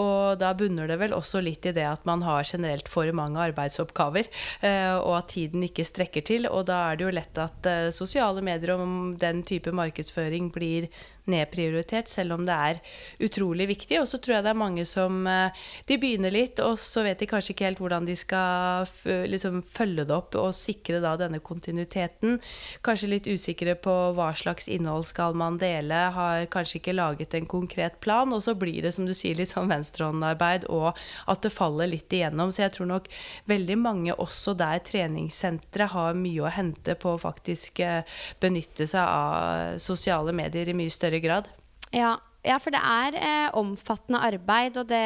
Og 0.00 0.40
da 0.40 0.54
bunner 0.56 0.88
det 0.88 0.96
vel 1.04 1.12
også 1.12 1.44
litt 1.44 1.68
i 1.68 1.76
det 1.76 1.84
at 1.90 2.08
man 2.08 2.24
har 2.24 2.40
generelt 2.40 2.88
for 2.88 3.04
mange 3.12 3.44
arbeidsoppgaver, 3.52 4.32
eh, 4.64 4.96
og 4.96 5.18
at 5.20 5.32
tiden 5.36 5.68
ikke 5.68 5.84
strekker 5.84 6.24
til, 6.24 6.48
og 6.48 6.64
da 6.72 6.86
er 6.88 6.96
det 6.96 7.08
jo 7.10 7.14
lett 7.20 7.36
at 7.36 7.49
at 7.50 7.68
uh, 7.68 7.90
sosiale 7.94 8.42
medier 8.44 8.76
om 8.78 9.16
den 9.20 9.42
type 9.46 9.74
markedsføring 9.74 10.52
blir 10.54 10.88
nedprioritert, 11.30 12.08
selv 12.08 12.38
om 12.38 12.46
det 12.46 12.56
er 12.56 12.80
utrolig 13.26 13.68
viktig. 13.70 14.00
Og 14.00 14.08
så 14.08 14.20
tror 14.20 14.38
jeg 14.38 14.46
det 14.46 14.52
er 14.52 14.60
mange 14.60 14.86
som 14.88 15.24
uh, 15.28 15.50
De 15.88 15.98
begynner 16.00 16.32
litt, 16.32 16.60
og 16.64 16.78
så 16.80 17.04
vet 17.06 17.20
de 17.20 17.28
kanskje 17.30 17.54
ikke 17.54 17.66
helt 17.68 17.80
hvordan 17.82 18.06
de 18.08 18.16
skal 18.18 18.88
liksom, 19.04 19.60
følge 19.74 20.06
det 20.08 20.14
opp 20.14 20.36
og 20.38 20.54
sikre 20.56 21.00
da 21.02 21.16
denne 21.20 21.40
kontinuiteten. 21.44 22.38
Kanskje 22.86 23.10
litt 23.10 23.28
usikre 23.30 23.76
på 23.80 23.94
hva 24.16 24.30
slags 24.38 24.68
innhold 24.70 25.08
skal 25.10 25.36
man 25.38 25.58
dele, 25.60 26.00
har 26.14 26.46
kanskje 26.52 26.80
ikke 26.80 26.96
laget 26.96 27.34
en 27.36 27.48
konkret 27.50 27.98
plan, 28.04 28.32
og 28.32 28.42
så 28.44 28.54
blir 28.58 28.82
det, 28.84 28.94
som 28.96 29.08
du 29.08 29.14
sier, 29.16 29.36
litt 29.38 29.52
sånn 29.52 29.70
venstrehåndarbeid, 29.70 30.68
og 30.70 30.92
at 31.30 31.42
det 31.44 31.52
faller 31.54 31.90
litt 31.90 32.12
igjennom. 32.12 32.52
Så 32.54 32.64
jeg 32.64 32.76
tror 32.76 32.90
nok 32.92 33.10
veldig 33.50 33.78
mange, 33.80 34.14
også 34.14 34.54
der 34.58 34.82
treningssentre, 34.86 35.90
har 35.90 36.18
mye 36.18 36.44
å 36.46 36.52
hente 36.54 36.94
på 37.00 37.14
å 37.14 37.20
faktisk 37.20 37.80
eh, 37.82 38.06
benytte 38.42 38.86
seg 38.90 39.02
av 39.02 39.80
sosiale 39.82 40.34
medier 40.36 40.70
i 40.70 40.76
mye 40.76 40.92
større 40.92 41.09
grad. 41.18 41.48
Ja, 41.90 42.20
ja, 42.40 42.56
for 42.56 42.72
det 42.72 42.80
er 42.80 43.16
eh, 43.20 43.48
omfattende 43.58 44.22
arbeid. 44.24 44.78
Og 44.80 44.88
det 44.88 45.02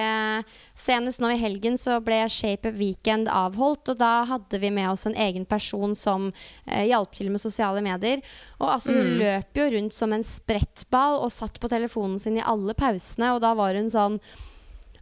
Senest 0.78 1.22
nå 1.22 1.32
i 1.34 1.40
helgen 1.40 1.78
så 1.80 1.98
ble 2.04 2.20
Shape 2.30 2.70
Up 2.70 2.78
Weekend 2.78 3.30
avholdt. 3.32 3.90
Og 3.90 3.98
da 3.98 4.12
hadde 4.30 4.60
vi 4.62 4.70
med 4.74 4.92
oss 4.92 5.06
en 5.08 5.18
egen 5.18 5.46
person 5.48 5.96
som 5.98 6.30
eh, 6.30 6.86
hjalp 6.92 7.14
til 7.18 7.32
med 7.34 7.42
sosiale 7.42 7.82
medier. 7.84 8.22
Og 8.60 8.68
altså, 8.76 8.94
hun 8.94 9.16
mm. 9.16 9.20
løp 9.24 9.62
jo 9.62 9.68
rundt 9.74 9.98
som 9.98 10.14
en 10.14 10.26
sprettball 10.26 11.18
og 11.24 11.34
satt 11.34 11.58
på 11.58 11.70
telefonen 11.72 12.20
sin 12.22 12.38
i 12.38 12.46
alle 12.46 12.76
pausene. 12.78 13.34
Og 13.34 13.42
da 13.42 13.54
var 13.58 13.78
hun 13.78 13.90
sånn 13.90 14.20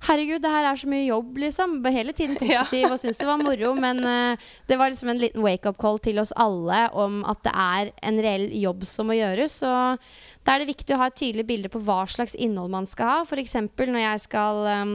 Herregud, 0.03 0.41
det 0.43 0.51
her 0.51 0.65
er 0.67 0.79
så 0.81 0.89
mye 0.91 1.05
jobb, 1.05 1.37
liksom. 1.39 1.77
Hele 1.95 2.11
tiden 2.17 2.35
positiv 2.41 2.89
og 2.89 2.99
syntes 2.99 3.21
det 3.21 3.29
var 3.29 3.39
moro. 3.39 3.71
Men 3.79 4.03
uh, 4.03 4.49
det 4.67 4.79
var 4.81 4.91
liksom 4.91 5.13
en 5.13 5.21
liten 5.23 5.45
wake-up 5.45 5.79
call 5.79 6.01
til 6.03 6.19
oss 6.19 6.33
alle 6.35 6.89
om 6.99 7.21
at 7.29 7.45
det 7.47 7.53
er 7.55 7.93
en 8.11 8.19
reell 8.25 8.49
jobb 8.65 8.83
som 8.89 9.07
må 9.07 9.21
gjøres. 9.21 9.61
Og 9.69 10.09
da 10.43 10.55
er 10.55 10.63
det 10.63 10.73
viktig 10.73 10.95
å 10.95 11.01
ha 11.03 11.11
et 11.11 11.19
tydelig 11.19 11.47
bilde 11.49 11.71
på 11.73 11.83
hva 11.87 12.03
slags 12.11 12.35
innhold 12.35 12.73
man 12.73 12.89
skal 12.91 13.11
ha. 13.11 13.19
F.eks. 13.27 13.57
når 13.79 14.01
jeg 14.03 14.23
skal 14.25 14.63
um, 14.67 14.95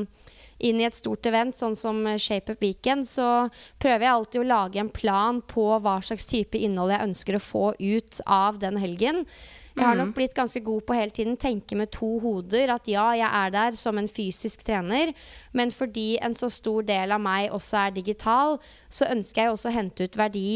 inn 0.60 0.81
i 0.81 0.88
et 0.88 0.97
stort 0.97 1.27
event, 1.29 1.55
sånn 1.57 1.77
som 1.77 2.01
Shape 2.19 2.55
Up 2.55 2.65
Weekend, 2.65 3.07
så 3.07 3.47
prøver 3.79 4.07
jeg 4.07 4.13
alltid 4.15 4.41
å 4.41 4.49
lage 4.49 4.81
en 4.81 4.91
plan 4.91 5.39
på 5.45 5.69
hva 5.83 5.99
slags 6.03 6.27
type 6.29 6.60
innhold 6.60 6.95
jeg 6.95 7.07
ønsker 7.12 7.38
å 7.38 7.43
få 7.43 7.69
ut 7.79 8.21
av 8.25 8.60
den 8.63 8.81
helgen. 8.81 9.23
Jeg 9.77 9.86
har 9.86 9.97
nok 9.99 10.10
mm. 10.10 10.13
blitt 10.17 10.33
ganske 10.33 10.60
god 10.65 10.86
på 10.89 10.95
hele 10.97 11.13
tiden 11.13 11.36
tenke 11.38 11.77
med 11.77 11.91
to 11.93 12.15
hoder. 12.23 12.71
At 12.73 12.88
ja, 12.89 13.12
jeg 13.13 13.29
er 13.29 13.53
der 13.53 13.75
som 13.77 13.99
en 14.01 14.10
fysisk 14.10 14.65
trener, 14.65 15.13
men 15.53 15.71
fordi 15.71 16.15
en 16.17 16.33
så 16.36 16.49
stor 16.49 16.88
del 16.88 17.13
av 17.13 17.21
meg 17.21 17.53
også 17.53 17.83
er 17.86 17.97
digital, 17.99 18.57
så 18.89 19.12
ønsker 19.13 19.45
jeg 19.45 19.53
også 19.53 19.69
å 19.69 19.75
hente 19.77 20.07
ut 20.07 20.17
verdi 20.17 20.49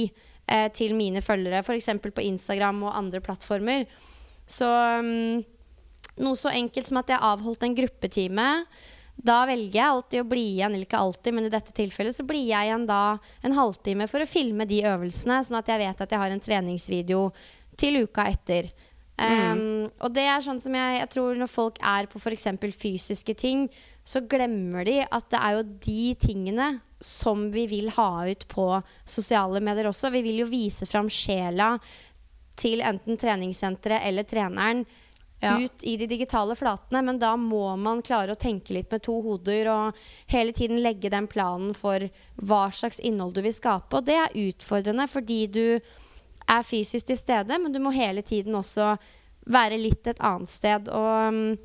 eh, 0.50 0.72
til 0.74 0.98
mine 0.98 1.22
følgere, 1.22 1.62
f.eks. 1.62 1.94
på 2.02 2.26
Instagram 2.32 2.82
og 2.88 2.98
andre 2.98 3.22
plattformer. 3.22 3.86
Så 4.52 4.68
um, 4.68 5.42
noe 6.22 6.40
så 6.40 6.52
enkelt 6.54 6.90
som 6.90 7.00
at 7.02 7.14
jeg 7.14 7.24
avholdt 7.24 7.64
en 7.68 7.78
gruppetime. 7.78 8.50
Da 9.22 9.42
velger 9.46 9.78
jeg 9.78 9.88
alltid 9.88 10.24
å 10.24 10.30
bli 10.30 10.46
igjen, 10.56 10.74
eller 10.74 10.88
ikke 10.88 11.02
alltid, 11.02 11.36
men 11.38 11.48
i 11.48 11.54
dette 11.54 11.74
tilfellet 11.78 12.16
så 12.16 12.26
blir 12.26 12.48
jeg 12.48 12.70
igjen 12.70 12.88
da 12.90 13.18
en 13.46 13.58
halvtime 13.58 14.08
for 14.10 14.24
å 14.24 14.30
filme 14.30 14.66
de 14.70 14.82
øvelsene, 14.90 15.42
sånn 15.46 15.60
at 15.60 15.70
jeg 15.70 15.84
vet 15.84 16.02
at 16.02 16.16
jeg 16.16 16.22
har 16.24 16.34
en 16.34 16.42
treningsvideo 16.42 17.28
til 17.80 18.02
uka 18.06 18.26
etter. 18.32 18.72
Um, 19.22 19.86
og 20.02 20.16
det 20.16 20.24
er 20.26 20.42
sånn 20.42 20.58
som 20.64 20.74
jeg, 20.74 20.96
jeg 21.04 21.10
tror 21.14 21.38
når 21.38 21.50
folk 21.52 21.76
er 21.86 22.08
på 22.10 22.18
f.eks. 22.18 22.48
fysiske 22.74 23.36
ting, 23.38 23.68
så 24.02 24.24
glemmer 24.26 24.88
de 24.88 24.96
at 25.04 25.28
det 25.30 25.42
er 25.42 25.58
jo 25.60 25.66
de 25.84 26.06
tingene 26.18 26.70
som 27.02 27.44
vi 27.54 27.68
vil 27.70 27.92
ha 27.94 28.26
ut 28.26 28.48
på 28.50 28.66
sosiale 29.06 29.62
medier 29.62 29.92
også. 29.92 30.10
Vi 30.16 30.24
vil 30.26 30.42
jo 30.42 30.50
vise 30.50 30.88
fram 30.90 31.10
sjela 31.12 31.76
til 32.62 32.84
enten 32.86 33.18
treningssenteret 33.20 34.06
eller 34.08 34.28
treneren 34.30 34.86
ja. 35.42 35.58
ut 35.60 35.84
i 35.84 35.98
de 35.98 36.08
digitale 36.08 36.56
flatene. 36.56 37.02
Men 37.02 37.20
da 37.20 37.34
må 37.40 37.76
man 37.82 38.04
klare 38.06 38.36
å 38.36 38.40
tenke 38.40 38.76
litt 38.76 38.92
med 38.94 39.04
to 39.06 39.18
hoder 39.26 39.72
og 39.74 40.04
hele 40.32 40.54
tiden 40.56 40.82
legge 40.84 41.12
den 41.12 41.30
planen 41.32 41.74
for 41.78 42.06
hva 42.38 42.68
slags 42.76 43.02
innhold 43.02 43.36
du 43.38 43.44
vil 43.46 43.56
skape. 43.56 43.98
Og 43.98 44.08
det 44.08 44.20
er 44.22 44.40
utfordrende 44.48 45.10
fordi 45.10 45.42
du 45.52 45.66
er 46.52 46.64
fysisk 46.68 47.12
til 47.12 47.20
stede, 47.20 47.58
men 47.62 47.74
du 47.74 47.80
må 47.82 47.94
hele 47.96 48.24
tiden 48.26 48.56
også 48.58 48.96
være 49.52 49.80
litt 49.82 50.08
et 50.10 50.22
annet 50.22 50.52
sted. 50.52 50.90
Og 50.94 51.34
um, 51.34 51.56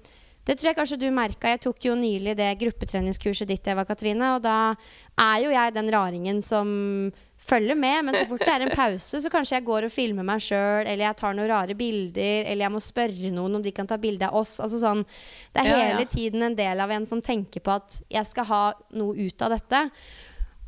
det 0.47 0.57
tror 0.57 0.71
jeg 0.71 0.79
kanskje 0.79 1.01
du 1.01 1.09
merka. 1.11 1.51
Jeg 1.51 1.65
tok 1.65 1.89
jo 1.89 1.97
nylig 1.99 2.37
det 2.39 2.53
gruppetreningskurset 2.61 3.51
ditt, 3.51 3.67
Eva 3.67 3.85
Katrine. 3.89 4.37
Og 4.37 4.45
da 4.45 4.77
er 5.19 5.41
jo 5.43 5.51
jeg 5.51 5.75
den 5.75 5.91
raringen 5.93 6.43
som 6.45 6.69
følger 7.49 7.79
med. 7.79 8.05
Men 8.07 8.19
så 8.19 8.27
fort 8.29 8.45
det 8.45 8.53
er 8.53 8.67
en 8.67 8.77
pause, 8.77 9.21
så 9.23 9.33
kanskje 9.33 9.57
jeg 9.59 9.67
går 9.69 9.89
og 9.89 9.95
filmer 9.95 10.27
meg 10.27 10.43
sjøl, 10.45 10.85
eller 10.85 11.07
jeg 11.09 11.19
tar 11.21 11.39
noen 11.39 11.51
rare 11.51 11.79
bilder, 11.79 12.45
eller 12.45 12.67
jeg 12.67 12.75
må 12.75 12.83
spørre 12.83 13.33
noen 13.35 13.59
om 13.59 13.65
de 13.65 13.73
kan 13.75 13.89
ta 13.89 13.99
bilde 14.03 14.29
av 14.29 14.39
oss. 14.43 14.59
Altså 14.63 14.81
sånn, 14.83 15.03
det 15.55 15.63
er 15.63 15.71
hele 15.73 15.89
ja, 15.97 16.05
ja. 16.05 16.13
tiden 16.13 16.47
en 16.47 16.59
del 16.59 16.83
av 16.83 16.93
en 16.95 17.09
som 17.09 17.23
tenker 17.25 17.65
på 17.65 17.75
at 17.79 18.01
jeg 18.13 18.33
skal 18.33 18.49
ha 18.51 18.63
noe 18.99 19.17
ut 19.17 19.47
av 19.47 19.57
dette. 19.57 19.83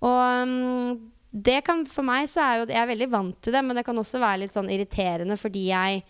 Og 0.07 0.47
um, 0.47 1.11
det 1.31 1.61
kan, 1.67 1.85
for 1.91 2.07
meg 2.07 2.29
så 2.31 2.41
er 2.41 2.61
jo 2.61 2.69
Jeg 2.71 2.79
er 2.81 2.88
veldig 2.88 3.09
vant 3.12 3.37
til 3.43 3.53
det, 3.53 3.62
men 3.67 3.77
det 3.77 3.85
kan 3.87 3.99
også 3.99 4.21
være 4.23 4.45
litt 4.45 4.55
sånn 4.55 4.71
irriterende 4.73 5.37
fordi 5.38 5.67
jeg 5.69 6.03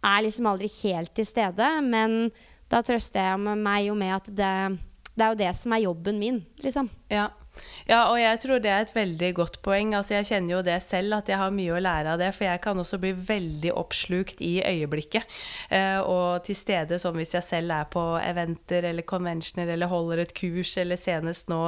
er 0.00 0.22
liksom 0.24 0.46
aldri 0.48 0.70
helt 0.80 1.12
til 1.16 1.26
stede. 1.28 1.72
Men 1.84 2.30
da 2.70 2.82
trøster 2.86 3.32
jeg 3.32 3.58
meg 3.58 3.88
jo 3.88 3.96
med 3.98 4.14
at 4.20 4.30
det, 4.30 4.54
det 5.14 5.24
er 5.24 5.32
jo 5.32 5.40
det 5.42 5.52
som 5.58 5.74
er 5.74 5.84
jobben 5.88 6.20
min, 6.20 6.44
liksom. 6.62 6.90
Ja. 7.10 7.28
Ja, 7.90 8.04
og 8.12 8.20
jeg 8.20 8.38
tror 8.42 8.60
det 8.62 8.70
er 8.70 8.84
et 8.84 8.92
veldig 8.94 9.30
godt 9.34 9.56
poeng. 9.66 9.94
Altså, 9.98 10.14
jeg 10.18 10.28
kjenner 10.28 10.54
jo 10.54 10.62
det 10.66 10.76
selv, 10.84 11.16
at 11.18 11.30
jeg 11.30 11.40
har 11.40 11.54
mye 11.54 11.74
å 11.74 11.82
lære 11.82 12.14
av 12.14 12.20
det. 12.20 12.30
For 12.36 12.46
jeg 12.46 12.62
kan 12.62 12.78
også 12.78 13.00
bli 13.02 13.10
veldig 13.14 13.72
oppslukt 13.74 14.42
i 14.44 14.60
øyeblikket. 14.62 15.26
Eh, 15.74 15.98
og 15.98 16.44
til 16.46 16.58
stede, 16.58 17.00
som 17.02 17.16
hvis 17.18 17.34
jeg 17.34 17.46
selv 17.46 17.74
er 17.74 17.88
på 17.90 18.04
eventer 18.20 18.86
eller 18.90 19.06
conventioner 19.06 19.72
eller 19.74 19.90
holder 19.90 20.22
et 20.24 20.34
kurs, 20.36 20.76
eller 20.80 21.00
senest 21.00 21.50
nå 21.50 21.58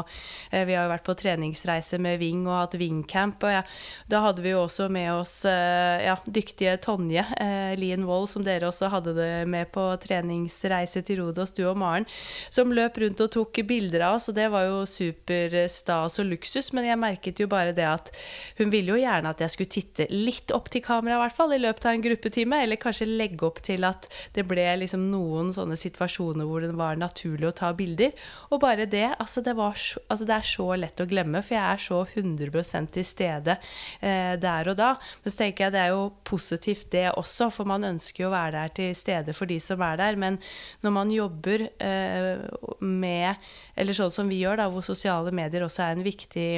eh, 0.52 0.62
Vi 0.68 0.76
har 0.76 0.86
jo 0.86 0.92
vært 0.92 1.06
på 1.08 1.16
treningsreise 1.18 1.98
med 2.02 2.20
Ving 2.22 2.46
og 2.46 2.54
hatt 2.60 2.78
Vingcamp. 2.78 3.42
Og 3.42 3.56
ja, 3.56 3.64
da 4.12 4.22
hadde 4.28 4.46
vi 4.46 4.54
jo 4.54 4.62
også 4.62 4.88
med 4.92 5.10
oss 5.16 5.40
eh, 5.48 6.06
ja, 6.06 6.16
dyktige 6.26 6.76
Tonje 6.82 7.26
eh, 7.34 7.74
Lien 7.80 8.06
Wold, 8.06 8.30
som 8.30 8.46
dere 8.46 8.70
også 8.70 8.92
hadde 8.94 9.16
det 9.18 9.30
med 9.50 9.72
på 9.74 9.88
treningsreise 10.02 11.02
til 11.02 11.24
Rodos, 11.24 11.54
du 11.56 11.64
og 11.66 11.80
Maren, 11.82 12.06
som 12.52 12.70
løp 12.74 13.02
rundt 13.02 13.20
og 13.24 13.32
tok 13.34 13.64
bilder 13.66 14.06
av 14.06 14.20
oss, 14.20 14.30
og 14.30 14.38
det 14.38 14.48
var 14.52 14.68
jo 14.68 14.82
superstas 14.88 15.81
stas 15.82 16.18
og 16.22 16.28
luksus, 16.30 16.70
men 16.76 16.86
jeg 16.88 17.00
merket 17.00 17.42
jo 17.42 17.48
bare 17.50 17.74
det 17.76 17.86
at 17.88 18.12
hun 18.60 18.72
ville 18.72 18.94
jo 18.94 19.00
gjerne 19.00 19.32
at 19.32 19.42
jeg 19.42 19.54
skulle 19.54 19.72
titte 19.72 20.06
litt 20.12 20.52
opp 20.54 20.70
til 20.72 20.84
kamera, 20.84 21.18
i 21.18 21.22
hvert 21.24 21.36
fall, 21.36 21.54
i 21.54 21.60
løpet 21.60 21.88
av 21.88 21.96
en 21.96 22.04
gruppetime, 22.04 22.62
eller 22.64 22.80
kanskje 22.80 23.08
legge 23.10 23.46
opp 23.46 23.60
til 23.66 23.86
at 23.88 24.08
det 24.36 24.46
ble 24.48 24.64
liksom 24.82 25.08
noen 25.12 25.52
sånne 25.54 25.78
situasjoner 25.80 26.48
hvor 26.48 26.64
det 26.64 26.72
var 26.78 27.00
naturlig 27.00 27.50
å 27.50 27.54
ta 27.62 27.72
bilder. 27.76 28.14
Og 28.50 28.62
bare 28.62 28.86
det, 28.90 29.08
altså 29.18 29.42
det, 29.44 29.54
så, 29.56 30.02
altså 30.08 30.28
det 30.28 30.36
er 30.36 30.48
så 30.52 30.68
lett 30.78 31.02
å 31.02 31.08
glemme, 31.08 31.42
for 31.44 31.56
jeg 31.56 31.64
er 31.64 31.82
så 31.82 32.02
100 32.06 32.90
til 32.92 33.06
stede 33.06 33.58
eh, 34.00 34.34
der 34.40 34.72
og 34.72 34.78
da. 34.78 34.92
Men 35.22 35.34
så 35.34 35.42
tenker 35.42 35.66
jeg 35.66 35.76
det 35.76 35.82
er 35.82 35.92
jo 35.94 36.06
positivt 36.28 36.90
det 36.94 37.08
også, 37.10 37.50
for 37.54 37.68
man 37.68 37.86
ønsker 37.92 38.26
jo 38.26 38.30
å 38.30 38.34
være 38.34 38.56
der 38.58 38.76
til 38.76 38.94
stede 38.98 39.36
for 39.36 39.50
de 39.50 39.58
som 39.62 39.82
er 39.84 39.98
der. 40.00 40.18
Men 40.20 40.38
når 40.84 40.94
man 40.94 41.12
jobber 41.14 41.66
eh, 41.82 42.44
med, 42.80 43.42
eller 43.76 43.96
sånn 43.96 44.14
som 44.14 44.30
vi 44.30 44.42
gjør, 44.42 44.60
da, 44.62 44.68
hvor 44.72 44.84
sosiale 44.86 45.32
medier 45.34 45.61
også 45.66 45.72
også 45.72 45.88
er 45.88 45.96
en 45.96 46.06
viktig 46.06 46.48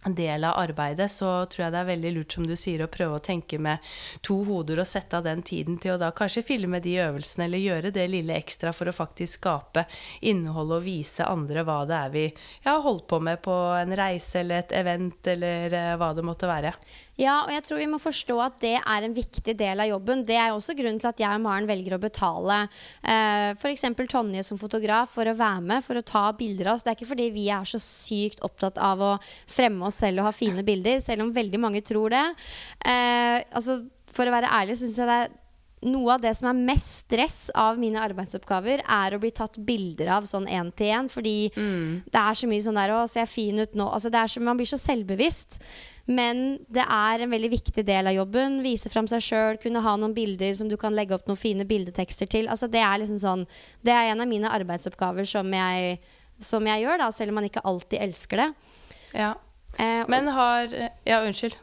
del 0.00 0.46
av 0.48 0.56
arbeidet, 0.56 1.10
så 1.12 1.44
tror 1.44 1.66
jeg 1.66 1.72
det 1.74 1.80
er 1.82 1.88
veldig 1.90 2.10
lurt, 2.14 2.32
som 2.32 2.46
du 2.48 2.54
sier, 2.56 2.80
å 2.80 2.88
prøve 2.88 3.18
å 3.18 3.24
tenke 3.24 3.58
med 3.60 3.84
to 4.24 4.38
hoder 4.48 4.80
og 4.80 4.88
sette 4.88 5.18
av 5.18 5.26
den 5.26 5.42
tiden 5.44 5.76
til 5.76 5.92
å 5.92 5.98
da 6.00 6.08
kanskje 6.16 6.46
filme 6.48 6.80
de 6.80 6.94
øvelsene, 7.04 7.44
eller 7.44 7.60
gjøre 7.60 7.92
det 7.92 8.06
lille 8.08 8.38
ekstra 8.38 8.72
for 8.72 8.88
å 8.88 8.96
faktisk 8.96 9.42
skape 9.42 9.84
innhold 10.24 10.72
og 10.78 10.86
vise 10.86 11.28
andre 11.28 11.66
hva 11.68 11.82
det 11.84 11.98
er 11.98 12.14
vi 12.16 12.24
ja, 12.30 12.70
har 12.70 12.80
holdt 12.86 13.10
på 13.12 13.20
med 13.20 13.42
på 13.44 13.58
en 13.76 13.92
reise 14.00 14.40
eller 14.40 14.64
et 14.64 14.74
event, 14.80 15.20
eller 15.34 15.76
uh, 15.76 15.94
hva 16.00 16.14
det 16.16 16.24
måtte 16.24 16.48
være. 16.48 16.72
Ja, 17.20 17.42
og 17.44 17.52
jeg 17.52 17.64
tror 17.66 17.80
vi 17.82 17.88
må 17.90 17.98
forstå 18.00 18.36
at 18.40 18.56
det 18.62 18.76
er 18.78 19.04
en 19.04 19.16
viktig 19.16 19.52
del 19.58 19.82
av 19.82 19.90
jobben. 19.90 20.22
Det 20.28 20.38
er 20.40 20.54
også 20.54 20.76
grunnen 20.78 21.00
til 21.02 21.10
at 21.10 21.20
jeg 21.20 21.36
og 21.36 21.42
Maren 21.44 21.68
velger 21.68 21.96
å 21.96 22.00
betale 22.00 22.62
eh, 23.04 23.50
f.eks. 23.58 23.84
Tonje 24.10 24.44
som 24.46 24.60
fotograf 24.60 25.12
for 25.12 25.28
å 25.28 25.36
være 25.36 25.60
med, 25.66 25.84
for 25.84 26.00
å 26.00 26.06
ta 26.06 26.24
bilder 26.36 26.70
av 26.70 26.78
oss. 26.78 26.86
Det 26.86 26.94
er 26.94 26.98
ikke 26.98 27.10
fordi 27.12 27.28
vi 27.34 27.46
er 27.52 27.68
så 27.68 27.80
sykt 27.82 28.40
opptatt 28.46 28.80
av 28.80 29.04
å 29.04 29.12
fremme 29.50 29.90
oss 29.90 30.00
selv 30.00 30.22
og 30.22 30.30
ha 30.30 30.34
fine 30.34 30.64
bilder, 30.66 31.02
selv 31.04 31.26
om 31.26 31.34
veldig 31.36 31.60
mange 31.60 31.84
tror 31.84 32.14
det. 32.16 32.24
Eh, 32.88 33.36
altså 33.52 33.82
for 34.10 34.26
å 34.26 34.34
være 34.34 34.50
ærlig 34.56 34.80
syns 34.80 34.96
jeg 34.98 35.10
det 35.10 35.20
er 35.26 35.36
noe 35.88 36.16
av 36.16 36.20
det 36.20 36.32
som 36.36 36.50
er 36.50 36.58
mest 36.58 37.06
stress 37.06 37.38
av 37.56 37.78
mine 37.80 38.00
arbeidsoppgaver, 38.04 38.82
er 38.84 39.14
å 39.16 39.20
bli 39.22 39.30
tatt 39.32 39.56
bilder 39.64 40.10
av 40.18 40.26
sånn 40.28 40.48
én 40.50 40.72
til 40.76 40.92
én. 40.92 41.08
Fordi 41.12 41.36
det 42.12 42.20
er 42.20 42.36
så 42.36 42.48
mye 42.50 42.64
sånn 42.64 42.76
der 42.76 42.92
'Å, 42.92 43.08
ser 43.08 43.24
jeg 43.24 43.32
fin 43.32 43.58
ut 43.58 43.72
nå?' 43.74 43.88
Altså, 43.92 44.12
er 44.12 44.28
så, 44.28 44.40
man 44.40 44.56
blir 44.56 44.68
så 44.68 44.76
selvbevisst. 44.76 45.60
Men 46.06 46.58
det 46.72 46.84
er 46.84 47.22
en 47.22 47.30
veldig 47.30 47.50
viktig 47.52 47.84
del 47.86 48.10
av 48.10 48.16
jobben. 48.16 48.60
Vise 48.64 48.90
fram 48.92 49.06
seg 49.10 49.22
sjøl, 49.24 49.58
kunne 49.62 49.82
ha 49.84 49.96
noen 50.00 50.14
bilder 50.16 50.54
som 50.58 50.68
du 50.70 50.76
kan 50.80 50.96
legge 50.96 51.14
opp 51.14 51.28
noen 51.28 51.38
fine 51.38 51.66
bildetekster 51.68 52.30
til. 52.30 52.48
Altså, 52.48 52.68
det 52.70 52.80
er 52.82 52.98
liksom 53.02 53.20
sånn 53.22 53.46
Det 53.84 53.92
er 53.92 54.10
en 54.10 54.20
av 54.24 54.28
mine 54.30 54.50
arbeidsoppgaver 54.50 55.28
som 55.28 55.52
jeg, 55.54 55.98
som 56.40 56.66
jeg 56.66 56.84
gjør, 56.84 56.98
da, 57.04 57.10
selv 57.14 57.34
om 57.34 57.40
man 57.40 57.48
ikke 57.50 57.64
alltid 57.64 58.00
elsker 58.08 58.44
det. 58.44 58.48
Ja. 59.14 59.34
Eh, 59.78 60.04
Men 60.08 60.28
har 60.28 60.70
Ja, 61.06 61.20
unnskyld. 61.22 61.54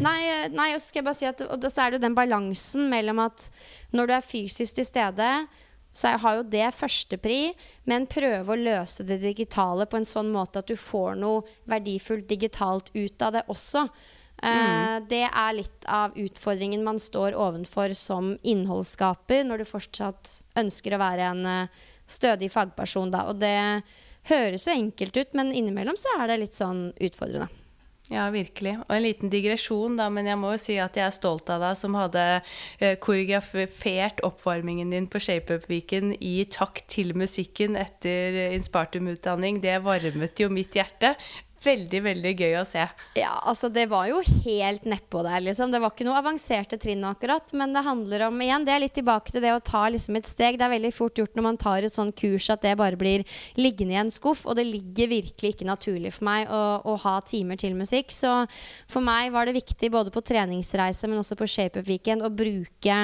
Nei, 0.00 0.20
eh, 0.24 0.48
nei, 0.48 0.70
og 0.72 0.80
så 0.80 0.88
skal 0.88 1.02
jeg 1.02 1.04
bare 1.04 1.18
si 1.18 1.26
at 1.28 1.40
og 1.44 1.66
så 1.68 1.82
er 1.82 1.90
det 1.90 1.98
jo 2.00 2.06
den 2.06 2.16
balansen 2.16 2.88
mellom 2.88 3.18
at 3.26 3.50
når 3.92 4.08
du 4.08 4.14
er 4.16 4.24
fysisk 4.24 4.78
til 4.78 4.86
stede, 4.88 5.28
så 5.92 6.14
jeg 6.14 6.22
har 6.22 6.38
jo 6.38 6.48
det 6.48 6.70
førstepri, 6.72 7.38
men 7.88 8.08
prøve 8.10 8.54
å 8.54 8.58
løse 8.58 9.04
det 9.04 9.20
digitale 9.20 9.84
på 9.86 10.00
en 10.00 10.08
sånn 10.08 10.32
måte 10.32 10.62
at 10.62 10.70
du 10.70 10.76
får 10.80 11.18
noe 11.20 11.44
verdifullt 11.68 12.28
digitalt 12.30 12.88
ut 12.96 13.24
av 13.24 13.36
det 13.36 13.44
også. 13.52 13.84
Eh, 14.42 14.96
det 15.06 15.26
er 15.28 15.54
litt 15.54 15.84
av 15.86 16.16
utfordringen 16.18 16.82
man 16.84 16.98
står 17.00 17.36
ovenfor 17.38 17.92
som 17.94 18.32
innholdsskaper, 18.40 19.44
når 19.46 19.62
du 19.62 19.68
fortsatt 19.68 20.38
ønsker 20.58 20.96
å 20.96 21.02
være 21.04 21.28
en 21.28 21.46
eh, 21.46 21.82
stødig 22.10 22.48
fagperson. 22.54 23.12
Da. 23.12 23.26
Og 23.28 23.38
det 23.42 23.84
høres 24.32 24.66
jo 24.66 24.74
enkelt 24.74 25.18
ut, 25.20 25.36
men 25.36 25.52
innimellom 25.52 25.98
så 26.00 26.16
er 26.18 26.32
det 26.32 26.40
litt 26.46 26.58
sånn 26.58 26.88
utfordrende. 26.96 27.61
Ja, 28.12 28.26
virkelig. 28.28 28.74
Og 28.82 28.92
en 28.92 29.04
liten 29.06 29.30
digresjon, 29.32 29.94
da, 29.96 30.10
men 30.12 30.26
jeg 30.28 30.36
må 30.36 30.50
jo 30.52 30.60
si 30.60 30.74
at 30.82 30.98
jeg 30.98 31.06
er 31.06 31.14
stolt 31.16 31.48
av 31.52 31.62
deg 31.64 31.78
som 31.80 31.94
hadde 31.96 32.24
eh, 32.36 32.98
koreografert 33.00 34.20
oppvarmingen 34.26 34.92
din 34.92 35.06
på 35.08 35.22
ShapeUp-viken 35.22 36.12
i 36.20 36.34
takt 36.52 36.90
til 36.92 37.14
musikken 37.16 37.78
etter 37.80 38.36
Inspartum-utdanning. 38.50 39.62
Det 39.64 39.78
varmet 39.86 40.44
jo 40.44 40.50
mitt 40.52 40.76
hjerte. 40.76 41.14
Veldig, 41.62 42.00
veldig 42.02 42.32
gøy 42.34 42.56
å 42.58 42.64
se. 42.66 42.82
Ja, 43.14 43.36
altså 43.46 43.68
det 43.70 43.84
var 43.90 44.08
jo 44.10 44.18
helt 44.44 44.86
nedpå 44.88 45.20
der, 45.22 45.42
liksom. 45.44 45.70
Det 45.70 45.78
var 45.82 45.92
ikke 45.94 46.06
noe 46.08 46.18
avanserte 46.18 46.78
trinn 46.80 47.04
akkurat. 47.06 47.52
Men 47.58 47.74
det 47.76 47.84
handler 47.86 48.26
om 48.26 48.40
igjen, 48.42 48.64
det 48.66 48.74
er 48.74 48.82
litt 48.82 48.96
tilbake 48.98 49.34
til 49.34 49.44
det 49.44 49.52
å 49.54 49.62
ta 49.62 49.84
liksom 49.92 50.18
et 50.18 50.30
steg. 50.30 50.58
Det 50.58 50.66
er 50.66 50.74
veldig 50.74 50.92
fort 50.96 51.20
gjort 51.20 51.38
når 51.38 51.46
man 51.46 51.60
tar 51.60 51.86
et 51.86 51.94
sånn 51.94 52.10
kurs 52.18 52.48
at 52.50 52.64
det 52.66 52.74
bare 52.80 52.98
blir 52.98 53.22
liggende 53.60 53.94
i 53.94 54.00
en 54.02 54.10
skuff. 54.14 54.42
Og 54.46 54.58
det 54.58 54.66
ligger 54.66 55.12
virkelig 55.12 55.54
ikke 55.54 55.68
naturlig 55.68 56.14
for 56.16 56.26
meg 56.30 56.50
å, 56.50 56.62
å 56.82 56.96
ha 57.04 57.14
timer 57.28 57.60
til 57.60 57.78
musikk. 57.78 58.10
Så 58.14 58.32
for 58.90 59.04
meg 59.04 59.30
var 59.34 59.46
det 59.46 59.54
viktig 59.60 59.92
både 59.94 60.10
på 60.14 60.24
treningsreise, 60.32 61.06
men 61.06 61.22
også 61.22 61.38
på 61.38 61.46
ShapeUp-weekend 61.46 62.26
å 62.26 62.32
bruke 62.34 62.98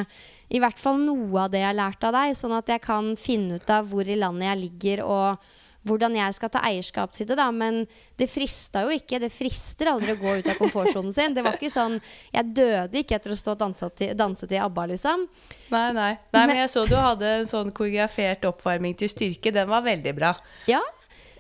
i 0.49 0.61
hvert 0.63 0.81
fall 0.81 0.99
noe 1.05 1.45
av 1.45 1.53
det 1.53 1.61
jeg 1.61 1.69
har 1.69 1.77
lært 1.77 2.05
av 2.09 2.15
deg, 2.17 2.35
sånn 2.35 2.57
at 2.57 2.71
jeg 2.73 2.81
kan 2.81 3.13
finne 3.21 3.61
ut 3.61 3.71
av 3.71 3.87
hvor 3.91 4.09
i 4.09 4.17
landet 4.17 4.49
jeg 4.49 4.61
ligger 4.63 5.05
og 5.05 5.49
hvordan 5.87 6.17
jeg 6.19 6.35
skal 6.37 6.51
ta 6.53 6.63
eierskap 6.67 7.15
til 7.17 7.29
det, 7.29 7.37
da. 7.39 7.49
Men 7.55 7.85
det 8.19 8.29
frista 8.31 8.85
jo 8.87 8.95
ikke. 8.95 9.21
Det 9.23 9.31
frister 9.33 9.93
aldri 9.93 10.17
å 10.17 10.21
gå 10.21 10.37
ut 10.41 10.51
av 10.51 10.59
komfortsonen 10.59 11.15
sin. 11.15 11.37
Det 11.37 11.45
var 11.47 11.59
ikke 11.59 11.73
sånn 11.73 11.99
Jeg 12.35 12.53
døde 12.57 13.03
ikke 13.03 13.19
etter 13.19 13.35
å 13.35 13.39
stå 13.39 13.55
og 13.55 13.63
danse 13.63 13.89
til, 13.99 14.13
danse 14.19 14.49
til 14.49 14.63
ABBA, 14.65 14.89
liksom. 14.95 15.27
Nei, 15.73 15.89
nei. 15.97 16.13
nei 16.35 16.45
men 16.51 16.63
jeg 16.65 16.73
så 16.73 16.85
du 16.89 16.97
hadde 16.99 17.35
en 17.41 17.49
sånn 17.49 17.73
koreografert 17.77 18.47
oppvarming 18.49 18.97
til 18.99 19.13
styrke. 19.13 19.55
Den 19.55 19.71
var 19.71 19.85
veldig 19.87 20.15
bra. 20.17 20.35
Ja. 20.71 20.83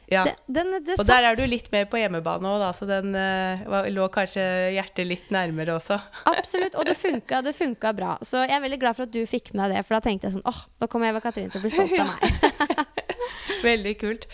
Ja. 0.08 0.22
Det, 0.24 0.34
den, 0.46 0.70
det 0.84 0.94
Og 0.96 1.04
der 1.04 1.26
er 1.28 1.36
du 1.36 1.42
litt 1.44 1.66
mer 1.68 1.84
på 1.90 1.98
hjemmebane 2.00 2.48
òg, 2.48 2.62
da, 2.62 2.70
så 2.72 2.86
den 2.88 3.12
uh, 3.12 3.88
lå 3.92 4.06
kanskje 4.12 4.42
hjertet 4.72 5.04
litt 5.04 5.28
nærmere 5.34 5.74
også. 5.76 5.98
Absolutt. 6.32 6.78
Og 6.80 6.88
det 6.88 6.96
funka, 6.96 7.42
det 7.44 7.52
funka 7.56 7.92
bra. 7.96 8.14
Så 8.24 8.40
jeg 8.46 8.56
er 8.56 8.64
veldig 8.64 8.80
glad 8.80 8.96
for 8.96 9.04
at 9.04 9.12
du 9.12 9.20
fikk 9.28 9.52
med 9.52 9.66
deg 9.66 9.76
det, 9.76 9.84
for 9.84 9.98
da 9.98 10.06
tenkte 10.08 10.30
jeg 10.30 10.38
sånn 10.38 10.48
åh, 10.48 10.64
nå 10.80 10.88
kommer 10.88 11.12
Eva 11.12 11.20
Katrine 11.24 11.52
til 11.52 11.60
å 11.60 11.66
bli 11.66 11.74
stolt 11.76 11.92
av 12.00 12.08
meg. 12.14 13.04
Veldig 13.68 13.94
kult. 14.00 14.26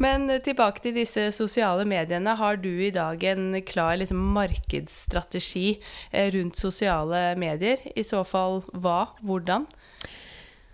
Men 0.00 0.28
tilbake 0.44 0.82
til 0.84 0.96
disse 0.96 1.28
sosiale 1.36 1.84
mediene. 1.88 2.36
Har 2.38 2.60
du 2.60 2.70
i 2.70 2.92
dag 2.94 3.22
en 3.32 3.52
klar 3.66 3.98
liksom, 4.00 4.20
markedsstrategi 4.36 5.80
eh, 6.12 6.30
rundt 6.34 6.60
sosiale 6.60 7.34
medier? 7.40 7.82
I 7.96 8.06
så 8.06 8.24
fall 8.24 8.62
hva? 8.72 9.12
Hvordan? 9.20 9.66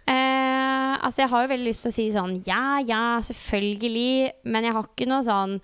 Eh, 0.06 0.92
altså 1.02 1.24
jeg 1.24 1.32
har 1.32 1.42
jo 1.42 1.50
veldig 1.50 1.66
lyst 1.66 1.82
til 1.82 1.90
å 1.90 1.96
si 1.96 2.06
sånn 2.14 2.36
ja, 2.46 2.78
ja, 2.86 3.18
selvfølgelig. 3.26 4.36
Men 4.46 4.68
jeg 4.68 4.76
har 4.76 4.92
ikke 4.92 5.10
noe 5.10 5.26
sånn 5.26 5.58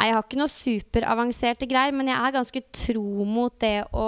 Nei, 0.00 0.06
jeg 0.08 0.14
har 0.16 0.24
ikke 0.24 0.38
noe 0.40 0.48
superavanserte 0.48 1.66
greier, 1.68 1.92
men 1.92 2.08
jeg 2.08 2.16
er 2.16 2.32
ganske 2.32 2.60
tro 2.72 3.24
mot 3.28 3.52
det 3.60 3.82
å 3.92 4.06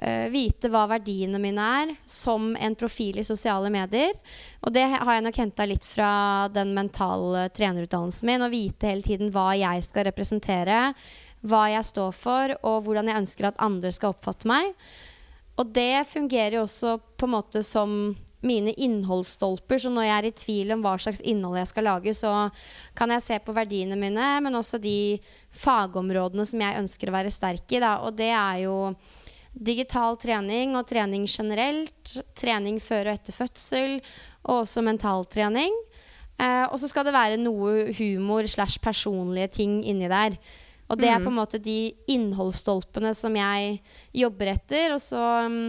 eh, 0.00 0.26
vite 0.32 0.70
hva 0.72 0.86
verdiene 0.90 1.40
mine 1.42 1.66
er 1.82 1.94
som 2.08 2.54
en 2.56 2.76
profil 2.78 3.20
i 3.20 3.26
sosiale 3.26 3.70
medier. 3.72 4.16
Og 4.64 4.74
det 4.74 4.86
har 4.92 5.12
jeg 5.14 5.26
nok 5.26 5.40
henta 5.42 5.66
litt 5.68 5.86
fra 5.86 6.12
den 6.52 6.74
mentale 6.76 7.48
trenerutdannelsen 7.56 8.30
min. 8.30 8.46
Å 8.46 8.52
vite 8.52 8.90
hele 8.90 9.06
tiden 9.06 9.32
hva 9.34 9.52
jeg 9.58 9.84
skal 9.86 10.08
representere, 10.10 10.80
hva 11.40 11.66
jeg 11.72 11.86
står 11.88 12.16
for, 12.16 12.56
og 12.66 12.82
hvordan 12.86 13.08
jeg 13.08 13.22
ønsker 13.22 13.50
at 13.50 13.62
andre 13.62 13.92
skal 13.94 14.14
oppfatte 14.14 14.50
meg. 14.50 14.74
Og 15.60 15.70
det 15.76 16.08
fungerer 16.08 16.58
jo 16.58 16.66
også 16.66 16.96
på 17.20 17.28
en 17.28 17.36
måte 17.36 17.62
som 17.66 17.94
mine 18.40 18.72
innholdsstolper. 18.72 19.78
Så 19.78 19.92
når 19.92 20.06
jeg 20.06 20.16
er 20.16 20.28
i 20.28 20.36
tvil 20.42 20.74
om 20.74 20.84
hva 20.84 20.94
slags 21.00 21.20
innhold 21.20 21.58
jeg 21.60 21.70
skal 21.70 21.88
lage, 21.88 22.14
så 22.16 22.32
kan 22.96 23.12
jeg 23.12 23.24
se 23.24 23.38
på 23.44 23.54
verdiene 23.56 23.98
mine, 24.00 24.32
men 24.40 24.56
også 24.56 24.80
de 24.80 25.20
fagområdene 25.60 26.46
som 26.48 26.62
jeg 26.64 26.80
ønsker 26.80 27.10
å 27.10 27.16
være 27.18 27.32
sterk 27.34 27.76
i. 27.76 27.82
Da. 27.82 27.98
Og 28.06 28.16
det 28.16 28.30
er 28.32 28.62
jo 28.64 28.76
digital 29.54 30.18
trening 30.20 30.76
og 30.78 30.88
trening 30.90 31.26
generelt. 31.28 32.16
Trening 32.38 32.80
før 32.82 33.10
og 33.10 33.18
etter 33.18 33.36
fødsel, 33.36 33.98
og 34.46 34.62
også 34.62 34.84
mentaltrening. 34.86 35.74
Eh, 36.40 36.64
og 36.70 36.78
så 36.80 36.88
skal 36.90 37.06
det 37.06 37.16
være 37.16 37.40
noe 37.40 37.90
humor 37.98 38.48
slash 38.48 38.80
personlige 38.82 39.50
ting 39.60 39.80
inni 39.84 40.08
der. 40.10 40.38
Og 40.90 40.98
det 40.98 41.06
er 41.06 41.22
på 41.22 41.30
en 41.30 41.38
måte 41.38 41.60
de 41.62 41.92
innholdsstolpene 42.10 43.12
som 43.14 43.36
jeg 43.38 43.76
jobber 44.16 44.50
etter. 44.56 44.96
Og 44.96 45.02
så 45.04 45.20
mm, 45.46 45.68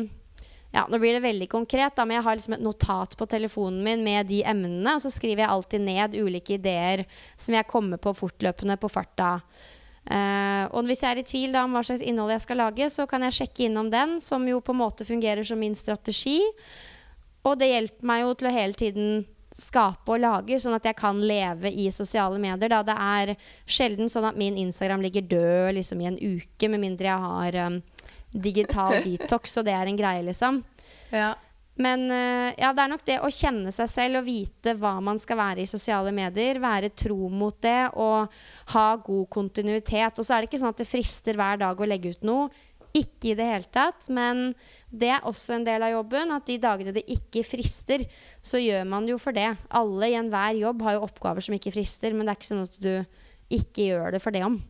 ja, 0.72 0.86
Nå 0.90 0.98
blir 1.02 1.18
det 1.18 1.26
veldig 1.26 1.50
konkret, 1.52 1.94
da, 1.98 2.06
men 2.08 2.18
jeg 2.18 2.26
har 2.26 2.40
liksom 2.40 2.56
et 2.56 2.64
notat 2.64 3.14
på 3.20 3.28
telefonen 3.30 3.84
min 3.86 4.06
med 4.06 4.32
de 4.32 4.40
emnene. 4.48 4.96
Og 4.96 5.04
så 5.04 5.12
skriver 5.14 5.44
jeg 5.44 5.54
alltid 5.54 5.86
ned 5.86 6.18
ulike 6.18 6.56
ideer 6.58 7.06
som 7.36 7.58
jeg 7.58 7.70
kommer 7.70 8.02
på 8.02 8.16
fortløpende 8.18 8.80
på 8.82 8.90
farta. 8.90 9.36
Eh, 10.10 10.64
og 10.74 10.88
hvis 10.88 11.04
jeg 11.04 11.14
er 11.14 11.22
i 11.22 11.28
tvil 11.28 11.52
da, 11.54 11.66
om 11.68 11.76
hva 11.76 11.84
slags 11.86 12.02
innhold 12.02 12.34
jeg 12.34 12.45
skal 12.45 12.62
lage, 12.64 12.88
så 12.89 13.06
kan 13.10 13.26
jeg 13.28 13.38
sjekke 13.38 13.68
innom 13.68 13.91
den, 13.93 14.18
som 14.24 14.47
jo 14.49 14.62
på 14.64 14.74
en 14.74 14.82
måte 14.82 15.08
fungerer 15.08 15.45
som 15.47 15.62
min 15.62 15.78
strategi. 15.78 16.39
Og 17.45 17.58
det 17.62 17.70
hjelper 17.72 18.10
meg 18.10 18.26
jo 18.26 18.34
til 18.38 18.49
å 18.49 18.56
hele 18.56 18.78
tiden 18.78 19.14
skape 19.52 20.14
og 20.14 20.22
lage, 20.24 20.58
sånn 20.64 20.78
at 20.78 20.86
jeg 20.88 20.95
kan 20.97 21.18
leve 21.20 21.70
i 21.70 21.89
sosiale 21.91 22.39
medier. 22.41 22.72
Da. 22.72 22.82
Det 22.88 22.95
er 22.95 23.34
sjelden 23.70 24.12
sånn 24.12 24.30
at 24.30 24.39
min 24.39 24.58
Instagram 24.62 25.04
ligger 25.04 25.28
død 25.28 25.76
liksom, 25.76 26.02
i 26.02 26.10
en 26.10 26.20
uke, 26.20 26.70
med 26.72 26.84
mindre 26.86 27.10
jeg 27.10 27.26
har 27.26 27.58
um, 27.68 27.80
digital 28.32 29.02
detox, 29.04 29.58
og 29.60 29.68
det 29.68 29.76
er 29.76 29.91
en 29.91 29.99
greie, 29.99 30.24
liksom. 30.24 30.62
Ja. 31.12 31.34
Men 31.82 32.04
eh, 32.14 32.54
ja, 32.60 32.72
det 32.76 32.84
er 32.84 32.92
nok 32.92 33.06
det 33.08 33.18
å 33.24 33.32
kjenne 33.34 33.72
seg 33.74 33.90
selv 33.90 34.22
og 34.22 34.28
vite 34.28 34.76
hva 34.78 34.98
man 35.04 35.20
skal 35.22 35.40
være 35.40 35.64
i 35.64 35.70
sosiale 35.70 36.14
medier. 36.16 36.60
Være 36.62 36.92
tro 36.94 37.30
mot 37.32 37.58
det 37.64 37.92
og 38.00 38.34
ha 38.76 38.88
god 39.02 39.30
kontinuitet. 39.34 40.20
Og 40.20 40.28
så 40.28 40.36
er 40.36 40.44
det 40.44 40.52
ikke 40.52 40.62
sånn 40.62 40.74
at 40.74 40.84
det 40.84 40.90
frister 40.90 41.40
hver 41.40 41.62
dag 41.64 41.80
å 41.80 41.90
legge 41.90 42.14
ut 42.14 42.28
noe. 42.28 42.50
Ikke 42.92 43.32
i 43.32 43.36
det 43.40 43.48
hele 43.48 43.70
tatt. 43.72 44.10
Men 44.14 44.52
det 44.92 45.14
er 45.16 45.28
også 45.28 45.56
en 45.56 45.66
del 45.68 45.88
av 45.88 45.96
jobben. 45.96 46.36
At 46.36 46.50
de 46.50 46.60
dagene 46.62 46.96
det 46.96 47.06
ikke 47.16 47.46
frister, 47.48 48.06
så 48.44 48.62
gjør 48.62 48.86
man 48.92 49.08
jo 49.10 49.18
for 49.22 49.36
det. 49.38 49.50
Alle 49.82 50.12
i 50.12 50.18
enhver 50.20 50.60
jobb 50.60 50.84
har 50.86 51.00
jo 51.00 51.08
oppgaver 51.08 51.48
som 51.48 51.58
ikke 51.58 51.74
frister, 51.74 52.14
men 52.14 52.28
det 52.28 52.36
er 52.36 52.42
ikke 52.42 52.52
sånn 52.52 52.68
at 52.68 52.78
du 52.84 52.94
ikke 53.52 53.90
gjør 53.90 54.14
det 54.16 54.22
for 54.24 54.36
det 54.36 54.46
om. 54.48 54.62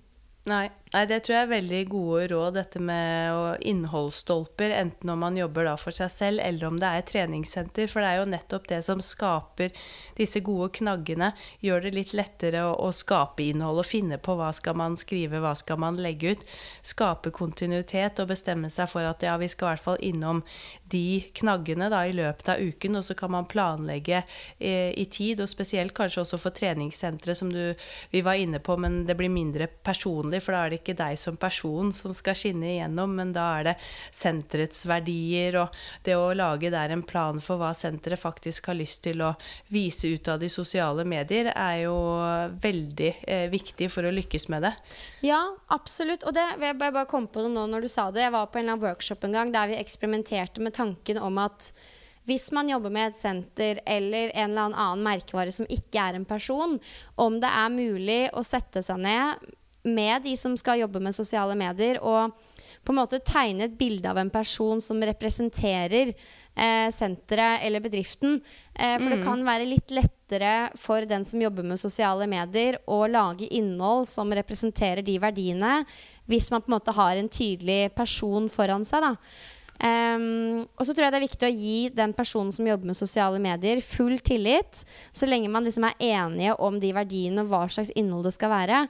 Nei, 0.49 0.67
nei, 0.93 1.05
det 1.07 1.21
tror 1.23 1.35
jeg 1.35 1.45
er 1.45 1.51
veldig 1.51 1.81
gode 1.91 2.25
råd, 2.31 2.55
dette 2.57 2.79
med 2.83 3.63
innholdsstolper, 3.67 4.73
enten 4.75 5.11
om 5.13 5.21
man 5.23 5.37
jobber 5.39 5.69
da 5.69 5.75
for 5.79 5.95
seg 5.95 6.11
selv, 6.13 6.41
eller 6.43 6.67
om 6.67 6.79
det 6.81 6.89
er 6.89 7.05
treningssenter. 7.07 7.87
For 7.91 8.03
det 8.03 8.09
er 8.09 8.19
jo 8.21 8.29
nettopp 8.33 8.67
det 8.71 8.81
som 8.85 9.03
skaper 9.03 9.71
disse 10.17 10.41
gode 10.45 10.71
knaggene. 10.79 11.31
Gjør 11.63 11.85
det 11.85 11.93
litt 11.95 12.15
lettere 12.17 12.65
å, 12.67 12.73
å 12.75 12.91
skape 12.95 13.45
innhold 13.45 13.81
og 13.83 13.87
finne 13.87 14.19
på 14.21 14.35
hva 14.39 14.51
skal 14.55 14.77
man 14.81 14.97
skrive, 14.99 15.39
hva 15.43 15.53
skal 15.57 15.79
man 15.81 15.99
legge 16.01 16.35
ut. 16.35 16.45
Skape 16.85 17.31
kontinuitet 17.35 18.19
og 18.19 18.31
bestemme 18.33 18.71
seg 18.73 18.91
for 18.91 19.07
at 19.07 19.23
ja, 19.25 19.37
vi 19.41 19.49
skal 19.51 19.67
i 19.67 19.71
hvert 19.71 19.85
fall 19.85 20.01
innom 20.03 20.43
de 20.91 21.21
knaggene 21.39 21.87
da 21.91 22.03
i 22.05 22.15
løpet 22.15 22.51
av 22.51 22.59
uken, 22.59 22.99
og 22.99 23.07
så 23.07 23.15
kan 23.17 23.31
man 23.31 23.47
planlegge 23.49 24.21
eh, 24.59 24.91
i 24.91 25.07
tid, 25.11 25.39
og 25.39 25.49
spesielt 25.49 25.95
kanskje 25.95 26.25
også 26.25 26.41
for 26.41 26.55
treningssentre, 26.55 27.35
som 27.37 27.51
du, 27.53 27.71
vi 28.11 28.23
var 28.25 28.39
inne 28.41 28.59
på, 28.59 28.75
men 28.81 29.05
det 29.07 29.15
blir 29.19 29.31
mindre 29.31 29.69
personlig, 29.71 30.43
for 30.43 30.55
da 30.55 30.65
er 30.65 30.75
det 30.75 30.80
ikke 30.81 30.97
deg 30.97 31.19
som 31.19 31.37
person 31.39 31.91
som 31.95 32.13
skal 32.17 32.37
skinne 32.37 32.73
igjennom, 32.73 33.13
men 33.17 33.33
da 33.35 33.47
er 33.59 33.69
det 33.69 33.75
senterets 34.11 34.83
verdier 34.89 35.59
og 35.61 35.77
det 36.05 36.17
å 36.17 36.31
lage 36.37 36.71
der 36.73 36.93
en 36.93 37.05
plan 37.07 37.39
for 37.43 37.61
hva 37.61 37.71
senteret 37.77 38.21
faktisk 38.21 38.71
har 38.71 38.79
lyst 38.79 39.03
til 39.05 39.23
å 39.23 39.33
vise 39.71 40.11
ut 40.11 40.27
av 40.31 40.41
de 40.41 40.49
sosiale 40.51 41.05
medier, 41.07 41.51
er 41.53 41.83
jo 41.85 41.95
veldig 42.61 43.13
eh, 43.21 43.47
viktig 43.53 43.91
for 43.93 44.07
å 44.07 44.13
lykkes 44.15 44.49
med 44.51 44.67
det. 44.67 44.73
Ja, 45.25 45.41
absolutt. 45.73 46.25
Og 46.27 46.35
det, 46.35 46.45
jeg 46.61 46.77
bare 46.81 47.07
kom 47.09 47.29
på 47.31 47.45
det 47.45 47.53
nå 47.53 47.67
når 47.69 47.85
du 47.85 47.91
sa 47.91 48.09
det. 48.11 48.25
Jeg 48.25 48.35
var 48.35 48.51
på 48.51 48.59
en 48.59 48.65
eller 48.65 48.77
annen 48.77 48.89
workshop 48.89 49.25
en 49.27 49.39
gang 49.39 49.55
der 49.55 49.71
vi 49.71 49.79
eksperimenterte 49.79 50.63
med 50.63 50.75
tanken 50.77 51.21
om 51.21 51.41
at 51.41 51.71
hvis 52.29 52.51
man 52.53 52.69
jobber 52.69 52.93
med 52.93 53.11
et 53.11 53.17
senter 53.17 53.79
eller 53.89 54.29
en 54.35 54.51
eller 54.51 54.75
annen 54.77 55.05
merkevare 55.05 55.53
som 55.53 55.65
ikke 55.69 56.03
er 56.03 56.19
en 56.19 56.27
person, 56.27 56.77
om 57.17 57.39
det 57.41 57.49
er 57.49 57.73
mulig 57.73 58.21
å 58.37 58.43
sette 58.45 58.83
seg 58.85 59.01
ned 59.01 59.49
med 59.83 60.23
de 60.25 60.35
som 60.37 60.55
skal 60.59 60.83
jobbe 60.83 61.01
med 61.03 61.15
sosiale 61.15 61.55
medier, 61.57 61.99
og 62.03 62.35
på 62.85 62.93
en 62.93 62.99
måte 63.01 63.21
tegne 63.25 63.67
et 63.67 63.77
bilde 63.77 64.09
av 64.09 64.19
en 64.21 64.31
person 64.33 64.81
som 64.81 65.01
representerer 65.05 66.13
eh, 66.55 66.89
senteret 66.93 67.65
eller 67.65 67.83
bedriften. 67.83 68.39
Eh, 68.73 68.97
for 68.97 69.07
mm. 69.07 69.13
det 69.13 69.21
kan 69.25 69.45
være 69.45 69.69
litt 69.69 69.93
lettere 69.93 70.55
for 70.79 71.05
den 71.09 71.25
som 71.27 71.41
jobber 71.41 71.67
med 71.67 71.81
sosiale 71.81 72.27
medier, 72.29 72.79
å 72.87 73.03
lage 73.09 73.49
innhold 73.49 74.09
som 74.09 74.33
representerer 74.33 75.05
de 75.05 75.17
verdiene, 75.21 75.81
hvis 76.31 76.51
man 76.51 76.63
på 76.63 76.71
en 76.71 76.77
måte 76.77 76.95
har 76.95 77.17
en 77.17 77.31
tydelig 77.31 77.95
person 77.97 78.49
foran 78.51 78.87
seg. 78.87 79.09
da. 79.09 79.15
Um, 79.81 80.61
og 80.77 80.85
så 80.85 80.93
tror 80.93 81.07
jeg 81.07 81.13
det 81.13 81.17
er 81.17 81.23
viktig 81.23 81.47
å 81.47 81.55
gi 81.57 81.77
den 81.97 82.11
personen 82.13 82.51
som 82.53 82.67
jobber 82.69 82.91
med 82.91 82.97
sosiale 82.99 83.39
medier, 83.41 83.79
full 83.81 84.19
tillit, 84.21 84.83
så 85.09 85.25
lenge 85.25 85.49
man 85.49 85.65
liksom 85.65 85.87
er 85.87 86.03
enige 86.05 86.53
om 86.61 86.77
de 86.81 86.91
verdiene 86.93 87.41
og 87.41 87.49
hva 87.49 87.63
slags 87.65 87.89
innhold 87.97 88.27
det 88.29 88.35
skal 88.35 88.53
være. 88.53 88.83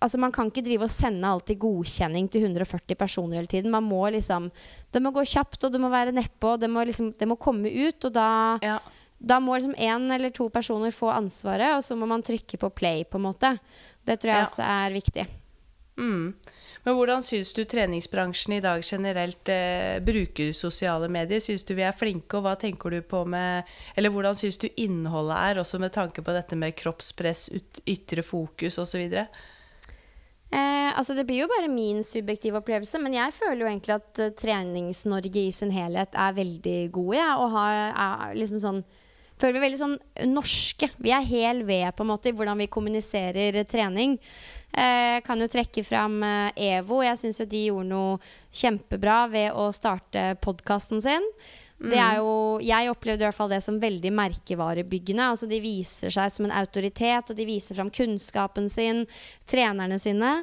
Altså 0.00 0.18
Man 0.20 0.32
kan 0.32 0.50
ikke 0.50 0.64
drive 0.64 0.86
og 0.86 0.92
sende 0.92 1.28
alltid 1.28 1.60
godkjenning 1.62 2.28
til 2.32 2.46
140 2.48 2.98
personer 2.98 3.40
hele 3.40 3.50
tiden. 3.50 3.72
Man 3.74 3.86
må 3.86 4.02
liksom 4.14 4.50
Det 4.92 5.02
må 5.02 5.10
gå 5.14 5.24
kjapt, 5.26 5.64
og 5.64 5.72
det 5.72 5.80
må 5.82 5.90
være 5.92 6.14
nedpå, 6.14 6.54
og 6.54 6.60
det 6.60 6.70
må, 6.70 6.84
liksom, 6.84 7.12
det 7.18 7.28
må 7.28 7.36
komme 7.36 7.68
ut. 7.68 8.04
Og 8.04 8.12
da, 8.14 8.28
ja. 8.62 8.78
da 9.18 9.40
må 9.42 9.56
liksom 9.56 9.74
én 9.74 10.10
eller 10.14 10.30
to 10.30 10.48
personer 10.48 10.94
få 10.94 11.10
ansvaret, 11.14 11.76
og 11.76 11.82
så 11.84 11.96
må 11.98 12.06
man 12.06 12.22
trykke 12.22 12.60
på 12.60 12.70
play, 12.70 13.04
på 13.04 13.18
en 13.18 13.26
måte. 13.26 13.56
Det 14.04 14.20
tror 14.20 14.30
jeg 14.30 14.44
ja. 14.44 14.50
også 14.50 14.68
er 14.68 14.94
viktig. 14.94 15.26
Mm. 15.98 16.34
Men 16.84 16.96
hvordan 16.98 17.22
syns 17.24 17.54
du 17.56 17.62
treningsbransjen 17.64 18.58
i 18.58 18.62
dag 18.64 18.82
generelt 18.84 19.48
eh, 19.48 20.00
bruker 20.04 20.52
sosiale 20.52 21.08
medier? 21.08 21.40
Syns 21.40 21.64
du 21.64 21.72
vi 21.78 21.86
er 21.86 21.96
flinke, 21.96 22.36
og 22.36 22.44
hva 22.44 22.54
tenker 22.60 22.92
du 22.92 23.00
på 23.08 23.22
med 23.24 23.64
Eller 23.96 24.12
hvordan 24.12 24.36
syns 24.36 24.60
du 24.60 24.68
innholdet 24.76 25.38
er, 25.38 25.62
også 25.62 25.80
med 25.80 25.94
tanke 25.94 26.22
på 26.24 26.34
dette 26.36 26.58
med 26.60 26.76
kroppspress, 26.76 27.48
ytre 27.88 28.26
fokus 28.26 28.78
osv.? 28.82 29.06
Eh, 30.54 30.90
altså 30.94 31.16
det 31.18 31.24
blir 31.26 31.42
jo 31.42 31.50
bare 31.50 31.70
min 31.72 32.02
subjektive 32.06 32.60
opplevelse, 32.60 33.00
men 33.02 33.16
jeg 33.16 33.34
føler 33.34 33.64
jo 33.64 33.70
egentlig 33.70 33.96
at 33.96 34.20
uh, 34.22 34.34
Trenings-Norge 34.38 35.48
i 35.48 35.54
sin 35.54 35.72
helhet 35.74 36.14
er 36.14 36.36
veldig 36.36 36.76
gode, 36.94 37.16
ja, 37.18 37.32
og 37.42 37.50
har, 37.56 37.80
er 37.90 38.36
liksom 38.38 38.60
sånn 38.62 38.84
føler 39.40 39.56
vi 39.56 39.64
veldig 39.64 39.80
sånn 39.80 39.96
norske. 40.30 40.88
Vi 41.02 41.10
er 41.10 41.24
hel 41.26 41.64
ved 41.66 41.88
på 41.96 42.04
en 42.04 42.12
måte 42.12 42.30
i 42.30 42.36
hvordan 42.36 42.60
vi 42.62 42.70
kommuniserer 42.70 43.58
trening. 43.66 44.14
Eh, 44.70 45.18
kan 45.26 45.42
jo 45.42 45.50
trekke 45.50 45.84
fram 45.86 46.20
eh, 46.26 46.62
EVO. 46.76 47.02
Jeg 47.02 47.18
syns 47.20 47.42
jo 47.42 47.48
de 47.50 47.64
gjorde 47.68 47.90
noe 47.90 48.16
kjempebra 48.54 49.24
ved 49.32 49.58
å 49.58 49.68
starte 49.74 50.32
podkasten 50.44 51.02
sin. 51.02 51.26
Det 51.78 51.98
er 51.98 52.16
mm. 52.16 52.20
jo, 52.22 52.34
jeg 52.62 52.90
opplevde 52.92 53.24
i 53.24 53.26
hvert 53.26 53.36
fall 53.36 53.50
det 53.50 53.60
som 53.64 53.80
veldig 53.82 54.12
merkevarebyggende. 54.14 55.30
Altså 55.34 55.48
De 55.50 55.58
viser 55.62 56.12
seg 56.14 56.30
som 56.32 56.46
en 56.46 56.54
autoritet, 56.54 57.30
og 57.30 57.36
de 57.36 57.48
viser 57.48 57.76
fram 57.76 57.90
kunnskapen 57.94 58.70
sin, 58.72 59.04
trenerne 59.50 59.98
sine. 60.02 60.36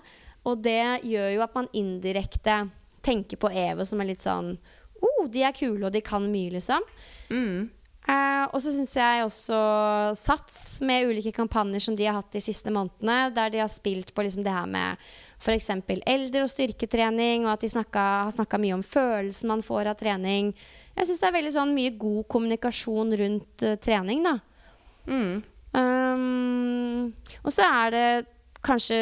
Og 0.47 0.61
det 0.65 1.05
gjør 1.07 1.29
jo 1.35 1.43
at 1.45 1.57
man 1.57 1.69
indirekte 1.77 2.63
tenker 3.01 3.39
på 3.41 3.49
EVO 3.49 3.85
som 3.87 4.01
er 4.01 4.11
litt 4.11 4.23
sånn 4.25 4.55
oh, 5.01 5.27
de 5.31 5.41
er 5.45 5.55
kule, 5.57 5.87
og 5.87 5.93
de 5.93 6.01
kan 6.05 6.25
mye, 6.29 6.51
liksom. 6.53 6.83
Mm. 7.31 7.69
Uh, 8.01 8.45
og 8.49 8.57
så 8.63 8.71
syns 8.73 8.95
jeg 8.97 9.25
også 9.27 9.57
Sats, 10.17 10.55
med 10.85 11.05
ulike 11.11 11.33
kampanjer 11.35 11.83
som 11.85 11.97
de 11.97 12.07
har 12.07 12.17
hatt 12.17 12.33
de 12.33 12.41
siste 12.41 12.73
månedene, 12.73 13.29
der 13.35 13.53
de 13.53 13.61
har 13.61 13.69
spilt 13.69 14.09
på 14.13 14.25
liksom 14.25 14.45
det 14.45 14.53
her 14.53 14.69
med 14.69 15.01
f.eks. 15.41 15.69
eldre 16.05 16.45
og 16.45 16.51
styrketrening, 16.51 17.45
og 17.45 17.55
at 17.55 17.65
de 17.65 17.71
snakka, 17.73 18.05
har 18.27 18.33
snakka 18.33 18.61
mye 18.61 18.77
om 18.77 18.85
følelsen 18.85 19.49
man 19.53 19.65
får 19.65 19.93
av 19.93 19.99
trening. 20.01 20.53
Jeg 20.97 21.07
syns 21.07 21.21
det 21.21 21.29
er 21.29 21.37
veldig 21.37 21.53
sånn 21.55 21.73
mye 21.75 21.93
god 21.99 22.25
kommunikasjon 22.31 23.15
rundt 23.21 23.65
uh, 23.65 23.77
trening, 23.81 24.25
da. 24.27 24.35
Mm. 25.07 25.41
Um, 25.71 27.13
og 27.41 27.53
så 27.55 27.65
er 27.65 27.93
det 27.95 28.07
kanskje 28.65 28.97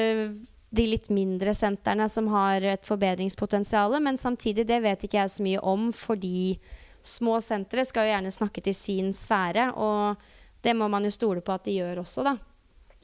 de 0.70 0.86
litt 0.86 1.10
mindre 1.10 1.56
sentrene 1.58 2.06
som 2.12 2.30
har 2.30 2.64
et 2.76 2.86
forbedringspotensial, 2.86 3.98
men 4.06 4.20
samtidig, 4.22 4.68
det 4.70 4.84
vet 4.86 5.06
ikke 5.06 5.24
jeg 5.24 5.34
så 5.34 5.46
mye 5.46 5.64
om 5.66 5.90
fordi 5.96 6.60
små 7.06 7.40
sentre 7.42 7.84
skal 7.88 8.06
jo 8.06 8.14
gjerne 8.14 8.36
snakke 8.36 8.62
til 8.62 8.76
sin 8.78 9.10
sfære, 9.18 9.72
og 9.74 10.22
det 10.64 10.76
må 10.78 10.90
man 10.92 11.08
jo 11.08 11.14
stole 11.16 11.42
på 11.42 11.56
at 11.56 11.66
de 11.66 11.80
gjør 11.80 12.04
også, 12.04 12.28
da. 12.28 12.36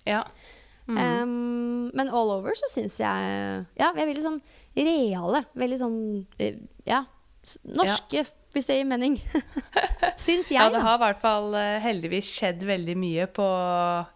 Ja. 0.06 0.22
Mm. 0.86 0.98
Um, 1.02 1.92
men 1.98 2.12
all 2.14 2.30
over 2.36 2.54
så 2.54 2.68
syns 2.70 3.00
jeg 3.00 3.30
Ja, 3.74 3.88
vi 3.96 4.04
er 4.04 4.06
veldig 4.06 4.22
sånn 4.22 4.36
reale. 4.78 5.40
Veldig 5.58 5.80
sånn 5.82 5.96
eh, 6.38 6.60
Ja, 6.86 7.00
norske. 7.74 8.22
Ja 8.22 8.45
hvis 8.56 8.70
det 8.70 8.78
gir 8.80 8.88
mening. 8.88 9.18
Syns 10.26 10.50
jeg, 10.52 10.58
da. 10.58 10.66
Ja, 10.66 10.72
det 10.72 10.84
har 10.86 10.98
i 10.98 11.04
hvert 11.04 11.22
fall 11.22 11.56
eh, 11.60 11.78
heldigvis 11.84 12.30
skjedd 12.38 12.64
veldig 12.68 12.96
mye 13.00 13.28
på 13.36 13.48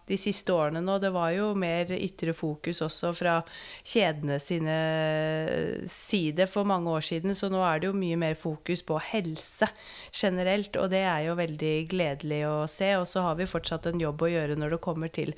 de 0.08 0.18
siste 0.20 0.54
årene 0.54 0.82
nå. 0.84 0.96
Det 1.02 1.12
var 1.14 1.34
jo 1.36 1.50
mer 1.58 1.92
ytre 1.96 2.34
fokus 2.36 2.80
også 2.86 3.12
fra 3.16 3.36
kjedene 3.84 4.40
sine 4.42 4.76
eh, 4.76 5.88
side 5.92 6.48
for 6.50 6.68
mange 6.68 6.92
år 6.96 7.04
siden, 7.10 7.36
så 7.36 7.50
nå 7.52 7.60
er 7.66 7.82
det 7.82 7.90
jo 7.90 7.98
mye 8.00 8.20
mer 8.20 8.38
fokus 8.40 8.84
på 8.86 9.00
helse 9.10 9.68
generelt, 10.10 10.76
og 10.80 10.90
det 10.94 11.04
er 11.04 11.28
jo 11.28 11.36
veldig 11.38 11.74
gledelig 11.90 12.44
å 12.48 12.56
se. 12.70 12.94
Og 13.00 13.08
så 13.10 13.26
har 13.28 13.36
vi 13.40 13.50
fortsatt 13.50 13.90
en 13.90 14.00
jobb 14.00 14.24
å 14.24 14.32
gjøre 14.32 14.56
når 14.60 14.76
det 14.76 14.84
kommer 14.88 15.12
til 15.12 15.36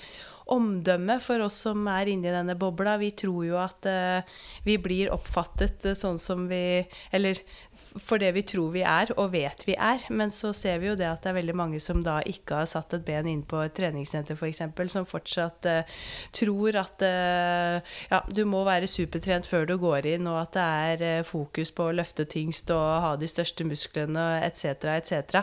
omdømme 0.51 1.19
for 1.23 1.43
oss 1.45 1.61
som 1.67 1.87
er 1.91 2.11
inni 2.13 2.33
denne 2.33 2.57
bobla. 2.59 2.97
Vi 3.01 3.13
tror 3.19 3.47
jo 3.47 3.59
at 3.61 3.89
uh, 3.89 4.41
vi 4.67 4.79
blir 4.83 5.13
oppfattet 5.15 5.87
uh, 5.89 5.97
sånn 5.99 6.21
som 6.21 6.49
vi 6.51 6.83
Eller 7.15 7.41
for 8.01 8.21
det 8.23 8.31
vi 8.37 8.43
tror 8.47 8.73
vi 8.75 8.83
er 8.87 9.13
og 9.17 9.33
vet 9.35 9.65
vi 9.67 9.75
er. 9.77 10.05
Men 10.11 10.33
så 10.35 10.53
ser 10.57 10.81
vi 10.83 10.91
jo 10.91 10.97
det 10.99 11.09
at 11.09 11.23
det 11.25 11.33
er 11.33 11.39
veldig 11.41 11.57
mange 11.59 11.81
som 11.83 12.03
da 12.05 12.19
ikke 12.29 12.63
har 12.63 12.71
satt 12.71 12.95
et 12.97 13.05
ben 13.07 13.29
inn 13.29 13.43
på 13.49 13.61
et 13.65 13.75
treningssenter 13.77 14.39
f.eks., 14.39 14.63
som 14.93 15.09
fortsatt 15.09 15.69
uh, 15.71 15.99
tror 16.35 16.79
at 16.81 17.05
uh, 17.07 17.95
ja, 18.11 18.23
du 18.29 18.45
må 18.49 18.65
være 18.69 18.91
supertrent 18.91 19.49
før 19.49 19.67
du 19.69 19.77
går 19.81 20.09
inn, 20.15 20.29
og 20.31 20.41
at 20.43 20.57
det 20.57 20.67
er 20.67 21.05
uh, 21.23 21.27
fokus 21.27 21.73
på 21.75 21.89
å 21.89 21.97
løfte 21.97 22.27
tyngst 22.29 22.73
og 22.75 22.87
ha 23.05 23.15
de 23.21 23.31
største 23.31 23.67
musklene 23.69 24.27
etc., 24.47 24.89
etc. 24.97 25.43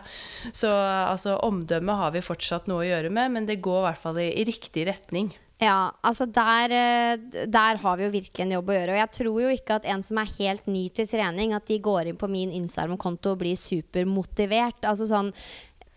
Så 0.52 0.72
altså, 0.72 1.38
omdømme 1.46 1.98
har 2.02 2.16
vi 2.16 2.26
fortsatt 2.26 2.70
noe 2.70 2.84
å 2.84 2.90
gjøre 2.90 3.14
med, 3.14 3.36
men 3.36 3.50
det 3.50 3.62
går 3.64 3.84
i 3.84 3.88
hvert 3.90 4.04
fall 4.08 4.24
i, 4.24 4.32
i 4.42 4.48
riktig 4.48 4.88
retning. 4.90 5.34
Ja, 5.60 5.92
altså 6.08 6.24
der, 6.32 6.72
eh, 6.72 7.46
der, 7.46 7.80
har 7.82 7.98
vi 7.98 8.06
jo 8.06 8.12
virkelig 8.14 8.46
en 8.46 8.54
jobb 8.56 8.70
å 8.72 8.76
gjøre. 8.78 8.94
Og 8.96 9.02
jeg 9.02 9.12
tror 9.18 9.40
jo 9.44 9.50
ikke 9.52 9.80
at 9.80 9.88
en 9.92 10.04
som 10.08 10.22
er 10.22 10.36
helt 10.38 10.70
ny 10.72 10.86
til 10.96 11.08
trening, 11.10 11.52
at 11.54 11.68
de 11.68 11.82
går 11.84 12.08
inn 12.08 12.20
på 12.20 12.30
min 12.32 12.54
Instagram-konto 12.62 13.34
og 13.34 13.42
blir 13.42 13.60
supermotivert. 13.60 14.88
Altså 14.88 15.10
sånn 15.10 15.34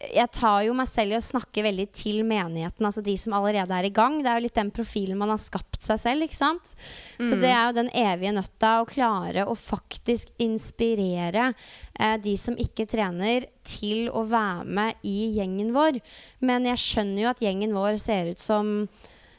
jeg 0.03 0.31
tar 0.35 0.65
jo 0.67 0.73
meg 0.75 0.89
selv 0.91 1.15
i 1.15 1.19
å 1.19 1.23
snakke 1.23 1.63
veldig 1.63 1.85
til 1.95 2.25
menigheten, 2.27 2.83
altså 2.83 3.05
de 3.07 3.15
som 3.21 3.37
allerede 3.37 3.77
er 3.77 3.87
i 3.87 3.93
gang. 3.95 4.17
Det 4.19 4.31
er 4.31 4.41
jo 4.41 4.45
litt 4.49 4.59
den 4.59 4.73
profilen 4.75 5.21
man 5.21 5.31
har 5.31 5.39
skapt 5.39 5.79
seg 5.85 6.01
selv, 6.03 6.27
ikke 6.27 6.39
sant. 6.41 6.75
Mm. 7.21 7.29
Så 7.31 7.39
det 7.39 7.53
er 7.53 7.63
jo 7.69 7.77
den 7.77 7.93
evige 8.03 8.35
nøtta 8.35 8.73
å 8.81 8.89
klare 8.89 9.47
å 9.47 9.55
faktisk 9.59 10.33
inspirere 10.43 11.53
eh, 11.53 12.17
de 12.23 12.35
som 12.41 12.59
ikke 12.59 12.89
trener, 12.91 13.47
til 13.63 14.09
å 14.11 14.25
være 14.27 14.67
med 14.67 15.07
i 15.07 15.31
gjengen 15.37 15.71
vår. 15.77 16.01
Men 16.43 16.67
jeg 16.67 16.83
skjønner 16.83 17.23
jo 17.23 17.31
at 17.31 17.43
gjengen 17.45 17.77
vår 17.77 18.01
ser 18.03 18.33
ut 18.35 18.43
som 18.43 18.73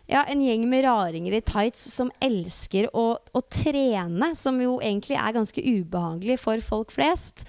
ja, 0.09 0.23
en 0.27 0.43
gjeng 0.43 0.65
med 0.69 0.83
raringer 0.85 1.37
i 1.37 1.41
tights 1.45 1.85
som 1.93 2.11
elsker 2.23 2.89
å, 2.91 3.05
å, 3.17 3.41
trene, 3.47 4.33
som 4.35 4.59
jo 4.61 4.77
egentlig 4.83 5.17
er 5.19 5.35
ganske 5.35 5.63
ubehagelig 5.63 6.39
for 6.43 6.63
folk 6.65 6.91
flest. 6.91 7.45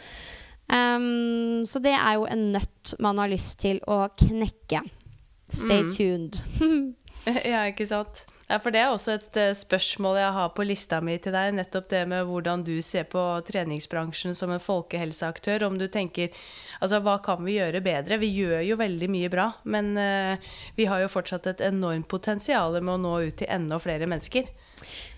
Um, 0.71 1.65
så 1.69 1.83
det 1.85 1.93
er 1.97 2.15
jo 2.17 2.29
en 2.31 2.47
nøtt 2.55 2.95
man 3.05 3.19
har 3.21 3.33
lyst 3.33 3.59
til 3.65 3.83
å 3.91 4.05
knekke. 4.21 4.85
Stay 5.51 5.83
mm. 5.85 5.91
tuned. 5.97 6.41
ja, 7.53 7.67
ikke 7.71 7.89
sant. 7.89 8.25
Ja, 8.45 8.59
for 8.61 8.74
det 8.74 8.82
er 8.82 8.92
også 8.92 9.14
et 9.16 9.38
uh, 9.40 9.51
spørsmål 9.57 10.18
jeg 10.20 10.32
har 10.36 10.51
på 10.57 10.66
lista 10.68 10.99
mi 11.05 11.16
til 11.22 11.32
deg. 11.32 11.55
Nettopp 11.57 11.88
det 11.92 12.03
med 12.11 12.26
hvordan 12.28 12.64
du 12.66 12.74
ser 12.84 13.07
på 13.09 13.22
treningsbransjen 13.49 14.36
som 14.36 14.53
en 14.53 14.62
folkehelseaktør. 14.62 15.64
Om 15.68 15.78
du 15.80 15.86
tenker 15.88 16.34
altså 16.84 17.01
hva 17.05 17.16
kan 17.24 17.40
vi 17.47 17.57
gjøre 17.57 17.80
bedre? 17.84 18.20
Vi 18.20 18.32
gjør 18.36 18.61
jo 18.66 18.76
veldig 18.80 19.09
mye 19.12 19.32
bra, 19.32 19.49
men 19.64 19.95
uh, 19.97 20.53
vi 20.76 20.88
har 20.90 21.01
jo 21.01 21.12
fortsatt 21.12 21.49
et 21.55 21.64
enormt 21.64 22.09
potensial 22.11 22.76
med 22.82 22.99
å 22.99 23.03
nå 23.07 23.16
ut 23.30 23.40
til 23.40 23.51
enda 23.51 23.80
flere 23.80 24.11
mennesker. 24.11 24.53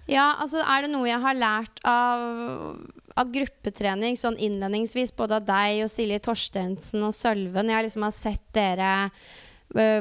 Ja, 0.06 0.36
altså 0.38 0.62
er 0.62 0.84
det 0.84 0.92
noe 0.92 1.08
jeg 1.08 1.18
har 1.18 1.34
lært 1.34 1.80
av, 1.82 2.76
av 3.18 3.32
gruppetrening 3.34 4.14
sånn 4.18 4.38
innledningsvis, 4.38 5.10
både 5.18 5.40
av 5.40 5.48
deg 5.48 5.82
og 5.82 5.90
Silje 5.90 6.20
Torstensen 6.22 7.02
og 7.02 7.14
Sølven 7.16 7.72
Jeg 7.74 7.88
liksom 7.88 8.06
har 8.06 8.14
sett 8.14 8.44
dere 8.54 8.92
eh, 9.08 9.26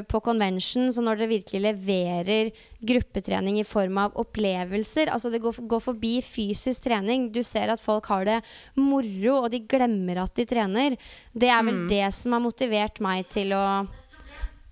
på 0.06 0.20
convention, 0.22 0.86
så 0.94 1.02
når 1.02 1.18
dere 1.18 1.30
virkelig 1.34 1.60
leverer 1.64 2.50
gruppetrening 2.86 3.58
i 3.58 3.64
form 3.66 3.98
av 3.98 4.14
opplevelser 4.22 5.10
Altså 5.10 5.30
det 5.32 5.40
går, 5.42 5.58
går 5.68 5.82
forbi 5.82 6.12
fysisk 6.22 6.84
trening. 6.86 7.26
Du 7.34 7.42
ser 7.42 7.72
at 7.74 7.82
folk 7.82 8.06
har 8.12 8.24
det 8.24 8.36
moro, 8.78 9.42
og 9.42 9.50
de 9.50 9.60
glemmer 9.66 10.22
at 10.22 10.34
de 10.38 10.46
trener. 10.46 10.96
Det 11.34 11.50
er 11.50 11.62
vel 11.66 11.74
Mm. 11.82 11.88
det 11.90 12.14
som 12.14 12.32
har 12.32 12.40
motivert 12.40 13.00
meg 13.00 13.28
til 13.28 13.52
å 13.52 13.64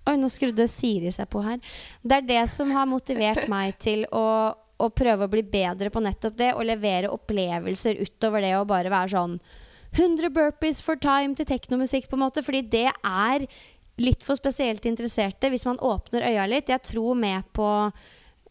Oi, 0.05 0.17
nå 0.21 0.27
skrudde 0.29 0.67
Siri 0.69 1.09
seg 1.09 1.25
på 1.33 1.41
her. 1.41 1.57
Det 2.05 2.13
er 2.19 2.25
det 2.29 2.49
som 2.53 2.69
har 2.69 2.85
motivert 2.85 3.47
meg 3.55 3.73
til 3.81 4.05
å, 4.13 4.53
å 4.53 4.89
prøve 4.93 5.25
å 5.25 5.31
bli 5.31 5.41
bedre 5.41 5.89
på 5.89 6.03
nettopp 6.05 6.35
det, 6.37 6.51
og 6.53 6.67
levere 6.69 7.09
opplevelser 7.09 7.97
utover 7.97 8.45
det 8.45 8.51
å 8.53 8.67
bare 8.69 8.91
være 8.93 9.09
sånn 9.15 9.39
100 9.95 10.29
burpees 10.29 10.81
for 10.83 10.99
time 11.01 11.33
til 11.33 11.47
teknomusikk, 11.49 12.05
på 12.09 12.17
en 12.19 12.25
måte. 12.25 12.43
Fordi 12.45 12.61
det 12.69 12.89
er 12.91 13.47
litt 14.01 14.25
for 14.27 14.37
spesielt 14.39 14.85
interesserte 14.89 15.49
hvis 15.51 15.65
man 15.67 15.79
åpner 15.83 16.25
øya 16.27 16.45
litt. 16.49 16.71
Jeg 16.71 16.83
tror 16.91 17.15
med 17.19 17.45
på 17.55 17.67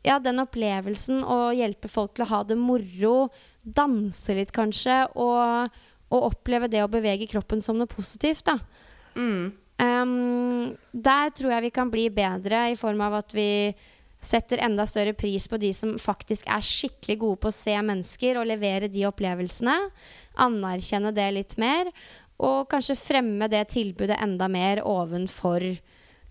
ja, 0.05 0.18
den 0.20 0.42
opplevelsen 0.42 1.24
å 1.24 1.49
hjelpe 1.57 1.88
folk 1.88 2.14
til 2.14 2.26
å 2.26 2.30
ha 2.32 2.42
det 2.45 2.59
moro, 2.61 3.30
danse 3.64 4.36
litt 4.36 4.53
kanskje, 4.55 5.01
og, 5.16 5.72
og 6.12 6.30
oppleve 6.30 6.68
det 6.72 6.82
å 6.84 6.90
bevege 6.92 7.28
kroppen 7.30 7.64
som 7.64 7.78
noe 7.80 7.88
positivt, 7.88 8.45
da. 8.51 8.59
Mm. 9.16 9.53
Um, 9.80 10.74
der 10.92 11.32
tror 11.34 11.57
jeg 11.57 11.66
vi 11.66 11.74
kan 11.74 11.90
bli 11.90 12.07
bedre 12.12 12.68
i 12.70 12.78
form 12.78 13.01
av 13.03 13.16
at 13.22 13.32
vi 13.34 13.74
setter 14.24 14.62
enda 14.64 14.86
større 14.88 15.12
pris 15.16 15.47
på 15.51 15.59
de 15.61 15.70
som 15.76 15.97
faktisk 16.01 16.49
er 16.49 16.64
skikkelig 16.64 17.16
gode 17.20 17.40
på 17.42 17.51
å 17.51 17.57
se 17.57 17.74
mennesker 17.76 18.38
og 18.40 18.49
levere 18.49 18.88
de 18.92 19.05
opplevelsene. 19.09 19.74
Anerkjenne 20.40 21.12
det 21.16 21.26
litt 21.36 21.57
mer. 21.61 21.90
Og 22.43 22.66
kanskje 22.70 22.97
fremme 22.99 23.49
det 23.51 23.68
tilbudet 23.74 24.18
enda 24.22 24.49
mer 24.51 24.82
ovenfor 24.82 25.62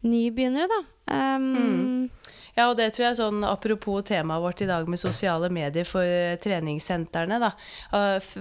nybegynnere, 0.03 0.67
da. 0.67 0.81
Ehm, 1.15 2.09
Ja, 2.53 2.67
og 2.69 2.75
det 2.77 2.91
tror 2.93 3.07
jeg 3.07 3.11
er 3.15 3.17
sånn 3.17 3.45
apropos 3.49 4.03
temaet 4.05 4.43
vårt 4.43 4.59
i 4.61 4.67
dag 4.69 4.85
med 4.85 4.99
sosiale 5.01 5.47
medier 5.49 5.87
for 5.89 6.05
eh, 6.05 6.35
treningssentrene, 6.37 7.39
da. 7.41 7.49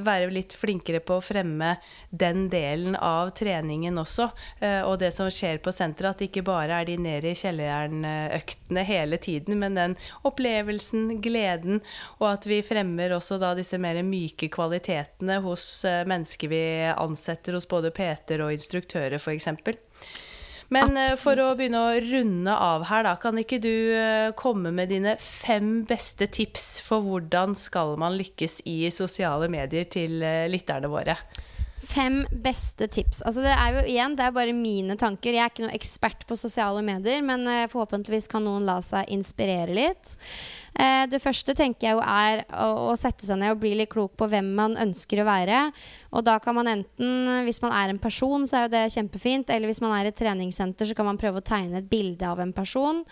Være 0.04 0.26
litt 0.28 0.52
flinkere 0.52 1.00
på 1.00 1.16
å 1.16 1.22
fremme 1.24 1.70
den 2.10 2.42
delen 2.52 2.92
av 2.98 3.30
treningen 3.38 3.96
også. 4.02 4.26
eh, 4.60 4.82
Og 4.84 4.98
det 5.00 5.14
som 5.16 5.30
skjer 5.32 5.62
på 5.64 5.72
senteret, 5.72 6.10
at 6.10 6.20
det 6.20 6.28
ikke 6.28 6.44
bare 6.44 6.82
er 6.82 6.90
de 6.90 6.98
nede 7.00 7.30
i 7.32 7.38
kjelleren-øktene 7.40 8.84
hele 8.84 9.16
tiden, 9.16 9.56
men 9.62 9.80
den 9.80 9.96
opplevelsen, 10.28 11.22
gleden, 11.24 11.80
og 12.20 12.34
at 12.34 12.44
vi 12.50 12.60
fremmer 12.60 13.14
også 13.16 13.40
da 13.40 13.54
disse 13.56 13.80
mer 13.80 14.02
myke 14.04 14.50
kvalitetene 14.52 15.40
hos 15.40 15.86
eh, 15.88 16.02
mennesker 16.04 16.52
vi 16.52 16.62
ansetter 16.92 17.56
hos 17.56 17.64
både 17.70 17.94
PT-er 17.96 18.44
og 18.44 18.52
instruktører, 18.58 19.16
f.eks. 19.16 19.48
Men 20.72 20.96
eh, 20.96 21.14
for 21.20 21.36
å 21.42 21.52
begynne 21.58 21.80
å 21.84 22.00
runde 22.00 22.52
av 22.54 22.86
her, 22.88 23.04
da, 23.04 23.14
kan 23.20 23.38
ikke 23.40 23.60
du 23.62 23.72
eh, 23.92 24.32
komme 24.38 24.72
med 24.74 24.88
dine 24.92 25.16
fem 25.20 25.82
beste 25.88 26.28
tips 26.32 26.78
for 26.86 27.04
hvordan 27.04 27.56
skal 27.58 27.96
man 28.00 28.16
lykkes 28.16 28.62
i 28.70 28.78
sosiale 28.94 29.50
medier 29.52 29.88
til 29.92 30.22
eh, 30.24 30.48
lytterne 30.52 30.88
våre? 30.92 31.18
Fem 31.82 32.20
beste 32.30 32.86
tips. 32.86 33.24
Altså 33.26 33.42
det 33.42 33.52
er 33.52 33.74
jo 33.74 33.80
igjen, 33.90 34.14
det 34.18 34.24
er 34.24 34.34
bare 34.34 34.54
mine 34.54 34.94
tanker. 34.98 35.34
Jeg 35.34 35.42
er 35.42 35.50
ikke 35.50 35.64
noe 35.64 35.74
ekspert 35.74 36.26
på 36.28 36.36
sosiale 36.38 36.82
medier, 36.86 37.24
men 37.26 37.42
eh, 37.50 37.68
forhåpentligvis 37.72 38.30
kan 38.30 38.44
noen 38.46 38.66
la 38.68 38.76
seg 38.86 39.10
inspirere 39.10 39.74
litt. 39.74 40.12
Eh, 40.78 41.04
det 41.10 41.18
første 41.20 41.56
tenker 41.58 41.88
jeg 41.88 41.96
jo 41.98 42.04
er 42.06 42.44
å, 42.54 42.92
å 42.92 42.94
sette 42.98 43.26
seg 43.26 43.40
ned 43.40 43.56
og 43.56 43.64
bli 43.64 43.74
litt 43.80 43.90
klok 43.92 44.14
på 44.20 44.28
hvem 44.30 44.52
man 44.58 44.78
ønsker 44.80 45.24
å 45.24 45.26
være. 45.28 45.64
Og 46.14 46.22
da 46.28 46.36
kan 46.44 46.56
man 46.60 46.70
enten, 46.70 47.42
hvis 47.48 47.62
man 47.64 47.74
er 47.76 47.90
en 47.90 48.02
person, 48.02 48.46
så 48.46 48.60
er 48.60 48.68
jo 48.68 48.74
det 48.76 48.84
kjempefint. 48.94 49.50
Eller 49.50 49.72
hvis 49.72 49.82
man 49.82 49.96
er 49.98 50.12
et 50.12 50.18
treningssenter, 50.18 50.86
så 50.86 50.96
kan 50.98 51.10
man 51.10 51.20
prøve 51.20 51.42
å 51.42 51.48
tegne 51.50 51.82
et 51.82 51.90
bilde 51.90 52.30
av 52.30 52.40
en 52.44 52.54
person. 52.54 53.02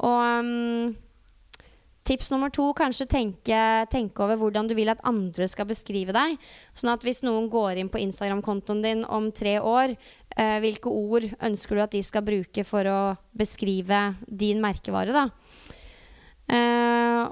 Og 0.00 0.50
mm, 0.50 0.98
Tips 2.08 2.30
nummer 2.32 2.48
to, 2.48 2.64
kanskje 2.74 3.06
tenke, 3.10 3.58
tenke 3.92 4.24
over 4.24 4.38
hvordan 4.40 4.70
du 4.70 4.74
vil 4.74 4.88
at 4.88 5.02
andre 5.06 5.46
skal 5.50 5.68
beskrive 5.68 6.14
deg. 6.16 6.38
Sånn 6.72 6.92
at 6.94 7.04
hvis 7.04 7.20
noen 7.26 7.50
går 7.52 7.80
inn 7.82 7.90
på 7.92 8.00
Instagram-kontoen 8.00 8.80
din 8.82 9.04
om 9.04 9.28
tre 9.36 9.58
år, 9.60 9.92
eh, 10.36 10.56
hvilke 10.64 10.88
ord 10.88 11.28
ønsker 11.38 11.76
du 11.76 11.82
at 11.84 11.92
de 11.92 12.02
skal 12.02 12.24
bruke 12.26 12.64
for 12.64 12.88
å 12.88 13.00
beskrive 13.36 14.00
din 14.26 14.62
merkevare, 14.64 15.12
da? 15.12 15.26
Eh, 16.50 17.28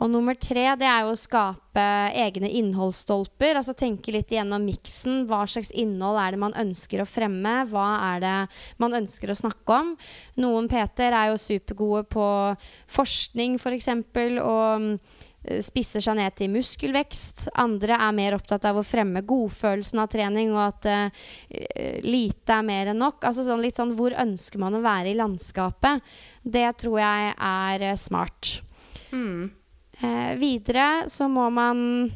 og 0.00 0.08
nummer 0.10 0.36
tre, 0.40 0.64
det 0.80 0.86
er 0.88 1.04
jo 1.04 1.12
å 1.12 1.18
skape 1.18 1.82
egne 2.16 2.48
innholdsstolper. 2.58 3.58
Altså 3.58 3.74
tenke 3.76 4.14
litt 4.14 4.32
igjennom 4.32 4.64
miksen. 4.64 5.26
Hva 5.28 5.44
slags 5.50 5.70
innhold 5.78 6.18
er 6.18 6.34
det 6.34 6.40
man 6.42 6.56
ønsker 6.58 7.02
å 7.02 7.08
fremme? 7.08 7.58
Hva 7.70 7.88
er 8.14 8.22
det 8.24 8.36
man 8.82 8.96
ønsker 9.02 9.30
å 9.30 9.38
snakke 9.38 9.76
om? 9.82 9.92
Noen 10.42 10.70
PT-er 10.72 11.14
er 11.18 11.30
jo 11.30 11.42
supergode 11.42 12.06
på 12.10 12.26
forskning, 12.96 13.60
f.eks. 13.60 13.92
og 13.92 14.88
mm, 14.88 14.90
spisser 15.68 16.02
seg 16.02 16.18
ned 16.18 16.40
til 16.40 16.50
muskelvekst. 16.56 17.50
Andre 17.60 18.00
er 18.00 18.16
mer 18.16 18.40
opptatt 18.40 18.66
av 18.72 18.80
å 18.80 18.86
fremme 18.86 19.22
godfølelsen 19.28 20.02
av 20.02 20.10
trening, 20.10 20.56
og 20.56 20.64
at 20.70 20.88
uh, 20.88 21.24
lite 22.08 22.58
er 22.58 22.66
mer 22.66 22.94
enn 22.94 23.02
nok. 23.04 23.22
Altså 23.28 23.44
sånn, 23.46 23.62
litt 23.62 23.78
sånn 23.78 23.94
hvor 23.98 24.16
ønsker 24.16 24.62
man 24.62 24.80
å 24.80 24.84
være 24.84 25.12
i 25.12 25.18
landskapet? 25.20 26.00
Det 26.42 26.68
tror 26.80 27.02
jeg 27.04 27.34
er 27.36 27.90
eh, 27.92 27.98
smart. 28.00 28.56
Mm. 29.12 29.50
Eh, 30.02 30.34
videre 30.40 31.08
så 31.08 31.28
må 31.30 31.46
man 31.54 32.10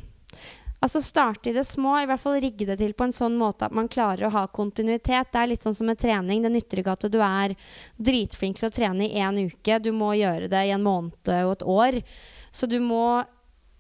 altså 0.82 1.00
starte 1.02 1.50
i 1.50 1.54
det 1.56 1.64
små, 1.66 1.96
i 2.00 2.06
hvert 2.08 2.20
fall 2.20 2.40
rigge 2.42 2.66
det 2.68 2.78
til 2.80 2.92
på 2.96 3.06
en 3.06 3.14
sånn 3.14 3.36
måte 3.38 3.68
at 3.68 3.74
man 3.74 3.88
klarer 3.90 4.28
å 4.28 4.34
ha 4.34 4.44
kontinuitet. 4.46 5.30
Det 5.32 5.40
er 5.40 5.52
litt 5.52 5.66
sånn 5.66 5.76
som 5.76 5.88
med 5.90 6.00
trening. 6.02 6.42
Det 6.42 6.52
nytter 6.52 6.82
ikke 6.82 6.96
at 6.96 7.06
du 7.12 7.20
er 7.24 7.54
dritflink 7.96 8.60
til 8.60 8.68
å 8.68 8.74
trene 8.74 9.06
i 9.06 9.22
én 9.22 9.40
uke. 9.46 9.78
Du 9.82 9.92
må 9.96 10.12
gjøre 10.18 10.50
det 10.52 10.66
i 10.66 10.74
en 10.74 10.84
måned 10.84 11.32
og 11.38 11.54
et 11.56 11.66
år. 11.76 12.02
Så 12.54 12.68
du 12.70 12.78
må 12.82 13.24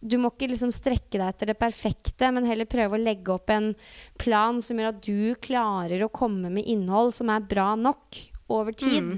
du 0.06 0.18
må 0.20 0.28
ikke 0.30 0.50
liksom 0.52 0.70
strekke 0.74 1.16
deg 1.16 1.24
etter 1.26 1.50
det 1.50 1.56
perfekte, 1.58 2.28
men 2.30 2.46
heller 2.46 2.68
prøve 2.68 2.94
å 2.94 3.00
legge 3.00 3.32
opp 3.32 3.50
en 3.50 3.72
plan 4.20 4.60
som 4.62 4.78
gjør 4.78 4.92
at 4.92 5.00
du 5.02 5.34
klarer 5.42 6.04
å 6.04 6.12
komme 6.12 6.50
med 6.52 6.68
innhold 6.68 7.14
som 7.16 7.32
er 7.32 7.46
bra 7.48 7.72
nok 7.80 8.20
over 8.52 8.76
tid. 8.76 9.16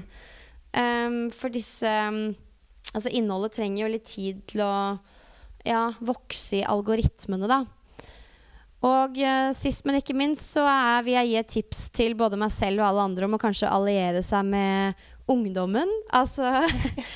Um, 0.73 1.27
for 1.35 1.53
disse 1.53 1.89
um, 2.09 2.31
Altså 2.95 3.11
innholdet 3.13 3.53
trenger 3.59 3.83
jo 3.83 3.91
litt 3.93 4.07
tid 4.09 4.39
til 4.49 4.63
å 4.65 4.73
ja, 5.67 5.89
vokse 5.99 6.61
i 6.61 6.65
algoritmene, 6.65 7.49
da. 7.49 7.59
Og 8.87 9.17
eh, 9.19 9.49
sist, 9.53 9.83
men 9.85 9.99
ikke 9.99 10.15
minst, 10.15 10.53
så 10.55 10.63
er, 10.63 11.03
vil 11.03 11.17
jeg 11.17 11.29
gi 11.29 11.37
et 11.41 11.49
tips 11.57 11.81
til 11.99 12.15
både 12.19 12.39
meg 12.39 12.53
selv 12.55 12.79
og 12.79 12.87
alle 12.87 13.07
andre 13.09 13.27
om 13.27 13.35
å 13.35 13.41
kanskje 13.41 13.69
alliere 13.69 14.21
seg 14.23 14.47
med 14.47 15.09
ungdommen. 15.29 15.91
Altså 16.15 16.53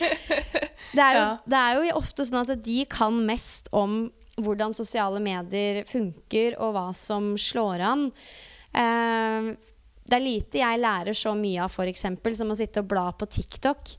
det, 0.97 0.99
er 0.99 1.15
jo, 1.15 1.21
Ja. 1.21 1.29
det 1.47 1.61
er 1.61 1.77
jo 1.79 1.95
ofte 2.01 2.27
sånn 2.27 2.43
at 2.43 2.51
de 2.65 2.83
kan 2.91 3.15
mest 3.25 3.71
om 3.71 4.03
hvordan 4.33 4.73
sosiale 4.73 5.21
medier 5.23 5.83
funker, 5.85 6.57
og 6.59 6.73
hva 6.75 6.87
som 6.97 7.33
slår 7.39 7.83
an. 7.85 8.07
Eh, 8.73 9.53
det 10.03 10.17
er 10.17 10.23
lite 10.25 10.59
jeg 10.59 10.81
lærer 10.83 11.15
så 11.15 11.31
mye 11.37 11.63
av, 11.63 11.71
f.eks. 11.71 12.05
som 12.37 12.51
å 12.51 12.57
sitte 12.59 12.83
og 12.83 12.89
bla 12.91 13.07
på 13.15 13.29
TikTok. 13.39 13.93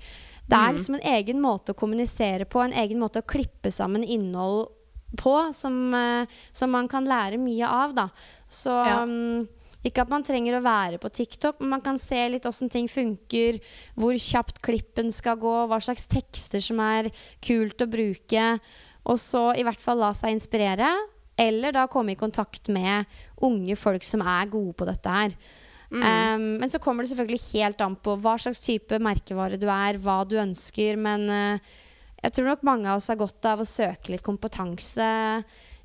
Det 0.48 0.56
er 0.58 0.72
Mm. 0.72 0.76
liksom 0.76 0.94
en 0.94 1.14
egen 1.14 1.40
måte 1.40 1.72
å 1.72 1.76
kommunisere 1.76 2.44
på, 2.44 2.60
en 2.64 2.72
egen 2.72 2.98
måte 2.98 3.22
å 3.22 3.26
klippe 3.26 3.70
sammen 3.72 4.04
innhold 4.04 4.68
på, 5.16 5.52
som, 5.54 5.94
eh, 5.94 6.26
som 6.52 6.70
man 6.70 6.88
kan 6.88 7.04
lære 7.06 7.38
mye 7.38 7.66
av, 7.66 7.94
da. 7.94 8.08
Så 8.50 8.70
Ja. 8.86 9.04
mm, 9.06 9.48
ikke 9.84 10.00
at 10.02 10.08
man 10.10 10.22
trenger 10.22 10.58
å 10.58 10.62
være 10.62 10.98
på 10.98 11.10
TikTok, 11.12 11.60
men 11.60 11.70
man 11.70 11.80
kan 11.80 11.96
se 11.98 12.28
litt 12.28 12.42
åssen 12.44 12.70
ting 12.70 12.86
funker, 12.88 13.60
hvor 13.96 14.12
kjapt 14.14 14.60
klippen 14.62 15.12
skal 15.12 15.36
gå, 15.36 15.68
hva 15.68 15.76
slags 15.80 16.06
tekster 16.06 16.60
som 16.60 16.78
er 16.80 17.10
kult 17.40 17.78
å 17.78 17.90
bruke. 17.90 18.60
Og 19.06 19.16
så 19.16 19.56
i 19.56 19.62
hvert 19.62 19.80
fall 19.80 19.98
la 19.98 20.12
seg 20.12 20.32
inspirere, 20.32 20.94
eller 21.38 21.72
da 21.72 21.86
komme 21.86 22.12
i 22.12 22.16
kontakt 22.16 22.68
med 22.68 23.06
unge 23.42 23.76
folk 23.76 24.02
som 24.04 24.20
er 24.22 24.46
gode 24.46 24.74
på 24.74 24.86
dette 24.86 25.06
her. 25.10 25.34
Um, 26.02 26.46
men 26.58 26.70
så 26.72 26.80
kommer 26.82 27.04
det 27.04 27.12
selvfølgelig 27.12 27.52
helt 27.52 27.82
an 27.84 27.94
på 27.94 28.16
hva 28.18 28.34
slags 28.40 28.62
type 28.64 28.98
merkevare 28.98 29.60
du 29.60 29.68
er, 29.70 30.00
hva 30.02 30.22
du 30.26 30.34
ønsker. 30.40 30.98
Men 30.98 31.28
uh, 31.30 31.74
jeg 32.24 32.34
tror 32.34 32.50
nok 32.50 32.64
mange 32.66 32.88
av 32.90 32.98
oss 32.98 33.10
har 33.12 33.20
godt 33.20 33.46
av 33.46 33.62
å 33.62 33.68
søke 33.68 34.14
litt 34.14 34.24
kompetanse 34.26 35.06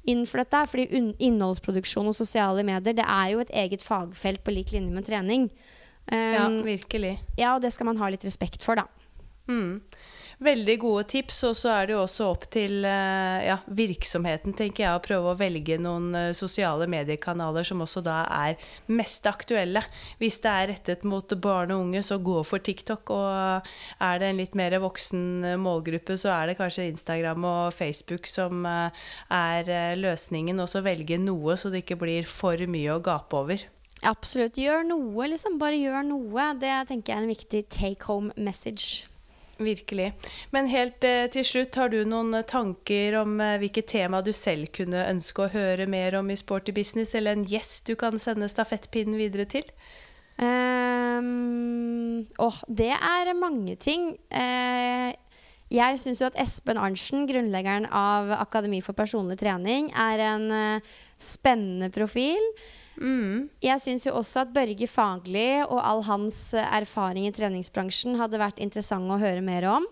innenfor 0.09 0.41
dette. 0.41 0.63
Fordi 0.71 1.03
innholdsproduksjon 1.29 2.09
og 2.09 2.17
sosiale 2.17 2.63
medier 2.65 2.97
det 2.97 3.05
er 3.05 3.33
jo 3.35 3.43
et 3.43 3.53
eget 3.65 3.85
fagfelt 3.85 4.41
på 4.45 4.55
lik 4.55 4.73
linje 4.73 4.95
med 4.95 5.05
trening. 5.09 5.49
Ja, 6.09 6.47
Um, 6.47 6.63
virkelig. 6.65 7.19
ja, 7.37 7.51
og 7.53 7.61
det 7.61 7.69
skal 7.75 7.85
man 7.85 7.99
ha 8.01 8.07
litt 8.09 8.23
respekt 8.25 8.63
for, 8.65 8.79
da. 8.79 8.87
Mm. 9.45 9.81
Veldig 10.39 10.77
gode 10.79 11.03
tips, 11.11 11.41
og 11.49 11.55
så 11.59 11.71
er 11.73 11.89
det 11.89 11.93
jo 11.97 12.03
også 12.05 12.27
opp 12.31 12.45
til 12.53 12.85
eh, 12.87 13.41
ja, 13.43 13.57
virksomheten, 13.75 14.53
tenker 14.55 14.85
jeg, 14.85 14.93
å 14.95 15.01
prøve 15.03 15.33
å 15.33 15.35
velge 15.35 15.75
noen 15.83 16.13
eh, 16.15 16.29
sosiale 16.37 16.87
mediekanaler 16.87 17.67
som 17.67 17.83
også 17.83 17.99
da 18.05 18.21
er 18.31 18.55
mest 18.87 19.27
aktuelle. 19.27 19.83
Hvis 20.21 20.39
det 20.45 20.53
er 20.53 20.71
rettet 20.71 21.03
mot 21.03 21.35
barn 21.43 21.75
og 21.75 21.83
unge, 21.89 22.05
så 22.07 22.21
gå 22.23 22.37
for 22.47 22.63
TikTok. 22.63 23.11
Og 23.11 23.67
er 24.07 24.23
det 24.23 24.31
en 24.31 24.39
litt 24.39 24.55
mer 24.55 24.77
voksen 24.79 25.27
eh, 25.43 25.59
målgruppe, 25.59 26.15
så 26.15 26.31
er 26.37 26.53
det 26.53 26.57
kanskje 26.61 26.87
Instagram 26.93 27.51
og 27.51 27.75
Facebook 27.75 28.31
som 28.31 28.63
eh, 28.63 29.03
er 29.27 29.75
eh, 29.75 29.99
løsningen. 29.99 30.63
Og 30.63 30.71
så 30.71 30.85
velge 30.87 31.19
noe, 31.19 31.59
så 31.59 31.67
det 31.67 31.83
ikke 31.83 31.99
blir 32.07 32.31
for 32.31 32.55
mye 32.63 32.95
å 32.95 33.03
gape 33.03 33.43
over. 33.43 33.69
Absolutt. 34.07 34.55
Gjør 34.55 34.87
noe, 34.87 35.31
liksom. 35.35 35.59
Bare 35.59 35.83
gjør 35.83 36.13
noe. 36.15 36.51
Det 36.63 36.77
tenker 36.87 37.11
jeg 37.11 37.19
er 37.19 37.25
en 37.27 37.33
viktig 37.35 37.65
take 37.67 38.07
home 38.07 38.31
message. 38.39 39.09
Virkelig. 39.59 40.13
Men 40.55 40.69
helt 40.71 41.03
eh, 41.03 41.27
til 41.33 41.43
slutt, 41.43 41.75
har 41.75 41.91
du 41.91 41.97
noen 42.07 42.31
eh, 42.37 42.45
tanker 42.47 43.17
om 43.19 43.33
eh, 43.43 43.57
hvilket 43.59 43.89
tema 43.91 44.21
du 44.23 44.31
selv 44.31 44.71
kunne 44.75 45.03
ønske 45.09 45.43
å 45.43 45.51
høre 45.51 45.87
mer 45.91 46.15
om 46.15 46.31
i 46.31 46.37
Sporty 46.39 46.71
business, 46.75 47.11
eller 47.15 47.35
en 47.35 47.43
gjest 47.43 47.89
du 47.91 47.97
kan 47.99 48.15
sende 48.23 48.47
stafettpinnen 48.47 49.19
videre 49.19 49.49
til? 49.51 49.67
Um, 50.39 52.23
åh, 52.39 52.61
det 52.71 52.93
er 52.95 53.33
mange 53.35 53.75
ting. 53.83 54.13
Uh, 54.31 55.11
jeg 55.69 55.99
syns 55.99 56.23
jo 56.23 56.29
at 56.31 56.39
Espen 56.39 56.79
Arntzen, 56.79 57.27
grunnleggeren 57.27 57.89
av 57.91 58.31
Akademi 58.39 58.79
for 58.85 58.95
personlig 58.95 59.41
trening, 59.43 59.91
er 59.91 60.23
en 60.31 60.47
uh, 60.55 60.93
spennende 61.19 61.91
profil. 61.91 62.39
Mm. 62.99 63.47
Jeg 63.63 63.81
syns 63.83 64.05
jo 64.07 64.15
også 64.19 64.43
at 64.43 64.51
Børge 64.55 64.87
Fagli 64.91 65.47
og 65.63 65.79
all 65.79 66.03
hans 66.09 66.49
eh, 66.57 66.67
erfaring 66.81 67.29
i 67.29 67.33
treningsbransjen 67.35 68.19
hadde 68.19 68.41
vært 68.41 68.59
interessant 68.63 69.09
å 69.11 69.19
høre 69.21 69.43
mer 69.45 69.67
om. 69.71 69.87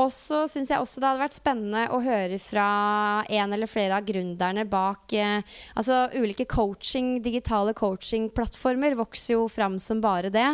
Og 0.00 0.08
så 0.14 0.44
syns 0.48 0.70
jeg 0.72 0.80
også 0.80 1.00
det 1.00 1.08
hadde 1.10 1.20
vært 1.20 1.36
spennende 1.36 1.82
å 1.92 1.98
høre 2.00 2.38
fra 2.40 2.66
en 3.28 3.52
eller 3.52 3.68
flere 3.68 3.98
av 3.98 4.06
gründerne 4.06 4.64
bak 4.70 5.12
eh, 5.12 5.42
Altså 5.76 6.06
ulike 6.14 6.46
coaching, 6.48 7.18
digitale 7.24 7.74
coachingplattformer 7.76 8.96
vokser 8.98 9.36
jo 9.36 9.46
fram 9.52 9.78
som 9.82 10.00
bare 10.00 10.32
det. 10.32 10.48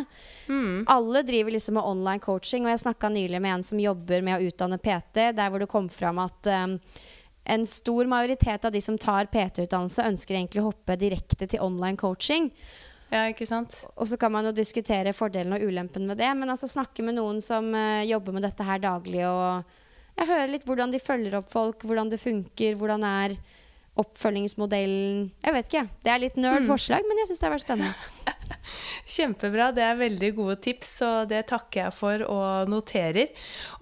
Mm. 0.50 0.86
Alle 0.90 1.22
driver 1.26 1.54
liksom 1.54 1.78
med 1.78 1.86
online 1.86 2.24
coaching, 2.24 2.66
og 2.66 2.74
jeg 2.74 2.84
snakka 2.86 3.12
nylig 3.12 3.42
med 3.42 3.58
en 3.58 3.66
som 3.66 3.82
jobber 3.82 4.24
med 4.26 4.38
å 4.38 4.48
utdanne 4.50 4.80
PT, 4.82 5.30
der 5.38 5.52
hvor 5.52 5.62
det 5.62 5.70
kom 5.70 5.88
fram 5.92 6.20
at 6.26 6.50
um, 6.50 6.76
en 7.46 7.64
stor 7.66 8.08
majoritet 8.10 8.64
av 8.66 8.72
de 8.74 8.80
som 8.82 8.98
tar 8.98 9.28
PT-utdannelse, 9.30 10.02
ønsker 10.02 10.34
egentlig 10.34 10.62
å 10.64 10.68
hoppe 10.72 10.96
direkte 10.98 11.46
til 11.46 11.62
online 11.62 11.96
coaching. 12.00 12.50
Ja, 13.12 13.28
ikke 13.30 13.46
sant? 13.46 13.76
Og 13.94 14.08
så 14.10 14.18
kan 14.18 14.32
man 14.34 14.48
jo 14.48 14.50
diskutere 14.56 15.12
fordelen 15.14 15.54
og 15.54 15.62
ulempen 15.62 16.08
med 16.10 16.18
det. 16.18 16.30
Men 16.34 16.50
altså 16.50 16.66
snakke 16.66 17.04
med 17.06 17.14
noen 17.20 17.38
som 17.44 17.68
uh, 17.70 18.02
jobber 18.02 18.34
med 18.34 18.42
dette 18.48 18.66
her 18.66 18.82
daglig, 18.82 19.22
og 19.30 19.62
jeg 20.18 20.26
hører 20.32 20.50
litt 20.50 20.66
hvordan 20.66 20.90
de 20.90 20.98
følger 20.98 21.36
opp 21.38 21.50
folk, 21.52 21.84
hvordan 21.86 22.10
det 22.10 22.18
funker, 22.18 22.74
hvordan 22.80 23.04
er 23.06 23.36
oppfølgingsmodellen 23.96 25.30
Jeg 25.44 25.54
vet 25.56 25.68
ikke. 25.70 25.84
Det 26.04 26.12
er 26.12 26.20
litt 26.20 26.36
nerd 26.40 26.64
Mm. 26.64 26.68
forslag, 26.68 27.04
men 27.08 27.18
jeg 27.22 27.28
syns 27.30 27.40
det 27.40 27.46
har 27.48 27.54
vært 27.54 27.66
spennende. 27.66 27.94
Kjempebra. 29.16 29.70
Det 29.74 29.84
er 29.84 29.98
veldig 30.00 30.30
gode 30.36 30.56
tips, 30.64 30.90
og 31.06 31.30
det 31.30 31.44
takker 31.50 31.84
jeg 31.84 31.94
for 31.94 32.24
og 32.26 32.70
noterer. 32.70 33.30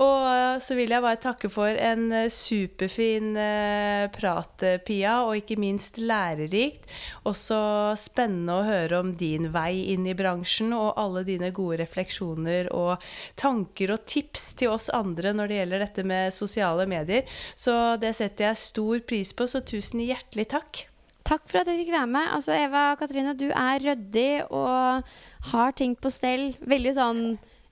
Og 0.02 0.60
så 0.62 0.76
vil 0.78 0.94
jeg 0.94 1.04
bare 1.04 1.20
takke 1.22 1.50
for 1.52 1.72
en 1.72 2.06
superfin 2.32 3.34
eh, 3.40 4.06
prat, 4.14 4.66
eh, 4.66 4.80
Pia, 4.84 5.16
og 5.24 5.38
ikke 5.40 5.58
minst 5.60 5.98
lærerikt. 6.02 6.86
Også 7.28 7.58
spennende 8.00 8.58
å 8.58 8.66
høre 8.68 9.00
om 9.00 9.14
din 9.18 9.50
vei 9.54 9.90
inn 9.94 10.06
i 10.08 10.16
bransjen, 10.16 10.74
og 10.76 10.94
alle 11.00 11.24
dine 11.26 11.52
gode 11.54 11.80
refleksjoner 11.82 12.70
og 12.74 13.02
tanker 13.40 13.94
og 13.94 14.06
tips 14.10 14.52
til 14.60 14.74
oss 14.74 14.90
andre 14.94 15.34
når 15.34 15.50
det 15.50 15.60
gjelder 15.60 15.86
dette 15.86 16.08
med 16.08 16.34
sosiale 16.36 16.88
medier. 16.90 17.28
Så 17.56 17.96
det 18.02 18.14
setter 18.18 18.50
jeg 18.50 18.64
stor 18.64 19.06
pris 19.08 19.32
på, 19.36 19.48
så 19.48 19.64
tusen 19.64 20.04
hjertelig 20.04 20.50
takk. 20.54 20.84
Takk 21.24 21.46
for 21.48 21.62
at 21.62 21.70
jeg 21.70 21.80
fikk 21.80 21.94
være 21.94 22.10
med. 22.10 22.28
Altså, 22.36 22.52
Eva 22.52 22.84
Katrine, 23.00 23.32
du 23.38 23.46
er 23.48 23.80
ryddig 23.80 24.44
og 24.50 25.06
har 25.54 25.76
ting 25.76 25.96
på 25.96 26.12
stell. 26.12 26.50
Veldig 26.60 26.94
sånn 26.98 27.24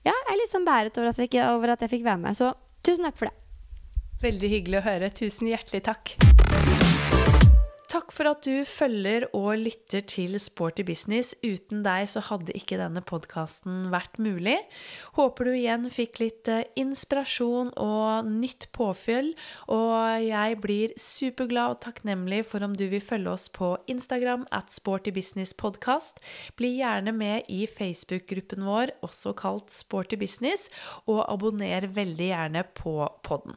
Ja, 0.03 0.11
jeg 0.11 0.33
er 0.33 0.39
litt 0.41 0.51
sånn 0.51 0.65
bæret 0.67 0.97
over 0.99 1.13
at, 1.13 1.21
jeg, 1.21 1.45
over 1.47 1.75
at 1.75 1.85
jeg 1.85 1.93
fikk 1.93 2.07
være 2.09 2.23
med. 2.25 2.35
Så 2.35 2.51
tusen 2.83 3.07
takk 3.07 3.21
for 3.21 3.29
det. 3.29 3.37
Veldig 4.23 4.49
hyggelig 4.57 4.81
å 4.81 4.87
høre. 4.89 5.13
Tusen 5.15 5.51
hjertelig 5.51 5.85
takk. 5.85 6.17
Takk 7.93 8.09
for 8.09 8.25
at 8.25 8.41
du 8.41 8.63
følger 8.65 9.27
og 9.37 9.51
lytter 9.61 10.01
til 10.09 10.33
Sporty 10.41 10.81
business. 10.81 11.35
Uten 11.45 11.83
deg 11.85 12.07
så 12.09 12.23
hadde 12.25 12.55
ikke 12.57 12.79
denne 12.79 13.03
podkasten 13.05 13.91
vært 13.93 14.15
mulig. 14.17 14.55
Håper 15.13 15.45
du 15.45 15.51
igjen 15.53 15.85
fikk 15.93 16.17
litt 16.23 16.49
eh, 16.49 16.63
inspirasjon 16.81 17.69
og 17.77 18.31
nytt 18.31 18.71
påfyll. 18.73 19.29
Og 19.69 20.25
jeg 20.25 20.57
blir 20.63 20.95
superglad 20.97 21.75
og 21.75 21.83
takknemlig 21.85 22.41
for 22.49 22.65
om 22.65 22.73
du 22.73 22.87
vil 22.89 23.03
følge 23.03 23.35
oss 23.35 23.45
på 23.53 23.75
Instagram 23.85 24.47
at 24.49 24.73
Sporty 24.73 25.13
Business 25.13 25.53
Podcast. 25.53 26.17
Bli 26.57 26.79
gjerne 26.79 27.13
med 27.13 27.45
i 27.45 27.67
Facebook-gruppen 27.69 28.65
vår, 28.65 28.95
også 29.05 29.35
kalt 29.37 29.69
Sporty 29.69 30.17
Business, 30.17 30.65
og 31.05 31.27
abonner 31.27 31.85
veldig 31.93 32.31
gjerne 32.31 32.65
på 32.73 32.97
podden. 33.21 33.53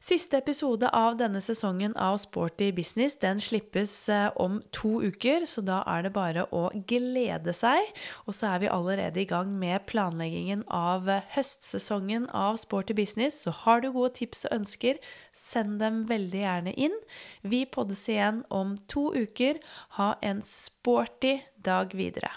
Siste 0.00 0.38
episode 0.38 0.86
av 0.94 1.16
denne 1.18 1.40
sesongen 1.42 1.96
av 1.98 2.20
Sporty 2.22 2.70
Business 2.72 3.16
den 3.18 3.40
slippes 3.42 3.92
eh, 4.08 4.28
om 4.38 4.60
to 4.70 5.00
uker, 5.02 5.42
så 5.42 5.62
da 5.66 5.80
er 5.90 6.06
det 6.06 6.12
bare 6.14 6.44
å 6.54 6.68
glede 6.86 7.54
seg. 7.56 7.90
Og 8.30 8.36
så 8.38 8.52
er 8.52 8.62
vi 8.62 8.70
allerede 8.70 9.22
i 9.22 9.26
gang 9.28 9.50
med 9.58 9.88
planleggingen 9.90 10.62
av 10.70 11.10
eh, 11.10 11.26
høstsesongen 11.34 12.28
av 12.30 12.60
Sporty 12.62 12.94
Business. 12.94 13.42
Så 13.42 13.54
har 13.64 13.82
du 13.82 13.90
gode 13.90 14.14
tips 14.20 14.46
og 14.46 14.60
ønsker, 14.60 15.02
send 15.34 15.82
dem 15.82 16.04
veldig 16.10 16.44
gjerne 16.44 16.76
inn. 16.78 16.94
Vi 17.42 17.64
poddes 17.66 18.06
igjen 18.06 18.44
om 18.54 18.76
to 18.86 19.10
uker. 19.18 19.58
Ha 19.98 20.12
en 20.22 20.46
sporty 20.46 21.40
dag 21.58 21.90
videre. 21.98 22.36